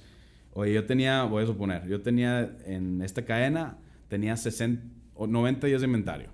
oye, 0.53 0.75
yo 0.75 0.85
tenía, 0.85 1.23
voy 1.25 1.45
a 1.45 1.47
suponer, 1.47 1.87
yo 1.87 2.03
tenía 2.03 2.55
en 2.67 3.01
esta 3.01 3.25
cadena, 3.25 3.79
tenía 4.09 4.37
60 4.37 4.98
90 5.26 5.66
días 5.66 5.81
de 5.81 5.87
inventario. 5.87 6.31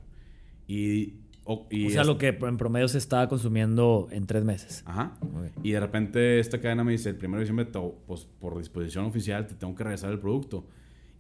Y, 0.67 1.15
o, 1.45 1.67
sea, 1.91 2.05
lo 2.05 2.17
que 2.17 2.29
en 2.29 2.57
promedio 2.57 2.89
se 2.89 2.99
estaba 2.99 3.29
consumiendo 3.29 4.09
en 4.11 4.27
tres 4.27 4.45
meses. 4.45 4.83
Ajá. 4.87 5.17
Y 5.63 5.73
de 5.73 5.81
repente 5.81 6.41
esta 6.41 6.61
cadena 6.61 6.85
me 6.85 6.93
dice, 6.93 7.11
el 7.11 7.17
1 7.17 7.37
de 7.37 7.41
diciembre, 7.41 7.67
pues 8.07 8.27
por 8.41 8.57
disposición 8.57 9.05
oficial, 9.05 9.47
te 9.47 9.55
tengo 9.55 9.75
que 9.75 9.85
regresar 9.85 10.11
el 10.11 10.19
producto. 10.19 10.67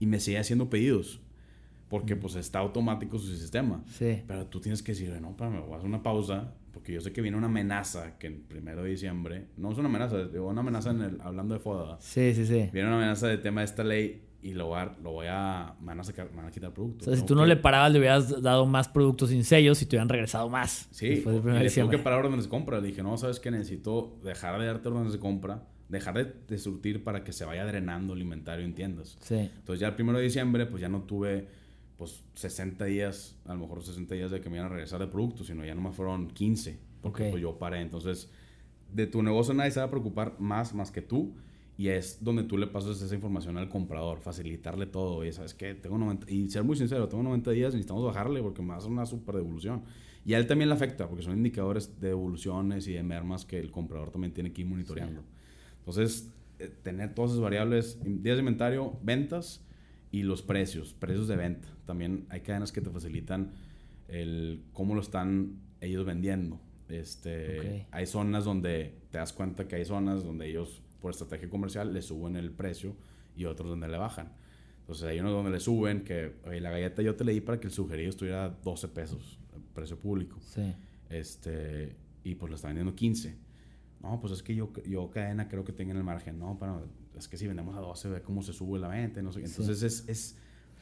Y 0.00 0.06
me 0.06 0.20
sigue 0.20 0.38
haciendo 0.38 0.70
pedidos. 0.70 1.20
Porque 1.88 2.16
pues 2.16 2.34
está 2.36 2.60
automático 2.60 3.18
su 3.18 3.36
sistema. 3.36 3.84
Sí. 3.86 4.22
Pero 4.26 4.46
tú 4.46 4.60
tienes 4.60 4.82
que 4.82 4.92
decir, 4.92 5.10
no, 5.20 5.36
para, 5.36 5.50
me 5.50 5.60
voy 5.60 5.74
a 5.74 5.76
hacer 5.76 5.88
una 5.88 6.02
pausa. 6.02 6.54
Porque 6.72 6.92
yo 6.92 7.00
sé 7.00 7.12
que 7.12 7.20
viene 7.20 7.36
una 7.36 7.46
amenaza 7.46 8.18
que 8.18 8.26
el 8.26 8.44
1 8.50 8.82
de 8.82 8.88
diciembre, 8.88 9.46
no 9.58 9.70
es 9.70 9.78
una 9.78 9.88
amenaza, 9.88 10.22
es 10.22 10.34
una 10.34 10.62
amenaza 10.62 10.90
en 10.90 11.02
el, 11.02 11.20
hablando 11.20 11.54
de 11.54 11.60
FODA. 11.60 11.98
Sí, 12.00 12.34
sí, 12.34 12.46
sí. 12.46 12.70
Viene 12.72 12.88
una 12.88 12.96
amenaza 12.96 13.28
de 13.28 13.38
tema 13.38 13.60
de 13.60 13.66
esta 13.66 13.84
ley 13.84 14.22
y 14.44 14.52
lo 14.52 14.66
voy 14.66 14.78
a, 14.78 14.94
lo 15.02 15.10
voy 15.12 15.26
a, 15.30 15.74
me 15.80 15.86
van 15.86 16.00
a, 16.00 16.04
sacar, 16.04 16.30
me 16.30 16.36
van 16.36 16.46
a 16.48 16.50
quitar 16.50 16.70
productos. 16.70 17.08
O 17.08 17.10
sea, 17.10 17.18
si 17.18 17.24
tú 17.24 17.34
no 17.34 17.46
le 17.46 17.56
parabas, 17.56 17.90
le 17.90 17.98
hubieras 17.98 18.42
dado 18.42 18.66
más 18.66 18.88
productos 18.88 19.30
sin 19.30 19.42
sellos 19.42 19.80
y 19.80 19.86
te 19.86 19.96
hubieran 19.96 20.10
regresado 20.10 20.50
más. 20.50 20.86
Sí, 20.90 21.06
y 21.06 21.24
le 21.24 21.70
tengo 21.70 21.88
que 21.88 21.96
parar 21.96 22.26
órdenes 22.26 22.44
de 22.44 22.50
compra. 22.50 22.78
Le 22.78 22.88
dije, 22.88 23.02
no, 23.02 23.16
sabes 23.16 23.40
que 23.40 23.50
necesito 23.50 24.18
dejar 24.22 24.60
de 24.60 24.66
darte 24.66 24.86
órdenes 24.88 25.14
de 25.14 25.18
compra, 25.18 25.66
dejar 25.88 26.14
de, 26.14 26.34
de, 26.46 26.58
surtir 26.58 27.02
para 27.02 27.24
que 27.24 27.32
se 27.32 27.46
vaya 27.46 27.64
drenando 27.64 28.12
el 28.12 28.20
inventario 28.20 28.66
en 28.66 28.74
tiendas. 28.74 29.16
Sí. 29.20 29.36
Entonces 29.36 29.80
ya 29.80 29.88
el 29.88 29.94
primero 29.94 30.18
de 30.18 30.24
diciembre, 30.24 30.66
pues 30.66 30.82
ya 30.82 30.90
no 30.90 31.04
tuve 31.04 31.48
pues 31.96 32.22
60 32.34 32.84
días, 32.84 33.36
a 33.46 33.54
lo 33.54 33.60
mejor 33.60 33.82
60 33.82 34.14
días 34.14 34.30
de 34.30 34.42
que 34.42 34.50
me 34.50 34.56
iban 34.56 34.66
a 34.66 34.74
regresar 34.74 35.00
de 35.00 35.06
productos, 35.06 35.46
sino 35.46 35.64
ya 35.64 35.74
no 35.74 35.80
me 35.80 35.92
fueron 35.92 36.28
15, 36.28 36.78
porque 37.00 37.30
pues 37.30 37.40
yo 37.40 37.58
paré. 37.58 37.80
Entonces, 37.80 38.28
de 38.92 39.06
tu 39.06 39.22
negocio 39.22 39.54
nadie 39.54 39.70
se 39.70 39.80
va 39.80 39.86
a 39.86 39.90
preocupar 39.90 40.34
más, 40.38 40.74
más 40.74 40.90
que 40.90 41.00
tú 41.00 41.34
y 41.76 41.88
es 41.88 42.22
donde 42.22 42.44
tú 42.44 42.56
le 42.56 42.68
pasas 42.68 43.00
esa 43.02 43.14
información 43.14 43.58
al 43.58 43.68
comprador, 43.68 44.20
facilitarle 44.20 44.86
todo. 44.86 45.24
Y 45.24 45.32
sabes 45.32 45.54
que 45.54 45.74
tengo 45.74 45.98
90, 45.98 46.30
y 46.30 46.48
ser 46.48 46.62
muy 46.62 46.76
sincero, 46.76 47.08
tengo 47.08 47.22
90 47.24 47.50
días, 47.50 47.74
necesitamos 47.74 48.04
bajarle 48.04 48.40
porque 48.42 48.62
me 48.62 48.68
va 48.68 48.74
a 48.74 48.78
hacer 48.78 48.90
una 48.90 49.06
super 49.06 49.34
devolución. 49.34 49.82
Y 50.24 50.34
a 50.34 50.38
él 50.38 50.46
también 50.46 50.68
le 50.68 50.74
afecta 50.74 51.08
porque 51.08 51.24
son 51.24 51.36
indicadores 51.36 52.00
de 52.00 52.08
devoluciones 52.08 52.86
y 52.86 52.92
de 52.92 53.02
mermas 53.02 53.44
que 53.44 53.58
el 53.58 53.70
comprador 53.70 54.10
también 54.10 54.32
tiene 54.32 54.52
que 54.52 54.62
ir 54.62 54.68
monitoreando. 54.68 55.22
Entonces, 55.80 56.32
eh, 56.60 56.72
tener 56.82 57.14
todas 57.14 57.32
esas 57.32 57.42
variables, 57.42 57.98
días 58.02 58.36
de 58.36 58.40
inventario, 58.40 58.96
ventas 59.02 59.60
y 60.12 60.22
los 60.22 60.42
precios, 60.42 60.94
precios 60.94 61.26
de 61.26 61.36
venta. 61.36 61.68
También 61.86 62.26
hay 62.30 62.40
cadenas 62.40 62.70
que 62.70 62.80
te 62.80 62.90
facilitan 62.90 63.52
el 64.06 64.62
cómo 64.72 64.94
lo 64.94 65.00
están 65.00 65.58
ellos 65.80 66.06
vendiendo. 66.06 66.60
Este, 66.88 67.86
Hay 67.90 68.06
zonas 68.06 68.44
donde 68.44 68.94
te 69.10 69.18
das 69.18 69.32
cuenta 69.32 69.66
que 69.66 69.76
hay 69.76 69.84
zonas 69.84 70.22
donde 70.22 70.48
ellos 70.48 70.83
por 71.04 71.10
estrategia 71.10 71.50
comercial 71.50 71.92
le 71.92 72.00
suben 72.00 72.34
el 72.34 72.50
precio 72.50 72.96
y 73.36 73.44
otros 73.44 73.68
donde 73.68 73.88
le 73.88 73.98
bajan. 73.98 74.32
Entonces 74.80 75.04
hay 75.04 75.20
unos 75.20 75.32
donde 75.32 75.50
le 75.50 75.60
suben 75.60 76.02
que 76.02 76.32
la 76.46 76.70
galleta 76.70 77.02
yo 77.02 77.14
te 77.14 77.24
leí 77.24 77.42
para 77.42 77.60
que 77.60 77.66
el 77.66 77.74
sugerido 77.74 78.08
estuviera 78.08 78.48
12 78.48 78.88
pesos, 78.88 79.38
precio 79.74 79.98
público. 79.98 80.38
Sí. 80.40 80.74
Este, 81.10 81.94
y 82.22 82.36
pues 82.36 82.48
lo 82.48 82.56
está 82.56 82.68
vendiendo 82.68 82.94
15. 82.94 83.36
No, 84.00 84.18
pues 84.18 84.32
es 84.32 84.42
que 84.42 84.54
yo, 84.54 84.72
yo 84.86 85.10
cadena 85.10 85.46
creo 85.46 85.62
que 85.62 85.74
tenga 85.74 85.90
en 85.90 85.98
el 85.98 86.04
margen. 86.04 86.38
No, 86.38 86.56
pero 86.58 86.88
es 87.18 87.28
que 87.28 87.36
si 87.36 87.46
vendemos 87.46 87.76
a 87.76 87.80
12, 87.80 88.08
ve 88.08 88.22
cómo 88.22 88.42
se 88.42 88.54
sube 88.54 88.78
la 88.78 88.88
venta. 88.88 89.20
No 89.20 89.30
sé. 89.30 89.40
Entonces 89.44 89.82
es, 89.82 90.08
es, 90.08 90.38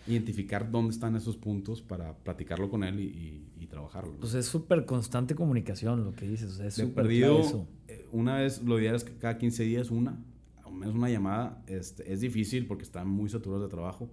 identificar 0.07 0.71
dónde 0.71 0.93
están 0.93 1.17
esos 1.17 1.37
puntos 1.37 1.83
para 1.83 2.15
platicarlo 2.15 2.69
con 2.69 2.85
él 2.85 3.01
y, 3.01 3.47
y, 3.59 3.67
trabajarlo. 3.67 4.13
Pues 4.21 4.35
es 4.35 4.45
súper 4.45 4.85
constante 4.85 5.35
comunicación 5.35 6.05
lo 6.05 6.13
que 6.13 6.27
dices. 6.27 6.53
O 6.53 6.55
sea, 6.57 6.67
es 6.67 6.75
súper 6.75 7.05
perdido. 7.05 7.67
Eh, 7.89 8.07
una 8.13 8.37
vez, 8.37 8.63
lo 8.63 8.79
ideal 8.79 8.97
es 8.97 9.05
que 9.05 9.15
cada 9.15 9.39
15 9.39 9.63
días 9.63 9.91
una, 9.91 10.19
al 10.63 10.73
menos 10.75 10.95
una 10.95 11.09
llamada. 11.09 11.63
Este, 11.67 12.13
es 12.13 12.21
difícil 12.21 12.67
porque 12.67 12.83
están 12.83 13.09
muy 13.09 13.31
saturados 13.31 13.65
de 13.65 13.71
trabajo. 13.71 14.11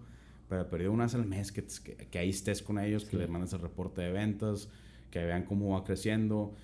Pero 0.47 0.69
perdido 0.69 0.93
una 0.93 1.03
vez 1.03 1.15
al 1.15 1.25
mes 1.25 1.51
que, 1.51 1.65
que, 2.09 2.19
ahí 2.19 2.29
estés 2.29 2.63
con 2.63 2.79
ellos, 2.79 3.03
que 3.03 3.17
le 3.17 3.27
mandes 3.27 3.51
el 3.51 3.59
reporte 3.59 4.01
de 4.01 4.11
ventas, 4.11 4.69
que 5.11 5.23
vean 5.23 5.43
cómo 5.43 5.71
va 5.71 5.83
creciendo 5.83 6.55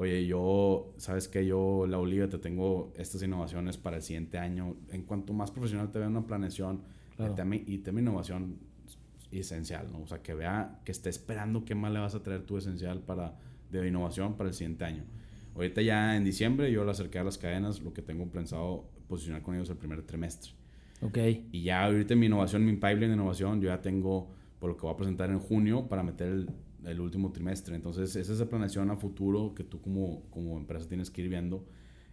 oye, 0.00 0.26
yo, 0.26 0.94
sabes 0.96 1.28
que 1.28 1.46
yo, 1.46 1.86
la 1.86 1.98
Oliva, 1.98 2.28
te 2.28 2.38
tengo 2.38 2.92
estas 2.96 3.22
innovaciones 3.22 3.76
para 3.76 3.96
el 3.96 4.02
siguiente 4.02 4.38
año. 4.38 4.76
En 4.90 5.02
cuanto 5.02 5.32
más 5.32 5.50
profesional 5.50 5.90
te 5.90 5.98
vea 5.98 6.08
una 6.08 6.26
planeación 6.26 6.82
y, 7.66 7.78
tema, 7.78 8.00
innovación 8.00 8.58
esencial, 9.38 9.92
¿no? 9.92 10.02
O 10.02 10.06
sea, 10.06 10.22
que 10.22 10.34
vea, 10.34 10.80
que 10.84 10.92
esté 10.92 11.08
esperando 11.08 11.64
qué 11.64 11.74
más 11.74 11.92
le 11.92 12.00
vas 12.00 12.14
a 12.14 12.22
traer 12.22 12.42
tú 12.42 12.56
esencial 12.56 13.00
para, 13.00 13.38
de 13.70 13.86
innovación 13.86 14.36
para 14.36 14.48
el 14.48 14.54
siguiente 14.54 14.84
año. 14.84 15.04
Ahorita 15.54 15.82
ya 15.82 16.16
en 16.16 16.24
diciembre 16.24 16.72
yo 16.72 16.84
le 16.84 16.90
acerqué 16.90 17.18
a 17.18 17.24
las 17.24 17.38
cadenas 17.38 17.80
lo 17.80 17.92
que 17.92 18.02
tengo 18.02 18.26
pensado 18.30 18.88
posicionar 19.08 19.42
con 19.42 19.54
ellos 19.54 19.70
el 19.70 19.76
primer 19.76 20.02
trimestre. 20.02 20.52
Ok. 21.02 21.18
Y 21.52 21.62
ya 21.62 21.84
ahorita 21.84 22.16
mi 22.16 22.26
innovación, 22.26 22.64
mi 22.64 22.72
pipeline 22.72 23.08
de 23.08 23.14
innovación, 23.14 23.60
yo 23.60 23.68
ya 23.68 23.80
tengo 23.80 24.30
por 24.58 24.70
lo 24.70 24.76
que 24.76 24.82
voy 24.82 24.94
a 24.94 24.96
presentar 24.96 25.30
en 25.30 25.38
junio 25.38 25.88
para 25.88 26.02
meter 26.02 26.28
el 26.28 26.48
el 26.84 27.00
último 27.00 27.32
trimestre. 27.32 27.74
Entonces, 27.74 28.14
esa 28.16 28.32
es 28.32 28.38
la 28.38 28.46
planeación 28.46 28.90
a 28.90 28.96
futuro 28.96 29.54
que 29.54 29.64
tú 29.64 29.80
como, 29.80 30.22
como 30.30 30.56
empresa 30.56 30.88
tienes 30.88 31.10
que 31.10 31.22
ir 31.22 31.28
viendo, 31.28 31.64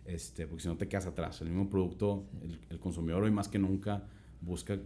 este, 0.06 0.48
porque 0.48 0.64
si 0.64 0.68
no 0.68 0.78
te 0.78 0.88
quedas 0.88 1.06
atrás. 1.06 1.42
El 1.42 1.50
mismo 1.50 1.70
producto, 1.70 2.26
el, 2.70 2.80
consumidor 2.80 3.24
hoy 3.24 3.32
más 3.32 3.48
que 3.48 3.60
nunca 3.60 4.04
busca 4.42 4.80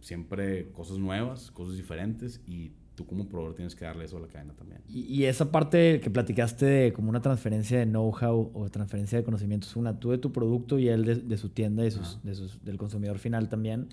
siempre 0.00 0.70
cosas 0.72 0.98
nuevas, 0.98 1.50
cosas 1.50 1.76
diferentes 1.76 2.40
y 2.46 2.72
tú 2.94 3.06
como 3.06 3.28
proveedor 3.28 3.54
tienes 3.54 3.76
que 3.76 3.84
darle 3.84 4.04
eso 4.04 4.16
a 4.16 4.20
la 4.20 4.26
cadena 4.26 4.54
también. 4.54 4.80
Y, 4.88 5.24
esa 5.24 5.52
parte 5.52 6.00
que 6.00 6.10
platicaste 6.10 6.66
de 6.66 6.92
como 6.92 7.10
una 7.10 7.20
transferencia 7.20 7.78
de 7.78 7.86
know-how 7.86 8.50
o 8.54 8.68
transferencia 8.70 9.18
de 9.18 9.24
conocimientos, 9.24 9.76
una 9.76 10.00
tú 10.00 10.10
de 10.10 10.18
tu 10.18 10.32
producto 10.32 10.78
y 10.78 10.88
él 10.88 11.28
de, 11.28 11.36
su 11.36 11.50
tienda 11.50 11.86
y 11.86 11.92
sus, 11.92 12.22
de 12.24 12.34
sus, 12.34 12.64
del 12.64 12.76
consumidor 12.76 13.18
final 13.18 13.48
también, 13.48 13.88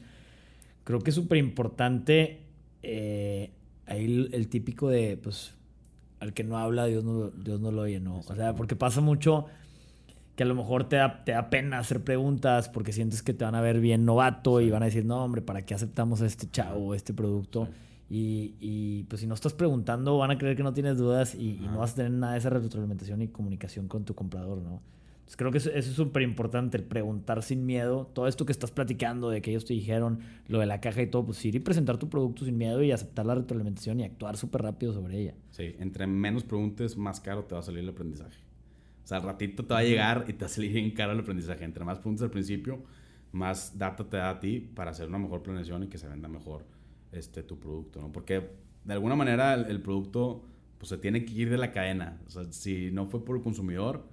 creo 0.84 1.00
que 1.02 1.12
es 1.12 1.16
súper 1.16 1.38
importante 1.38 2.40
eh, 2.82 3.52
ahí 3.86 4.30
el, 4.32 4.48
típico 4.48 4.90
de, 4.90 5.18
pues, 5.18 5.54
al 6.20 6.34
que 6.34 6.44
no 6.44 6.58
habla, 6.58 6.86
Dios 6.86 7.04
no, 7.04 7.30
Dios 7.30 7.60
no 7.60 7.72
lo 7.72 7.84
oye, 7.84 8.00
¿no? 8.00 8.20
O 8.20 8.36
sea, 8.36 8.56
porque 8.56 8.76
pasa 8.76 9.02
mucho 9.02 9.46
que 10.36 10.44
a 10.44 10.46
lo 10.46 10.56
mejor 10.56 10.90
te 10.90 10.98
da, 10.98 11.24
te 11.24 11.32
da 11.32 11.50
pena 11.50 11.80
hacer 11.80 12.04
preguntas 12.04 12.70
porque 12.70 12.92
sientes 12.92 13.24
que 13.24 13.34
te 13.34 13.46
van 13.46 13.56
a 13.56 13.62
ver 13.62 13.80
bien 13.80 14.06
novato 14.06 14.62
y 14.62 14.70
van 14.70 14.84
a 14.84 14.86
decir, 14.86 15.06
no, 15.06 15.24
hombre, 15.24 15.42
¿para 15.42 15.66
qué 15.66 15.74
aceptamos 15.74 16.22
a 16.22 16.26
este 16.26 16.50
chavo, 16.50 16.94
este 16.94 17.14
producto? 17.14 17.70
Y, 18.10 18.56
y, 18.60 19.04
pues 19.04 19.22
si 19.22 19.28
no 19.28 19.34
estás 19.34 19.54
preguntando, 19.54 20.18
van 20.18 20.32
a 20.32 20.38
creer 20.38 20.56
que 20.56 20.64
no 20.64 20.74
tienes 20.74 20.98
dudas 20.98 21.34
y, 21.34 21.60
y, 21.64 21.68
no 21.72 21.80
vas 21.80 21.94
a 21.94 21.96
tener 21.96 22.12
nada 22.12 22.34
de 22.34 22.40
esa 22.40 22.50
retroalimentación 22.50 23.22
y 23.22 23.30
comunicación 23.30 23.88
con 23.88 24.06
tu 24.06 24.14
comprador, 24.14 24.60
¿no? 24.60 24.82
creo 25.36 25.52
que 25.52 25.58
eso, 25.58 25.72
es 25.72 25.86
súper 25.86 26.22
importante, 26.22 26.78
el 26.78 26.84
preguntar 26.84 27.42
sin 27.42 27.66
miedo. 27.66 28.10
Todo 28.14 28.28
esto 28.28 28.46
que 28.46 28.52
estás 28.52 28.72
platicando 28.72 29.30
de 29.30 29.42
que 29.42 29.50
ellos 29.50 29.66
te 29.66 29.74
dijeron, 29.74 30.20
lo 30.48 30.60
de 30.60 30.68
la 30.68 30.80
caja 30.80 31.02
y 31.02 31.08
todo, 31.08 31.26
pues 31.26 31.44
ir 31.46 31.56
y 31.56 31.60
presentar 31.60 31.98
tu 31.98 32.10
producto 32.10 32.46
sin 32.46 32.58
miedo 32.58 32.84
y 32.84 32.92
aceptar 32.92 33.26
la 33.26 33.36
retroalimentación 33.36 34.00
y 34.00 34.04
actuar 34.04 34.38
súper 34.38 34.62
rápido 34.62 34.94
sobre 34.94 35.20
ella. 35.20 35.34
Sí, 35.52 35.76
entre 35.80 36.06
menos 36.06 36.44
preguntes, 36.44 36.96
más 36.96 37.20
caro 37.20 37.44
te 37.44 37.56
va 37.56 37.62
a 37.62 37.64
salir 37.64 37.80
el 37.80 37.90
aprendizaje. 37.90 38.45
O 39.06 39.08
sea, 39.08 39.18
al 39.18 39.24
ratito 39.24 39.64
te 39.64 39.72
va 39.72 39.82
a 39.82 39.84
llegar 39.84 40.26
y 40.28 40.34
te 40.34 40.40
va 40.40 40.46
a 40.48 40.50
salir 40.50 40.74
bien 40.74 40.90
caro 40.90 41.12
el 41.12 41.20
aprendizaje. 41.20 41.64
Entre 41.64 41.86
más 41.86 42.00
preguntas 42.00 42.24
al 42.24 42.32
principio, 42.32 42.84
más 43.32 43.78
data 43.78 44.04
te 44.10 44.18
da 44.18 44.32
a 44.32 44.40
ti 44.40 44.60
para 44.60 44.90
hacer 44.90 45.08
una 45.08 45.20
mejor 45.20 45.44
planeación 45.44 45.84
y 45.84 45.88
que 45.88 46.00
se 46.00 46.08
venda 46.08 46.28
mejor 46.28 46.66
este, 47.12 47.44
tu 47.44 47.60
producto, 47.60 48.02
¿no? 48.02 48.12
Porque 48.12 48.50
de 48.84 48.94
alguna 48.94 49.16
manera 49.16 49.54
el, 49.54 49.66
el 49.68 49.80
producto 49.80 50.44
pues 50.80 50.90
se 50.90 50.98
tiene 50.98 51.24
que 51.24 51.34
ir 51.34 51.52
de 51.52 51.58
la 51.60 51.72
cadena. 51.72 52.20
O 52.26 52.32
sea, 52.32 52.52
si 52.52 52.90
no 52.90 53.06
fue 53.06 53.24
por 53.24 53.38
el 53.38 53.44
consumidor, 53.44 54.10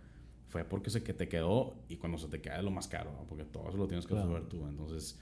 fue 0.48 0.62
porque 0.62 0.90
se 0.90 1.02
que 1.02 1.14
te 1.14 1.26
quedó 1.26 1.74
y 1.88 1.96
cuando 1.96 2.18
se 2.18 2.28
te 2.28 2.42
queda 2.42 2.58
es 2.58 2.64
lo 2.64 2.70
más 2.70 2.86
caro, 2.86 3.24
porque 3.30 3.44
todo 3.44 3.70
eso 3.70 3.78
lo 3.78 3.88
tienes 3.88 4.06
que 4.06 4.14
resolver 4.14 4.44
tú. 4.44 4.68
Entonces, 4.68 5.18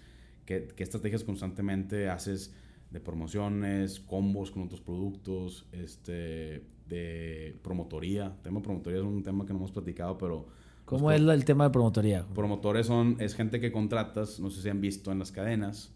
¿qué, 0.46 0.66
¿qué, 0.74 0.82
estrategias 0.82 1.22
constantemente 1.22 2.08
haces 2.08 2.52
de 2.90 2.98
promociones, 2.98 4.00
combos 4.00 4.50
con 4.50 4.64
otros 4.64 4.80
productos, 4.80 5.68
este, 5.70 6.66
de 6.90 7.56
promotoría? 7.62 8.26
El 8.26 8.42
tema 8.42 8.60
de 8.60 8.64
promotoría 8.64 8.98
es 8.98 9.04
un 9.04 9.22
tema 9.22 9.46
que 9.46 9.52
no 9.54 9.60
hemos 9.60 9.72
platicado, 9.72 10.18
pero... 10.18 10.46
¿Cómo 10.84 11.04
pues, 11.04 11.20
es 11.20 11.28
el 11.28 11.44
tema 11.44 11.64
de 11.64 11.70
promotoría? 11.70 12.26
Promotores 12.34 12.86
son, 12.86 13.16
es 13.20 13.34
gente 13.34 13.60
que 13.60 13.70
contratas, 13.70 14.40
no 14.40 14.50
sé 14.50 14.60
si 14.60 14.68
han 14.68 14.80
visto 14.80 15.12
en 15.12 15.20
las 15.20 15.30
cadenas 15.30 15.92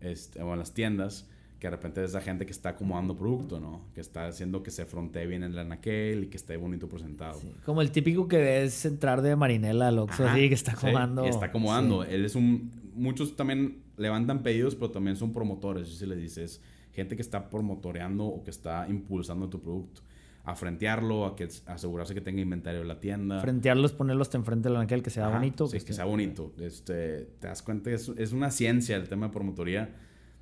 este, 0.00 0.40
o 0.40 0.52
en 0.52 0.58
las 0.58 0.72
tiendas, 0.72 1.28
que 1.58 1.66
de 1.66 1.70
repente 1.70 2.04
es 2.04 2.12
la 2.12 2.20
gente 2.20 2.44
que 2.44 2.52
está 2.52 2.70
acomodando 2.70 3.16
producto, 3.16 3.58
¿no? 3.58 3.80
Que 3.94 4.00
está 4.00 4.26
haciendo 4.26 4.62
que 4.62 4.70
se 4.70 4.84
frontee 4.84 5.26
bien 5.26 5.42
el 5.42 5.58
anaquel 5.58 6.24
y 6.24 6.26
que 6.28 6.36
esté 6.36 6.56
bonito 6.56 6.88
presentado. 6.88 7.40
como 7.64 7.80
el 7.80 7.90
típico 7.90 8.28
que 8.28 8.36
ves 8.36 8.84
entrar 8.84 9.22
de 9.22 9.34
Marinela 9.34 9.88
al 9.88 9.98
Oxxo, 9.98 10.28
así, 10.28 10.48
que 10.48 10.54
está 10.54 10.72
acomodando. 10.72 11.22
Sí, 11.24 11.30
está 11.30 11.46
acomodando. 11.46 12.04
Él 12.04 12.24
es 12.24 12.34
un... 12.34 12.70
Muchos 12.94 13.36
también 13.36 13.82
levantan 13.96 14.42
pedidos, 14.42 14.74
pero 14.74 14.90
también 14.90 15.16
son 15.16 15.32
promotores, 15.32 15.88
si 15.88 16.06
le 16.06 16.16
dices. 16.16 16.60
Gente 16.92 17.16
que 17.16 17.22
está 17.22 17.50
promotoreando 17.50 18.24
o 18.24 18.42
que 18.42 18.50
está 18.50 18.86
impulsando 18.88 19.48
tu 19.48 19.60
producto. 19.60 20.02
A 20.46 20.54
frentearlo, 20.54 21.26
a 21.26 21.36
que 21.36 21.48
asegurarse 21.66 22.14
que 22.14 22.22
tenga 22.22 22.40
inventario 22.40 22.80
en 22.80 22.88
la 22.88 23.00
tienda. 23.00 23.40
Frentearlo 23.40 23.84
es 23.84 23.92
ponerlo 23.92 24.22
hasta 24.22 24.38
enfrente 24.38 24.68
del 24.68 24.76
anaquel, 24.76 25.02
que 25.02 25.10
sea 25.10 25.28
bonito. 25.28 25.66
Sí, 25.66 25.78
que, 25.80 25.92
sea 25.92 26.04
bonito. 26.04 26.52
Este, 26.58 27.28
te 27.38 27.48
das 27.48 27.62
cuenta 27.62 27.90
que 27.90 27.96
es, 27.96 28.08
es 28.16 28.32
una 28.32 28.50
ciencia 28.50 28.96
el 28.96 29.08
tema 29.08 29.26
de 29.26 29.32
promotoría 29.32 29.90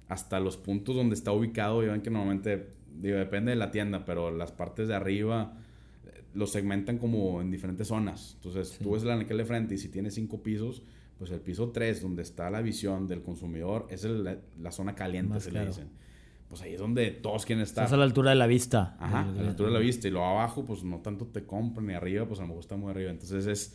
hasta 0.08 0.40
los 0.40 0.56
puntos 0.56 0.94
donde 0.94 1.14
está 1.14 1.32
ubicado. 1.32 1.82
Y 1.82 1.86
ven 1.88 2.02
que 2.02 2.10
normalmente, 2.10 2.68
digo, 2.96 3.16
depende 3.16 3.50
de 3.50 3.56
la 3.56 3.70
tienda, 3.70 4.04
pero 4.04 4.30
las 4.30 4.52
partes 4.52 4.88
de 4.88 4.94
arriba 4.94 5.56
eh, 6.06 6.22
los 6.34 6.52
segmentan 6.52 6.98
como 6.98 7.40
en 7.40 7.50
diferentes 7.50 7.88
zonas. 7.88 8.34
Entonces, 8.36 8.78
tú 8.82 8.92
ves 8.92 9.02
el 9.02 9.10
anaquel 9.10 9.38
de 9.38 9.44
frente 9.44 9.74
y 9.74 9.78
si 9.78 9.88
tiene 9.88 10.10
cinco 10.10 10.42
pisos, 10.42 10.82
pues 11.18 11.30
el 11.30 11.40
piso 11.40 11.70
3, 11.70 12.02
donde 12.02 12.22
está 12.22 12.50
la 12.50 12.60
visión 12.60 13.06
del 13.06 13.22
consumidor, 13.22 13.86
es 13.88 14.04
la 14.04 14.72
zona 14.72 14.94
caliente, 14.94 15.40
se 15.40 15.52
le 15.52 15.66
dicen. 15.66 15.88
Pues 16.48 16.62
ahí 16.62 16.74
es 16.74 16.80
donde 16.80 17.10
todos 17.10 17.44
quieren 17.46 17.62
estar. 17.62 17.84
Estás 17.84 17.94
a 17.94 17.96
la 17.96 18.04
altura 18.04 18.30
de 18.30 18.36
la 18.36 18.46
vista. 18.46 18.96
Ajá, 19.00 19.22
a 19.22 19.32
la 19.32 19.48
altura 19.48 19.70
de 19.70 19.74
la 19.74 19.80
vista. 19.80 20.06
Y 20.08 20.10
lo 20.10 20.24
abajo, 20.24 20.64
pues 20.64 20.84
no 20.84 20.98
tanto 20.98 21.26
te 21.26 21.44
compran, 21.44 21.86
ni 21.86 21.94
arriba, 21.94 22.26
pues 22.26 22.38
a 22.40 22.42
lo 22.42 22.48
mejor 22.48 22.60
está 22.62 22.76
muy 22.76 22.90
arriba. 22.90 23.10
Entonces 23.10 23.46
es 23.46 23.74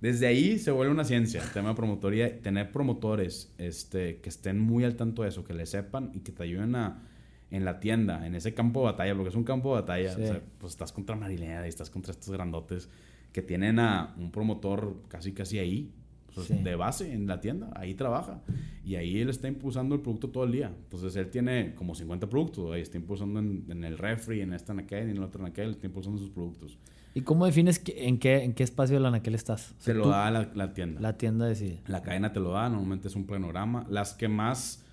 desde 0.00 0.26
ahí 0.26 0.58
se 0.58 0.70
vuelve 0.70 0.92
una 0.92 1.04
ciencia, 1.04 1.42
el 1.42 1.50
tema 1.50 1.70
de 1.70 1.74
promotoría, 1.74 2.40
tener 2.40 2.72
promotores 2.72 3.52
este, 3.58 4.20
que 4.20 4.30
estén 4.30 4.58
muy 4.58 4.84
al 4.84 4.96
tanto 4.96 5.22
de 5.22 5.28
eso, 5.28 5.44
que 5.44 5.52
le 5.52 5.66
sepan 5.66 6.10
y 6.14 6.20
que 6.20 6.32
te 6.32 6.42
ayuden 6.42 6.74
a, 6.74 7.02
en 7.50 7.66
la 7.66 7.80
tienda, 7.80 8.26
en 8.26 8.34
ese 8.34 8.54
campo 8.54 8.80
de 8.80 8.86
batalla, 8.86 9.14
porque 9.14 9.28
es 9.28 9.34
un 9.34 9.44
campo 9.44 9.74
de 9.74 9.82
batalla, 9.82 10.42
pues 10.58 10.72
estás 10.72 10.92
contra 10.92 11.16
Marilena 11.16 11.66
y 11.66 11.68
estás 11.68 11.90
contra 11.90 12.12
estos 12.12 12.30
grandotes 12.30 12.88
que 13.32 13.42
tienen 13.42 13.78
a 13.78 14.14
un 14.16 14.30
promotor 14.30 15.02
casi 15.08 15.32
casi 15.32 15.58
ahí, 15.58 15.92
de 16.36 16.74
base 16.76 17.12
en 17.12 17.26
la 17.26 17.40
tienda, 17.40 17.70
ahí 17.74 17.94
trabaja. 17.94 18.42
Y 18.84 18.96
ahí 18.96 19.20
él 19.20 19.28
está 19.28 19.48
impulsando 19.48 19.94
el 19.94 20.00
producto 20.00 20.30
todo 20.30 20.44
el 20.44 20.52
día. 20.52 20.72
Entonces 20.84 21.14
él 21.16 21.30
tiene 21.30 21.74
como 21.74 21.94
50 21.94 22.28
productos, 22.28 22.72
ahí 22.72 22.82
está 22.82 22.96
impulsando 22.96 23.40
en, 23.40 23.84
el 23.84 23.98
refri, 23.98 24.40
en 24.40 24.52
esta 24.52 24.74
naquel, 24.74 25.10
en 25.10 25.16
el 25.16 25.22
otro 25.22 25.42
naquel, 25.42 25.70
está 25.70 25.86
impulsando 25.86 26.18
sus 26.18 26.30
productos. 26.30 26.78
¿Y 27.12 27.22
cómo 27.22 27.44
defines 27.44 27.82
en 27.86 28.18
qué, 28.18 28.44
en 28.44 28.54
qué 28.54 28.62
espacio 28.62 28.96
de 28.96 29.00
la 29.00 29.08
anaquel 29.08 29.34
estás? 29.34 29.74
Se 29.78 29.94
lo 29.94 30.08
da 30.08 30.30
la, 30.30 30.50
la, 30.54 30.72
tienda. 30.72 31.00
La 31.00 31.18
tienda 31.18 31.46
decide. 31.46 31.80
La 31.86 32.02
cadena 32.02 32.32
te 32.32 32.40
lo 32.40 32.52
da, 32.52 32.68
normalmente 32.68 33.08
es 33.08 33.16
un 33.16 33.26
planograma. 33.26 33.84
Las 33.88 34.14
que 34.14 34.28
más 34.28 34.84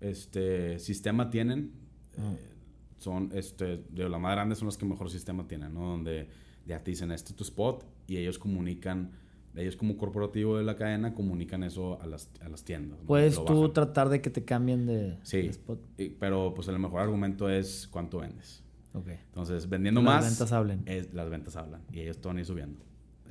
este, 0.00 0.78
sistema 0.78 1.30
tienen 1.30 1.72
ah. 2.18 2.32
eh, 2.34 2.50
son, 2.98 3.30
este, 3.34 3.84
de 3.88 4.08
las 4.08 4.20
más 4.20 4.32
grandes 4.32 4.58
son 4.58 4.66
las 4.66 4.76
que 4.76 4.84
mejor 4.84 5.10
sistema 5.10 5.46
tienen, 5.46 5.74
¿no? 5.74 5.90
Donde 5.90 6.28
ya 6.66 6.82
te 6.82 6.90
dicen, 6.90 7.10
este 7.12 7.30
es 7.30 7.36
tu 7.36 7.44
spot 7.44 7.84
y 8.06 8.16
ellos 8.16 8.38
comunican 8.38 9.12
ellos 9.56 9.76
como 9.76 9.96
corporativo 9.96 10.58
de 10.58 10.64
la 10.64 10.76
cadena 10.76 11.14
comunican 11.14 11.62
eso 11.64 12.00
a 12.00 12.06
las, 12.06 12.30
a 12.40 12.48
las 12.48 12.64
tiendas. 12.64 12.98
¿Puedes 13.06 13.44
tú 13.44 13.70
tratar 13.70 14.08
de 14.08 14.20
que 14.20 14.30
te 14.30 14.44
cambien 14.44 14.86
de, 14.86 15.18
sí, 15.22 15.38
spot? 15.46 15.80
pero 16.18 16.54
pues 16.54 16.68
el 16.68 16.78
mejor 16.78 17.00
argumento 17.00 17.48
es 17.48 17.88
cuánto 17.90 18.18
vendes. 18.18 18.62
Okay. 18.92 19.18
Entonces, 19.26 19.68
vendiendo 19.68 20.02
más... 20.02 20.22
Las 20.22 20.32
ventas 20.32 20.52
hablan. 20.52 20.84
las 21.12 21.30
ventas 21.30 21.56
hablan 21.56 21.82
y 21.92 22.00
ellos 22.00 22.20
van 22.22 22.36
a 22.36 22.40
ir 22.40 22.46
subiendo. 22.46 22.80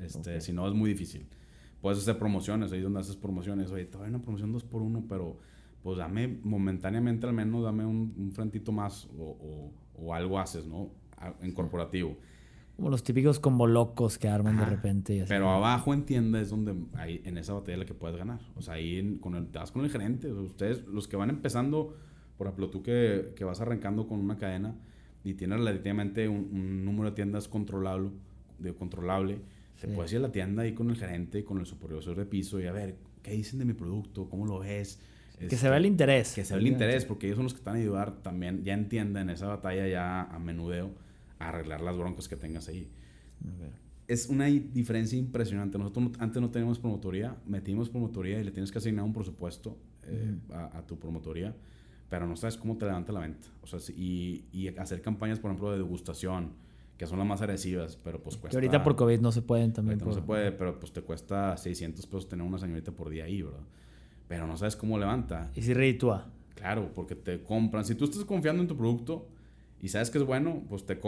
Este, 0.02 0.42
Si 0.42 0.54
no, 0.54 0.68
es 0.68 0.74
muy 0.74 0.90
difícil. 0.90 1.28
Puedes 1.82 2.00
hacer 2.00 2.18
promociones, 2.18 2.72
ahí 2.72 2.80
es 2.80 2.84
donde 2.84 3.00
haces 3.00 3.16
promociones. 3.16 3.72
Oye, 3.72 3.86
te 3.86 3.98
doy 3.98 4.10
una 4.10 4.22
promoción 4.22 4.52
2 4.52 4.64
por 4.64 4.82
1 4.82 5.06
pero 5.08 5.38
pues 5.82 5.98
dame 5.98 6.40
momentáneamente 6.44 7.26
al 7.26 7.34
menos, 7.34 7.64
dame 7.64 7.86
un, 7.86 8.14
un 8.18 8.32
frentito 8.34 8.72
más 8.72 9.08
o, 9.18 9.24
o, 9.24 9.72
o, 10.04 10.14
algo 10.14 10.40
haces, 10.40 10.66
¿no? 10.66 10.90
En 11.42 11.54
corporativo. 11.54 12.18
Como 12.80 12.92
los 12.92 13.04
típicos 13.04 13.40
como 13.40 13.68
locos 13.68 14.18
que 14.18 14.30
arman 14.30 14.58
de 14.58 14.66
repente. 14.66 15.16
Y 15.16 15.20
así. 15.20 15.30
Pero 15.30 15.50
abajo 15.50 15.94
en 15.94 16.06
tienda 16.06 16.40
es 16.40 16.50
donde 16.50 16.76
hay, 16.94 17.22
en 17.26 17.38
esa 17.38 17.54
batalla 17.54 17.80
la 17.80 17.86
que 17.86 17.94
puedes 17.94 18.18
ganar. 18.18 18.40
O 18.56 18.62
sea, 18.62 18.76
ahí 18.76 19.18
con 19.20 19.36
el, 19.36 19.48
te 19.48 19.60
vas 19.60 19.72
con 19.72 19.84
el 19.84 19.92
gerente. 19.92 20.32
ustedes, 20.32 20.86
los 20.88 21.08
que 21.10 21.18
van 21.18 21.30
empezando, 21.30 21.94
por 22.38 22.48
ejemplo, 22.48 22.70
tú 22.70 22.82
que, 22.82 23.34
que 23.36 23.44
vas 23.44 23.60
arrancando 23.60 24.08
con 24.08 24.20
una 24.20 24.38
cadena 24.38 24.76
y 25.24 25.34
tienes 25.34 25.60
relativamente 25.60 26.28
un, 26.30 26.86
número 26.86 27.10
de 27.10 27.16
tiendas 27.16 27.48
controlable, 27.48 28.12
de 28.58 28.74
controlable 28.74 29.40
Te 29.80 29.88
puedes 29.88 30.12
ir 30.14 30.20
a 30.20 30.22
la 30.22 30.32
tienda 30.32 30.64
ahí 30.64 30.74
con 30.74 30.90
el 30.90 30.96
gerente, 30.96 31.44
con 31.44 31.60
el 31.60 31.66
supervisor 31.66 32.16
de 32.16 32.26
piso 32.26 32.60
y 32.60 32.68
a 32.68 32.72
ver, 32.72 32.96
¿qué 33.22 33.32
dicen 33.32 33.60
de 33.60 33.66
mi 33.66 33.74
producto? 33.74 34.30
¿Cómo 34.30 34.46
lo 34.46 34.60
ves? 34.60 35.00
que 35.38 35.56
se 35.56 35.70
vea 35.70 35.78
el 35.78 35.86
interés. 35.86 36.34
Que 36.34 36.44
se 36.44 36.54
vea 36.54 36.62
el 36.62 36.68
interés, 36.68 37.06
porque 37.06 37.28
ellos 37.28 37.38
son 37.38 37.46
los 37.46 37.54
que 37.54 37.62
van 37.64 37.76
a 37.76 37.80
ayudar 37.80 38.22
también, 38.22 38.64
ya 38.64 38.74
entienden 38.74 39.30
esa 39.30 39.48
batalla 39.48 39.88
ya 39.88 40.24
a 40.24 40.40
menudeo, 40.40 40.92
arreglar 41.40 41.82
las 41.82 41.98
broncas 41.98 42.28
que 42.28 42.36
tengas 42.36 42.68
ahí. 42.68 42.90
Es 44.08 44.28
una 44.28 44.46
diferencia 44.46 45.18
impresionante. 45.18 45.78
Nosotros 45.78 46.12
antes 46.20 46.42
no 46.42 46.50
teníamos 46.50 46.80
promotoría, 46.80 47.38
metimos 47.46 47.90
promotoría 47.90 48.40
y 48.40 48.44
le 48.44 48.52
tienes 48.52 48.72
que 48.72 48.80
asignar 48.80 49.06
un 49.06 49.14
presupuesto 49.14 49.78
eh, 50.04 50.36
a, 50.52 50.82
tu 50.86 50.98
promotoría, 50.98 51.56
pero 52.10 52.28
no 52.28 52.36
sabes 52.36 52.58
cómo 52.58 52.78
te 52.78 52.86
levanta 52.86 53.14
la 53.14 53.22
venta. 53.22 53.48
O 53.62 53.68
sea, 53.68 53.80
y, 53.96 54.46
y 54.52 54.68
hacer 54.68 55.02
campañas, 55.02 55.40
por 55.40 55.52
ejemplo, 55.52 55.72
de 55.72 55.78
degustación 55.78 56.54
que 57.00 57.08
son 57.08 57.18
las 57.18 57.26
más 57.26 57.42
agresivas, 57.42 57.96
pero 57.96 58.22
pues 58.22 58.36
cuesta... 58.36 58.60
Que 58.60 58.66
ahorita 58.66 58.84
por 58.84 58.98
COVID 58.98 59.22
no 59.22 59.32
se 59.32 59.42
pueden 59.42 59.72
también. 59.72 60.00
No 60.00 60.12
se 60.12 60.22
puede, 60.22 60.52
pero 60.52 60.78
pues 60.78 60.92
te 60.92 61.02
cuesta 61.02 61.56
600 61.56 62.06
pesos 62.06 62.28
tener 62.28 62.46
una 62.46 62.58
señorita 62.58 62.92
por 62.92 63.10
día 63.10 63.24
ahí, 63.24 63.42
¿verdad? 63.42 63.64
Pero 64.28 64.46
no 64.46 64.58
sabes 64.58 64.76
cómo 64.76 65.00
levanta. 65.00 65.50
¿Y 65.56 65.62
si 65.62 65.74
reditúa? 65.74 66.28
Claro, 66.56 66.92
porque 66.94 67.16
te 67.16 67.42
compran. 67.42 67.86
Si 67.86 67.96
tú 67.96 68.04
estás 68.04 68.26
confiando 68.26 68.62
en 68.62 68.68
tu 68.68 68.76
producto 68.76 69.30
y 69.82 69.90
sabes 69.90 70.10
que 70.10 70.18
es 70.18 70.24
bueno, 70.24 70.64
pues 70.70 70.86
te, 70.86 71.00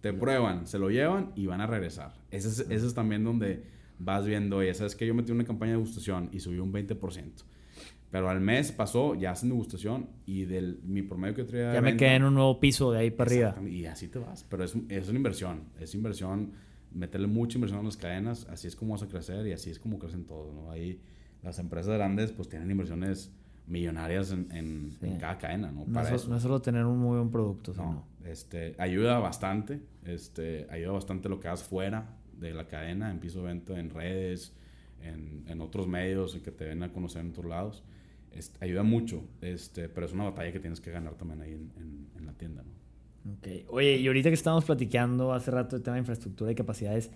te 0.00 0.12
prueban, 0.12 0.66
se 0.66 0.78
lo 0.78 0.90
llevan 0.90 1.32
y 1.34 1.46
van 1.46 1.60
a 1.60 1.66
regresar. 1.66 2.14
Ese 2.30 2.48
es, 2.48 2.60
ese 2.60 2.86
es 2.86 2.94
también 2.94 3.24
donde 3.24 3.64
vas 3.98 4.26
viendo, 4.26 4.58
oye, 4.58 4.74
sabes 4.74 4.96
que 4.96 5.06
yo 5.06 5.14
metí 5.14 5.32
una 5.32 5.44
campaña 5.44 5.72
de 5.72 5.78
degustación 5.78 6.28
y 6.32 6.40
subí 6.40 6.58
un 6.58 6.72
20%. 6.72 7.44
Pero 8.10 8.28
al 8.28 8.42
mes 8.42 8.72
pasó, 8.72 9.14
ya 9.14 9.30
hacen 9.30 9.48
degustación 9.48 10.10
y 10.26 10.44
del 10.44 10.80
mi 10.84 11.00
promedio 11.00 11.34
que 11.34 11.44
traía. 11.44 11.72
Ya 11.72 11.80
me 11.80 11.96
quedé 11.96 12.16
en 12.16 12.24
un 12.24 12.34
nuevo 12.34 12.60
piso 12.60 12.92
de 12.92 12.98
ahí 12.98 13.10
para 13.10 13.30
arriba. 13.30 13.56
Y 13.66 13.86
así 13.86 14.08
te 14.08 14.18
vas. 14.18 14.44
Pero 14.50 14.64
es, 14.64 14.76
es 14.90 15.08
una 15.08 15.16
inversión. 15.16 15.64
Es 15.80 15.94
inversión, 15.94 16.52
meterle 16.92 17.26
mucha 17.26 17.56
inversión 17.56 17.80
a 17.80 17.84
las 17.84 17.96
cadenas. 17.96 18.46
Así 18.50 18.68
es 18.68 18.76
como 18.76 18.92
vas 18.92 19.02
a 19.02 19.08
crecer 19.08 19.46
y 19.46 19.52
así 19.52 19.70
es 19.70 19.78
como 19.78 19.98
crecen 19.98 20.26
todos. 20.26 20.52
¿no? 20.52 20.70
Ahí 20.70 21.00
las 21.42 21.58
empresas 21.58 21.94
grandes 21.94 22.32
pues 22.32 22.50
tienen 22.50 22.70
inversiones 22.70 23.32
millonarias 23.66 24.32
en, 24.32 24.48
en, 25.00 25.18
cada 25.18 25.38
cadena, 25.38 25.70
¿no? 25.70 25.84
Para 25.84 26.10
no, 26.10 26.16
eso. 26.16 26.28
no 26.28 26.36
es 26.36 26.42
solo 26.42 26.60
tener 26.60 26.84
un 26.84 26.98
muy 26.98 27.16
buen 27.16 27.30
producto, 27.30 27.72
no, 27.74 28.04
Este, 28.24 28.74
ayuda 28.78 29.18
bastante, 29.18 29.80
este, 30.04 30.66
ayuda 30.70 30.92
bastante 30.92 31.28
lo 31.28 31.40
que 31.40 31.48
hagas 31.48 31.62
fuera 31.62 32.16
de 32.38 32.52
la 32.52 32.66
cadena, 32.66 33.10
en 33.10 33.20
piso 33.20 33.40
de 33.40 33.46
venta, 33.46 33.78
en 33.78 33.90
redes, 33.90 34.52
en, 35.00 35.44
en 35.46 35.60
otros 35.60 35.86
medios, 35.86 36.34
en 36.34 36.42
que 36.42 36.50
te 36.50 36.64
ven 36.64 36.82
a 36.82 36.92
conocer 36.92 37.22
en 37.22 37.30
otros 37.30 37.46
lados 37.46 37.84
ayuda 38.60 38.82
mucho, 38.82 39.24
este, 39.40 39.88
pero 39.88 40.06
es 40.06 40.12
una 40.12 40.24
batalla 40.24 40.52
que 40.52 40.60
tienes 40.60 40.80
que 40.80 40.90
ganar 40.90 41.14
también 41.14 41.42
ahí 41.42 41.52
en, 41.52 42.08
en, 42.16 42.26
la 42.26 42.32
tienda, 42.32 42.62
¿no? 42.62 43.32
Ok. 43.34 43.68
Oye, 43.68 43.96
y 43.96 44.06
ahorita 44.06 44.30
que 44.30 44.34
estábamos 44.34 44.64
platicando 44.64 45.32
hace 45.32 45.50
rato 45.50 45.76
del 45.76 45.82
tema 45.82 45.94
de 45.94 46.00
infraestructura 46.00 46.50
y 46.50 46.54
capacidades, 46.54 47.10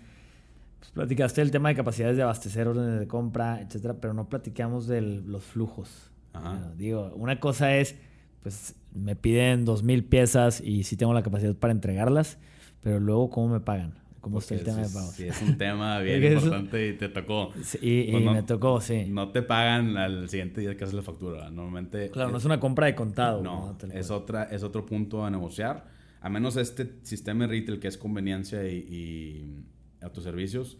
pues 0.79 0.91
platicaste 0.91 1.41
del 1.41 1.51
tema 1.51 1.69
de 1.69 1.75
capacidades 1.75 2.17
de 2.17 2.23
abastecer, 2.23 2.67
órdenes 2.67 2.99
de 2.99 3.07
compra, 3.07 3.61
etcétera, 3.61 3.95
pero 3.99 4.13
no 4.13 4.29
platicamos 4.29 4.87
de 4.87 5.01
los 5.01 5.43
flujos. 5.43 6.11
Ajá. 6.37 6.73
digo, 6.77 7.11
una 7.15 7.39
cosa 7.39 7.75
es, 7.75 7.95
pues 8.43 8.75
me 8.93 9.15
piden 9.15 9.65
dos 9.65 9.83
mil 9.83 10.03
piezas 10.03 10.61
y 10.61 10.83
sí 10.83 10.97
tengo 10.97 11.13
la 11.13 11.23
capacidad 11.23 11.55
para 11.55 11.71
entregarlas, 11.71 12.37
pero 12.81 12.99
luego, 12.99 13.29
¿cómo 13.29 13.49
me 13.49 13.59
pagan? 13.59 13.93
¿Cómo 14.21 14.39
está 14.39 14.55
el 14.55 14.63
tema 14.63 14.79
de 14.79 14.89
pagos? 14.89 15.15
Sí, 15.15 15.27
es 15.27 15.41
un 15.41 15.57
tema 15.57 15.99
bien 16.01 16.21
importante 16.21 16.89
y 16.89 16.93
te 16.93 17.07
tocó. 17.07 17.53
Sí, 17.63 17.77
y, 17.81 18.11
pues 18.11 18.25
me 18.25 18.43
tocó, 18.43 18.81
sí. 18.81 19.05
No 19.07 19.29
te 19.29 19.41
pagan 19.41 19.95
al 19.95 20.27
siguiente 20.27 20.61
día 20.61 20.75
que 20.75 20.83
haces 20.83 20.95
la 20.95 21.01
factura. 21.01 21.49
Normalmente. 21.49 22.09
Claro, 22.11 22.31
no 22.31 22.37
es 22.37 22.45
una 22.45 22.59
compra 22.59 22.87
de 22.87 22.95
contado. 22.95 23.41
No, 23.41 23.77
es, 23.93 24.11
otra, 24.11 24.43
es 24.43 24.63
otro 24.63 24.85
punto 24.85 25.23
a 25.23 25.29
negociar. 25.29 25.85
A 26.19 26.29
menos 26.29 26.57
este 26.57 26.95
sistema 27.03 27.45
de 27.45 27.51
retail 27.51 27.79
que 27.79 27.87
es 27.87 27.97
conveniencia 27.97 28.67
y, 28.67 28.75
y 28.75 29.63
autoservicios, 30.01 30.77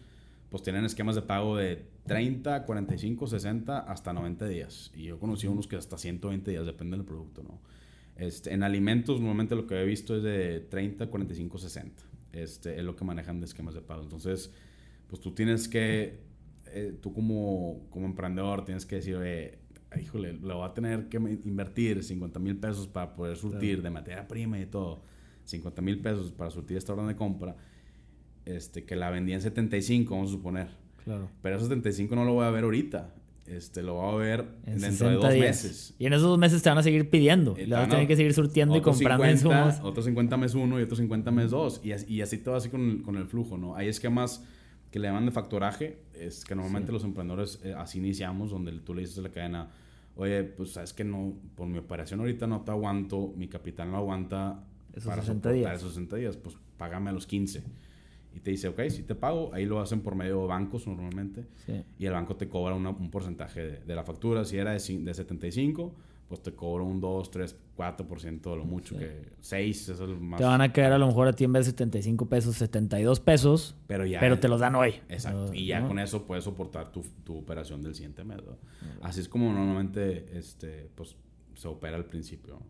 pues 0.50 0.62
tienen 0.62 0.84
esquemas 0.84 1.14
de 1.14 1.22
pago 1.22 1.56
de 1.56 1.86
30, 2.08 2.64
45, 2.64 3.26
60 3.26 3.78
hasta 3.78 4.12
90 4.12 4.48
días. 4.48 4.90
Y 4.94 5.04
yo 5.04 5.18
conocí 5.18 5.46
unos 5.46 5.68
que 5.68 5.76
hasta 5.76 5.96
120 5.96 6.50
días, 6.50 6.66
depende 6.66 6.96
del 6.96 7.06
producto, 7.06 7.42
¿no? 7.42 7.60
Este, 8.16 8.52
en 8.52 8.64
alimentos, 8.64 9.20
normalmente 9.20 9.54
lo 9.54 9.66
que 9.66 9.80
he 9.80 9.84
visto 9.84 10.16
es 10.16 10.24
de 10.24 10.60
30, 10.60 11.06
45, 11.06 11.58
60 11.58 12.02
este, 12.32 12.78
es 12.78 12.84
lo 12.84 12.96
que 12.96 13.04
manejan 13.04 13.40
de 13.40 13.46
esquemas 13.46 13.74
de 13.74 13.80
pago. 13.80 14.02
Entonces, 14.02 14.50
pues 15.06 15.20
tú 15.20 15.32
tienes 15.32 15.68
que, 15.68 16.20
eh, 16.66 16.98
tú 17.00 17.12
como, 17.12 17.86
como 17.90 18.06
emprendedor 18.06 18.64
tienes 18.64 18.86
que 18.86 18.96
decir, 18.96 19.16
oye, 19.16 19.58
híjole, 20.00 20.34
lo 20.34 20.58
voy 20.58 20.68
a 20.68 20.74
tener 20.74 21.08
que 21.08 21.16
invertir 21.16 22.02
50 22.02 22.38
mil 22.40 22.56
pesos 22.58 22.88
para 22.88 23.14
poder 23.14 23.36
surtir 23.36 23.82
de 23.82 23.90
materia 23.90 24.26
prima 24.26 24.58
y 24.58 24.66
todo. 24.66 25.02
50 25.44 25.80
mil 25.80 26.00
pesos 26.00 26.30
para 26.32 26.50
surtir 26.50 26.76
esta 26.76 26.92
orden 26.92 27.08
de 27.08 27.16
compra, 27.16 27.56
este, 28.44 28.84
que 28.84 28.96
la 28.96 29.10
vendí 29.10 29.32
en 29.32 29.40
75, 29.40 30.14
vamos 30.14 30.30
a 30.30 30.32
suponer. 30.32 30.87
Claro. 31.08 31.30
Pero 31.40 31.56
esos 31.56 31.68
75 31.68 32.14
no 32.14 32.24
lo 32.26 32.34
voy 32.34 32.44
a 32.44 32.50
ver 32.50 32.64
ahorita 32.64 33.14
este, 33.48 33.82
lo 33.82 33.96
va 33.96 34.12
a 34.12 34.16
ver 34.16 34.46
dentro 34.64 35.08
de 35.08 35.14
dos 35.14 35.30
meses. 35.30 35.94
Y 35.98 36.06
en 36.06 36.12
esos 36.12 36.24
dos 36.24 36.38
meses 36.38 36.62
te 36.62 36.68
van 36.68 36.78
a 36.78 36.82
seguir 36.82 37.08
pidiendo. 37.08 37.56
Y 37.58 37.66
le 37.66 37.74
vas 37.74 37.86
a 37.86 37.90
tener 37.90 38.06
que 38.06 38.16
seguir 38.16 38.34
surtiendo 38.34 38.76
y 38.76 38.82
comprando 38.82 39.24
50, 39.24 39.80
Otros 39.82 40.04
50 40.04 40.36
mes 40.36 40.54
uno 40.54 40.78
y 40.78 40.82
otros 40.82 40.98
50 40.98 41.30
mes 41.30 41.50
dos. 41.50 41.80
Y, 41.82 41.92
y 42.12 42.20
así 42.20 42.38
todo 42.38 42.56
así 42.56 42.68
con, 42.68 42.98
con, 42.98 43.16
el 43.16 43.26
flujo, 43.26 43.56
¿no? 43.56 43.74
Hay 43.74 43.88
esquemas 43.88 44.44
que 44.90 44.98
le 44.98 45.08
llaman 45.08 45.26
de 45.26 45.32
factoraje. 45.32 45.98
Es 46.14 46.44
que 46.44 46.54
normalmente 46.54 46.92
los 46.92 47.04
emprendedores 47.04 47.60
eh, 47.64 47.74
así 47.76 47.98
iniciamos, 47.98 48.50
donde 48.50 48.72
tú 48.80 48.94
le 48.94 49.02
dices 49.02 49.18
a 49.18 49.22
la 49.22 49.30
cadena, 49.30 49.70
oye, 50.16 50.44
pues 50.44 50.72
sabes 50.72 50.92
que 50.92 51.04
no, 51.04 51.34
por 51.54 51.66
mi 51.66 51.78
operación 51.78 52.20
ahorita 52.20 52.46
no 52.46 52.60
te 52.62 52.70
aguanto, 52.70 53.32
mi 53.36 53.48
capital 53.48 53.90
no 53.90 53.96
aguanta 53.96 54.62
esos 54.92 55.08
para 55.08 55.22
60 55.22 55.52
días. 55.52 55.76
esos 55.76 55.90
60 55.90 56.16
días, 56.16 56.36
pues 56.36 56.56
págame 56.76 57.10
a 57.10 57.12
los 57.12 57.26
15 57.26 57.62
y 58.38 58.40
te 58.40 58.52
dice, 58.52 58.68
ok, 58.68 58.82
si 58.88 59.02
te 59.02 59.16
pago, 59.16 59.52
ahí 59.52 59.66
lo 59.66 59.80
hacen 59.80 60.00
por 60.00 60.14
medio 60.14 60.42
de 60.42 60.46
bancos 60.46 60.86
normalmente, 60.86 61.44
y 61.98 62.06
el 62.06 62.12
banco 62.12 62.36
te 62.36 62.48
cobra 62.48 62.76
un 62.76 63.10
porcentaje 63.10 63.80
de, 63.84 63.94
la 63.96 64.04
factura, 64.04 64.44
si 64.44 64.56
era 64.56 64.70
de, 64.70 64.78
de 64.78 65.14
75, 65.14 65.92
pues 66.28 66.40
te 66.40 66.54
cobra 66.54 66.84
un 66.84 67.00
2, 67.00 67.30
3, 67.32 67.56
4% 67.76 68.40
de 68.42 68.56
lo 68.56 68.64
mucho, 68.64 68.96
que 68.96 69.32
6 69.40 69.88
es 69.88 70.00
el 70.00 70.20
más. 70.20 70.38
Te 70.38 70.44
van 70.44 70.60
a 70.60 70.72
quedar 70.72 70.92
a 70.92 70.98
lo 70.98 71.08
mejor 71.08 71.26
a 71.26 71.32
ti 71.32 71.42
en 71.42 71.52
vez 71.52 71.66
de 71.66 71.72
75 71.72 72.26
pesos, 72.26 72.54
72 72.54 73.18
pesos, 73.18 73.74
pero, 73.88 74.06
ya, 74.06 74.20
pero 74.20 74.38
te 74.38 74.46
los 74.46 74.60
dan 74.60 74.76
hoy. 74.76 74.94
Exacto, 75.08 75.52
y 75.52 75.66
ya 75.66 75.84
con 75.84 75.98
eso 75.98 76.24
puedes 76.24 76.44
soportar 76.44 76.92
tu, 76.92 77.02
tu 77.24 77.38
operación 77.38 77.82
del 77.82 77.96
siguiente 77.96 78.22
mes. 78.22 78.38
Así 79.02 79.20
es 79.20 79.28
como 79.28 79.52
normalmente 79.52 80.38
este, 80.38 80.88
pues, 80.94 81.16
se 81.56 81.66
opera 81.66 81.96
al 81.96 82.04
principio. 82.04 82.60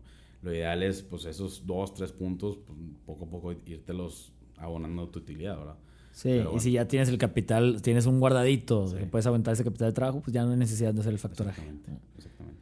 Lo 0.41 0.51
ideal 0.51 0.81
es, 0.81 1.03
pues, 1.03 1.25
esos 1.25 1.67
2, 1.67 1.93
3 1.93 2.11
puntos, 2.13 2.57
pues, 2.57 2.79
poco 3.05 3.25
a 3.25 3.29
poco 3.29 3.51
irte 3.51 3.93
los 3.93 4.33
abonando 4.59 5.07
tu 5.09 5.19
utilidad, 5.19 5.57
¿verdad? 5.57 5.75
Sí, 6.11 6.41
y 6.53 6.59
si 6.59 6.71
ya 6.73 6.87
tienes 6.87 7.07
el 7.09 7.17
capital, 7.17 7.81
tienes 7.81 8.05
un 8.05 8.19
guardadito, 8.19 8.93
que 8.93 9.05
puedes 9.05 9.25
aguantar 9.25 9.53
ese 9.53 9.63
capital 9.63 9.89
de 9.89 9.93
trabajo, 9.93 10.21
pues 10.21 10.33
ya 10.33 10.43
no 10.43 10.51
hay 10.51 10.57
necesidad 10.57 10.93
de 10.93 10.99
hacer 10.99 11.13
el 11.13 11.19
factoraje. 11.19 11.61
Exactamente, 11.61 12.07
exactamente. 12.17 12.59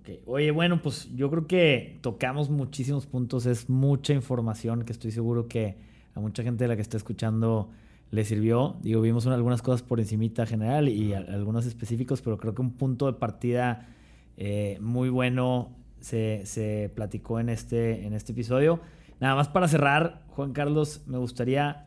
Okay. 0.00 0.20
Oye, 0.26 0.50
bueno, 0.50 0.82
pues 0.82 1.08
yo 1.14 1.30
creo 1.30 1.46
que 1.46 1.98
tocamos 2.00 2.50
muchísimos 2.50 3.06
puntos, 3.06 3.46
es 3.46 3.68
mucha 3.68 4.14
información 4.14 4.84
que 4.84 4.92
estoy 4.92 5.12
seguro 5.12 5.46
que 5.46 5.76
a 6.14 6.20
mucha 6.20 6.42
gente 6.42 6.64
de 6.64 6.68
la 6.68 6.76
que 6.76 6.82
está 6.82 6.96
escuchando 6.96 7.70
le 8.10 8.24
sirvió. 8.24 8.76
Digo, 8.82 9.00
vimos 9.00 9.26
algunas 9.26 9.62
cosas 9.62 9.82
por 9.82 10.00
encimita 10.00 10.46
general 10.46 10.88
y 10.88 11.12
algunos 11.12 11.66
específicos, 11.66 12.22
pero 12.22 12.38
creo 12.38 12.54
que 12.54 12.62
un 12.62 12.72
punto 12.72 13.06
de 13.06 13.12
partida 13.12 13.88
eh, 14.36 14.78
muy 14.80 15.08
bueno 15.08 15.70
se, 16.00 16.42
se, 16.46 16.90
platicó 16.94 17.38
en 17.40 17.48
este, 17.48 18.06
en 18.06 18.14
este 18.14 18.32
episodio. 18.32 18.80
Nada 19.20 19.34
más 19.34 19.48
para 19.48 19.66
cerrar, 19.66 20.22
Juan 20.28 20.52
Carlos, 20.52 21.02
me 21.06 21.18
gustaría 21.18 21.86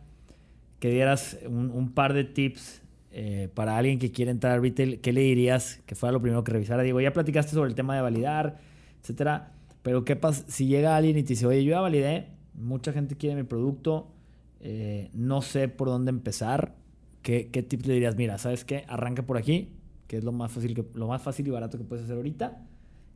que 0.80 0.90
dieras 0.90 1.38
un, 1.48 1.92
par 1.94 2.14
de 2.14 2.26
tips 2.26 2.82
eh, 3.12 3.50
para 3.54 3.78
alguien 3.78 4.00
que 4.00 4.12
quiere 4.12 4.32
entrar 4.32 4.58
a 4.58 4.62
retail. 4.62 5.00
¿Qué 5.00 5.14
le 5.14 5.22
dirías 5.22 5.82
que 5.86 5.96
fuera 5.96 6.12
lo 6.12 6.22
primero 6.22 6.44
que 6.44 6.52
revisara? 6.52 6.84
Digo, 6.84 7.00
ya 7.00 7.14
platicaste 7.14 7.54
sobre 7.54 7.70
el 7.70 7.76
tema 7.76 7.96
de 7.96 8.02
validar, 8.02 8.60
etcétera. 9.00 9.54
Pero 9.82 10.04
¿qué 10.04 10.16
pasa 10.16 10.44
si 10.48 10.68
llega 10.68 10.98
alguien 10.98 11.18
y 11.18 11.24
te 11.24 11.30
dice, 11.30 11.46
oye, 11.46 11.64
yo 11.64 11.72
ya 11.72 11.80
validé, 11.80 12.28
mucha 12.54 12.92
gente 12.92 13.16
quiere 13.16 13.36
mi 13.36 13.44
producto, 13.44 14.12
eh, 14.60 15.10
no 15.14 15.42
sé 15.42 15.70
por 15.70 15.88
dónde 15.88 16.10
empezar? 16.10 16.76
¿Qué, 17.22 17.50
¿Qué 17.50 17.64
tips 17.64 17.88
le 17.88 17.94
dirías? 17.94 18.16
Mira, 18.18 18.38
¿sabes 18.40 18.66
qué? 18.66 18.84
Arranca 18.88 19.24
por 19.24 19.38
aquí, 19.38 19.78
que 20.08 20.18
es 20.18 20.24
lo 20.24 20.32
más 20.32 20.52
fácil, 20.52 20.76
que, 20.76 20.84
lo 20.96 21.08
más 21.08 21.22
fácil 21.22 21.48
y 21.48 21.52
barato 21.52 21.78
que 21.78 21.84
puedes 21.84 22.04
hacer 22.04 22.18
ahorita 22.18 22.68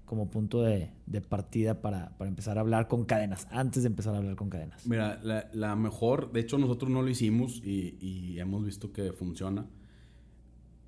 como 0.06 0.30
punto 0.30 0.62
de, 0.62 0.91
partida 1.28 1.82
para, 1.82 2.16
empezar 2.20 2.58
a 2.58 2.62
hablar 2.62 2.88
con 2.88 3.06
cadenas, 3.06 3.47
antes 3.51 3.84
de 3.84 3.88
empezar 3.88 4.14
a 4.16 4.20
hablar 4.20 4.36
con 4.36 4.49
cadenas? 4.49 4.86
Mira, 4.86 5.20
la, 5.24 5.76
mejor, 5.76 6.32
de 6.32 6.41
hecho 6.41 6.58
nosotros 6.58 6.91
no 6.91 7.01
lo 7.01 7.10
hicimos 7.10 7.62
y, 7.64 8.39
hemos 8.39 8.64
visto 8.66 8.91
que 8.91 9.12
funciona. 9.12 9.66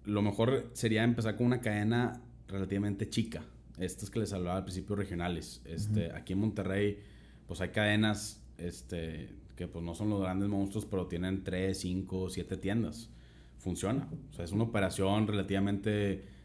Lo 0.06 0.22
mejor 0.22 0.70
sería 0.74 1.04
empezar 1.04 1.36
con 1.36 1.48
una 1.48 1.60
cadena 1.60 2.22
relativamente 2.48 3.10
chica. 3.10 3.44
Estas 3.78 4.10
que 4.10 4.20
les 4.20 4.32
hablaba 4.34 4.58
al 4.58 4.64
principio 4.64 4.96
regionales. 4.96 5.62
Este, 5.66 6.12
Aquí 6.14 6.34
en 6.34 6.40
Monterrey, 6.40 7.00
pues 7.48 7.62
hay 7.62 7.70
cadenas 7.70 8.42
este, 8.58 9.30
que 9.56 9.68
pues 9.68 9.84
no 9.84 9.94
son 9.96 10.10
los 10.10 10.22
grandes 10.22 10.48
monstruos, 10.48 10.86
pero 10.86 11.08
tienen 11.08 11.44
3, 11.44 11.78
5, 11.78 12.30
7 12.30 12.58
tiendas. 12.58 13.10
Funciona. 13.58 14.08
O 14.32 14.34
sea, 14.34 14.46
es 14.46 14.52
una 14.52 14.64
operación 14.64 15.28
relativamente 15.28 16.37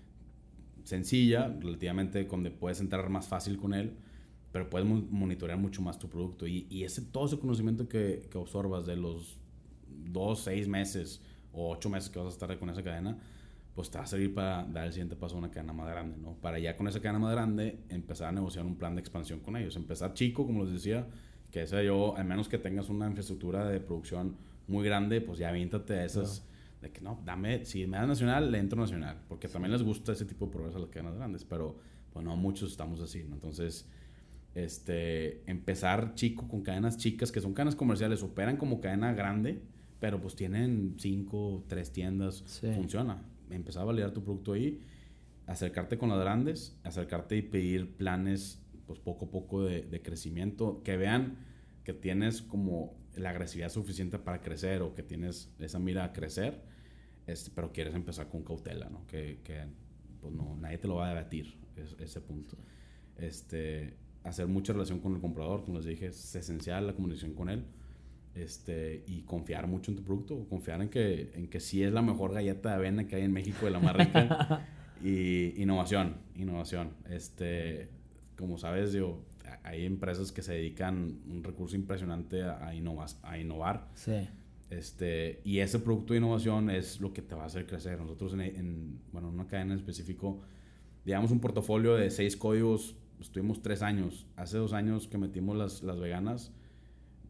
sencilla, 0.85 1.49
relativamente 1.61 2.25
donde 2.25 2.51
puedes 2.51 2.81
entrar 2.81 3.09
más 3.09 3.29
fácil 3.29 3.57
con 3.57 3.75
él, 3.75 3.95
pero 4.53 4.69
puedes 4.69 4.87
monitorear 4.87 5.59
mucho 5.59 5.83
más 5.83 5.99
tu 5.99 6.09
producto. 6.09 6.47
Y, 6.47 6.85
ese, 6.85 7.03
todo 7.03 7.27
ese 7.27 7.39
conocimiento 7.39 7.89
que, 7.89 8.29
que 8.31 8.39
absorbas 8.39 8.87
de 8.87 8.97
los 8.97 9.39
dos, 9.89 10.41
seis 10.41 10.69
meses 10.69 11.21
o 11.53 11.71
ocho 11.71 11.89
meses 11.89 12.11
que 12.11 12.19
vas 12.19 12.27
a 12.27 12.31
estar 12.31 12.59
con 12.59 12.69
esa 12.71 12.83
cadena, 12.83 13.19
pues 13.75 13.91
te 13.91 13.99
va 13.99 14.05
a 14.05 14.07
servir 14.07 14.35
para 14.35 14.65
dar 14.65 14.87
el 14.87 14.93
siguiente 14.93 15.17
paso 15.17 15.37
a 15.37 15.39
una 15.39 15.51
cadena 15.51 15.73
más 15.73 15.89
grande, 15.89 16.19
¿no? 16.19 16.35
Para 16.35 16.59
ya 16.59 16.77
con 16.77 16.89
esa 16.89 17.01
cadena 17.01 17.19
más 17.19 17.33
grande 17.33 17.79
empezar 17.89 18.29
a 18.29 18.33
negociar 18.33 18.67
un 18.67 18.77
plan 18.77 18.95
de 18.95 19.01
expansión 19.01 19.41
con 19.41 19.57
ellos. 19.57 19.77
Empezar 19.77 20.13
chico, 20.13 20.47
como 20.47 20.65
les 20.65 20.75
decía, 20.75 21.07
que 21.51 21.67
sea 21.67 21.83
yo, 21.83 22.15
al 22.17 22.27
menos 22.27 22.49
que 22.49 22.59
tengas 22.59 22.91
una 22.91 23.07
infraestructura 23.07 23.67
de 23.69 23.81
producción 23.81 24.37
muy 24.67 24.85
grande, 24.85 25.21
pues 25.21 25.39
ya 25.39 25.49
aviéntate 25.49 25.95
a 25.95 26.05
esas... 26.05 26.47
De 26.83 26.91
que 26.91 27.01
no, 27.01 27.23
dame, 27.25 27.65
si 27.65 27.87
me 27.87 27.97
das 27.97 28.09
nacional, 28.09 28.51
le 28.51 28.59
entro 28.59 28.79
nacional. 28.79 29.23
Porque 29.29 29.49
también 29.49 29.73
les 29.73 29.83
gusta 29.83 30.13
ese 30.13 30.25
tipo 30.25 30.47
de 30.47 30.53
progresos 30.53 30.77
a 30.77 30.81
las 30.81 30.91
cadenas 30.91 31.15
grandes. 31.15 31.45
Pero, 31.45 31.79
pues 32.13 32.25
no, 32.25 32.37
muchos 32.37 32.73
estamos 32.73 33.01
así, 33.01 33.23
¿no? 33.23 33.35
Entonces, 33.35 33.89
este, 34.55 35.49
empezar 35.51 36.15
chico 36.15 36.47
con 36.49 36.63
cadenas 36.63 36.99
chicas, 36.99 37.33
que 37.33 37.41
son 37.41 37.55
cadenas 37.55 37.77
comerciales, 37.77 38.23
operan 38.23 38.57
como 38.57 38.81
cadena 38.81 39.15
grande, 39.15 39.63
pero 40.01 40.21
pues 40.21 40.35
tienen 40.35 40.97
cinco, 40.99 41.65
tres 41.69 41.93
tiendas, 41.93 42.43
funciona. 42.75 43.23
Empezar 43.51 43.83
a 43.83 43.87
validar 43.87 44.13
tu 44.13 44.23
producto 44.23 44.53
ahí, 44.53 44.81
acercarte 45.47 45.97
con 45.97 46.09
las 46.09 46.19
grandes, 46.19 46.77
acercarte 46.83 47.37
y 47.37 47.43
pedir 47.43 47.97
planes, 47.97 48.61
pues 48.87 48.99
poco 48.99 49.27
a 49.27 49.31
poco 49.31 49.65
de, 49.65 49.83
de 49.83 50.03
crecimiento, 50.03 50.83
que 50.83 50.97
vean 50.97 51.37
que 51.85 51.93
tienes 51.93 52.43
como 52.43 52.95
la 53.17 53.31
agresividad 53.31 53.69
suficiente 53.71 54.19
para 54.19 54.41
crecer 54.41 54.83
o 54.83 54.95
que 54.95 55.03
tienes 55.03 55.55
esa 55.59 55.79
mira 55.79 56.05
a 56.05 56.13
crecer, 56.13 56.61
este, 57.27 57.51
pero 57.55 57.73
quieres 57.73 57.95
empezar 57.95 58.29
con 58.29 58.43
cautela, 58.43 58.89
¿no? 58.89 59.07
Que, 59.07 59.41
que 59.45 59.65
pues 60.21 60.33
no, 60.33 60.57
nadie 60.57 60.79
te 60.79 60.89
lo 60.89 60.97
va 60.97 61.07
a 61.07 61.09
debatir, 61.11 61.57
ese 61.99 62.21
punto. 62.21 62.57
Este, 63.17 63.97
hacer 64.25 64.47
mucha 64.47 64.73
relación 64.73 65.01
con 65.01 65.15
el 65.15 65.21
comprador, 65.21 65.65
como 65.65 65.79
les 65.79 65.87
dije, 65.87 66.07
es 66.07 66.35
esencial 66.35 66.87
la 66.87 66.95
comunicación 66.95 67.35
con 67.35 67.49
él. 67.49 67.65
Este, 68.35 69.05
y 69.07 69.23
confiar 69.23 69.67
mucho 69.67 69.91
en 69.91 69.99
tu 69.99 70.05
producto, 70.05 70.49
confiar 70.49 70.81
en 70.81 70.89
que, 70.89 71.33
en 71.35 71.49
que 71.49 71.61
sí 71.61 71.83
es 71.83 71.93
la 71.93 72.01
mejor 72.01 72.33
galleta 72.33 72.71
de 72.71 72.75
avena 72.77 73.07
que 73.07 73.17
hay 73.17 73.25
en 73.25 73.33
México, 73.33 73.67
de 73.67 73.73
la 73.73 73.79
más 73.79 73.95
rica. 73.95 74.67
y 75.05 75.61
innovación, 75.61 76.17
innovación. 76.37 76.93
Este, 77.11 77.91
como 78.37 78.57
sabes, 78.57 78.93
yo, 78.93 79.23
hay 79.65 79.85
empresas 79.85 80.33
que 80.33 80.43
se 80.43 80.55
dedican 80.55 81.21
un 81.29 81.45
recurso 81.45 81.77
impresionante 81.77 82.43
a, 82.43 82.69
a, 82.69 82.71
a 82.71 83.39
innovar. 83.39 83.89
Sí. 83.95 84.29
Este, 84.73 85.43
y 85.45 85.59
ese 85.59 85.79
producto 85.81 86.15
de 86.15 86.21
innovación 86.21 86.71
es 86.71 86.99
lo 86.99 87.13
que 87.13 87.21
te 87.21 87.35
va 87.35 87.43
a 87.43 87.47
hacer 87.47 87.67
crecer. 87.67 88.01
Nosotros, 88.01 88.33
en, 88.33 88.41
en 88.41 89.01
bueno, 89.13 89.29
en 89.29 89.35
una 89.35 89.47
cadena 89.47 89.75
en 89.75 89.79
específico, 89.79 90.41
digamos 91.05 91.31
un 91.31 91.41
portafolio 91.41 91.95
de 91.95 92.11
seis 92.11 92.39
códigos, 92.39 92.97
estuvimos 93.21 93.61
tres 93.61 93.83
años. 93.83 94.27
Hace 94.35 94.57
dos 94.57 94.73
años 94.73 95.09
que 95.09 95.19
metimos 95.19 95.59
las, 95.59 95.83
las 95.83 96.01
veganas, 96.01 96.53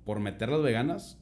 por 0.05 0.21
meter 0.21 0.51
las 0.51 0.63
veganas, 0.63 1.19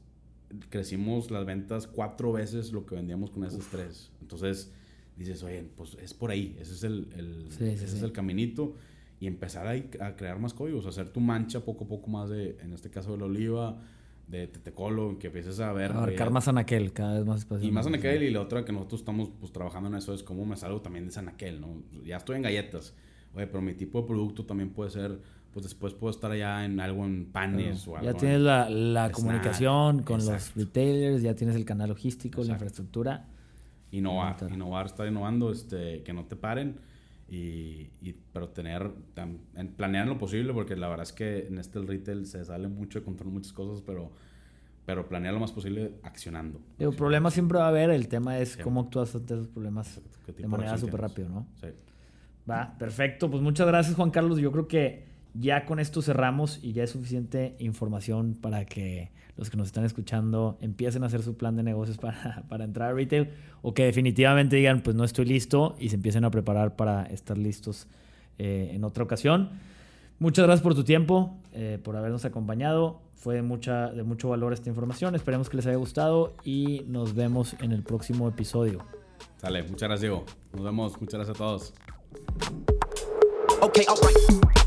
crecimos 0.69 1.31
las 1.31 1.47
ventas 1.47 1.87
cuatro 1.87 2.33
veces 2.33 2.71
lo 2.73 2.85
que 2.85 2.97
vendíamos 2.97 3.31
con 3.31 3.45
esas 3.45 3.67
tres. 3.71 4.11
Entonces, 4.21 4.73
dices, 5.17 5.43
oye, 5.43 5.71
pues 5.75 5.97
es 6.03 6.13
por 6.13 6.31
ahí, 6.31 6.55
ese 6.61 6.75
es 6.75 6.83
el, 6.83 7.09
el 7.17 7.47
ese 7.49 7.85
es 7.85 8.03
el 8.03 8.13
caminito 8.13 8.77
y 9.21 9.27
empezar 9.27 9.67
a, 9.67 9.73
a, 10.05 10.17
crear 10.17 10.39
más 10.39 10.53
códigos, 10.53 10.85
hacer 10.85 11.09
tu 11.09 11.21
mancha 11.21 11.61
poco 11.65 11.85
a 11.85 11.89
poco 11.89 12.11
más 12.11 12.29
de, 12.29 12.59
en 12.61 12.75
este 12.75 12.91
caso 12.91 13.13
de 13.13 13.19
la 13.19 13.25
oliva, 13.25 13.81
de 14.31 14.47
Tetecolo, 14.47 15.19
que 15.19 15.27
empieces 15.27 15.59
a 15.61 15.73
ver... 15.73 15.93
Abarcar 15.93 16.31
más 16.31 16.47
anaquel, 16.47 16.93
cada 16.93 17.15
vez 17.15 17.27
más 17.27 17.41
espacio. 17.41 17.67
Y 17.67 17.71
más 17.73 17.87
anaquel, 17.87 18.23
y 18.23 18.31
la 18.31 18.41
otra 18.41 18.65
que 18.65 18.73
nosotros 18.73 19.01
estamos 19.01 19.31
pues, 19.41 19.53
trabajando 19.53 19.89
en 19.89 19.97
eso 19.97 20.15
es 20.15 20.23
cómo 20.23 20.47
me 20.47 20.57
salgo 20.57 20.81
también 20.81 21.09
de 21.09 21.19
anaquel, 21.19 21.61
¿no? 21.61 21.83
Ya 22.05 22.19
estoy 22.19 22.37
en 22.37 22.43
galletas, 22.43 22.95
oye, 23.35 23.47
pero 23.47 23.61
mi 23.61 23.75
tipo 23.75 24.01
de 24.01 24.07
producto 24.07 24.45
también 24.45 24.71
puede 24.71 24.91
ser, 24.91 25.21
pues 25.53 25.65
después 25.65 25.95
puedo 25.95 26.13
estar 26.13 26.31
allá 26.31 26.65
en 26.65 26.79
algo 26.79 27.05
en 27.05 27.27
panes 27.27 27.87
o 27.89 27.97
algo. 27.97 28.13
Ya 28.13 28.17
tienes 28.17 28.41
la, 28.41 28.71
la 28.71 29.11
comunicación 29.11 30.03
con 30.05 30.25
los 30.25 30.55
retailers, 30.55 31.23
ya 31.23 31.35
tienes 31.35 31.57
el 31.57 31.65
canal 31.65 31.89
logístico, 31.89 32.45
la 32.45 32.53
infraestructura. 32.53 33.27
Innovar, 33.91 34.37
innovar, 34.53 34.87
estar 34.87 35.09
innovando, 35.09 35.51
este, 35.51 36.05
que 36.05 36.13
no 36.13 36.25
te 36.25 36.37
paren 36.37 36.77
y, 37.31 37.91
y, 38.03 38.17
pero 38.33 38.49
tener, 38.49 38.91
planear 39.77 40.07
lo 40.09 40.19
posible, 40.19 40.53
porque 40.53 40.75
la 40.75 40.89
verdad 40.89 41.05
es 41.05 41.13
que 41.13 41.47
en 41.47 41.59
este 41.59 41.81
retail 41.81 42.27
se 42.27 42.45
sale 42.45 42.67
mucho 42.67 42.99
de 42.99 43.05
control 43.05 43.31
muchas 43.31 43.53
cosas, 43.53 43.83
pero, 43.87 44.11
pero 44.85 45.09
planear 45.09 45.35
lo 45.35 45.41
más 45.41 45.53
posible 45.53 45.93
accionando. 46.03 46.61
El 46.79 46.95
problema 46.95 47.31
siempre 47.31 47.59
va 47.59 47.67
a 47.67 47.69
haber, 47.69 47.91
el 47.91 48.09
tema 48.09 48.39
es 48.39 48.57
cómo 48.57 48.81
actúas 48.81 49.15
ante 49.15 49.35
esos 49.35 49.47
problemas 49.47 50.01
de 50.27 50.49
manera 50.49 50.77
súper 50.77 51.01
rápido, 51.01 51.29
¿no? 51.29 51.47
Sí. 51.61 51.69
Va, 52.51 52.77
perfecto. 52.77 53.31
Pues 53.31 53.43
muchas 53.43 53.67
gracias, 53.69 53.95
Juan 53.95 54.11
Carlos. 54.11 54.39
Yo 54.41 54.51
creo 54.51 54.67
que 54.67 55.05
ya 55.35 55.65
con 55.65 55.79
esto 55.79 56.03
cerramos 56.03 56.59
y 56.63 56.73
ya 56.73 56.83
es 56.83 56.91
suficiente 56.91 57.55
información 57.61 58.35
para 58.35 58.65
que 58.65 59.13
los 59.41 59.49
que 59.49 59.57
nos 59.57 59.69
están 59.69 59.87
escuchando 59.87 60.59
empiecen 60.61 61.03
a 61.03 61.07
hacer 61.07 61.23
su 61.23 61.35
plan 61.35 61.57
de 61.57 61.63
negocios 61.63 61.97
para, 61.97 62.45
para, 62.49 62.63
entrar 62.63 62.91
a 62.91 62.93
retail 62.93 63.31
o 63.63 63.73
que 63.73 63.85
definitivamente 63.85 64.57
digan, 64.57 64.83
pues 64.83 64.95
no 64.95 65.03
estoy 65.03 65.25
listo 65.25 65.77
y 65.81 65.89
se 65.89 65.97
empiecen 65.97 66.27
a 66.27 66.31
preparar 66.31 66.77
para 66.77 67.05
estar 67.05 67.39
listos 67.39 67.87
eh, 68.39 68.73
en 68.75 68.85
otra 68.85 69.03
ocasión. 69.03 69.49
Muchas 70.19 70.45
gracias 70.45 70.63
por 70.63 70.75
tu 70.75 70.85
tiempo, 70.85 71.39
eh, 71.55 71.79
por 71.83 71.97
habernos 71.97 72.27
acompañado. 72.27 73.01
Fue 73.15 73.37
de, 73.37 73.43
mucha, 73.43 73.89
de 73.91 74.03
mucho 74.03 74.29
valor 74.29 74.53
esta 74.53 74.69
información. 74.69 75.15
Esperemos 75.15 75.49
que 75.49 75.57
les 75.57 75.67
haya 75.67 75.77
gustado 75.77 76.35
y 76.45 76.85
nos 76.87 77.15
vemos 77.15 77.57
en 77.63 77.73
el 77.73 77.83
próximo 77.83 78.29
episodio. 78.29 78.85
Sale, 79.39 79.63
muchas 79.63 79.89
gracias 79.89 80.01
Diego. 80.03 80.27
Nos 80.53 80.65
vemos, 80.65 81.01
muchas 81.01 81.15
gracias 81.15 81.35
a 81.35 81.39
todos. 81.39 81.73
Okay, 83.63 83.87
all 83.89 83.97
right. 83.97 84.60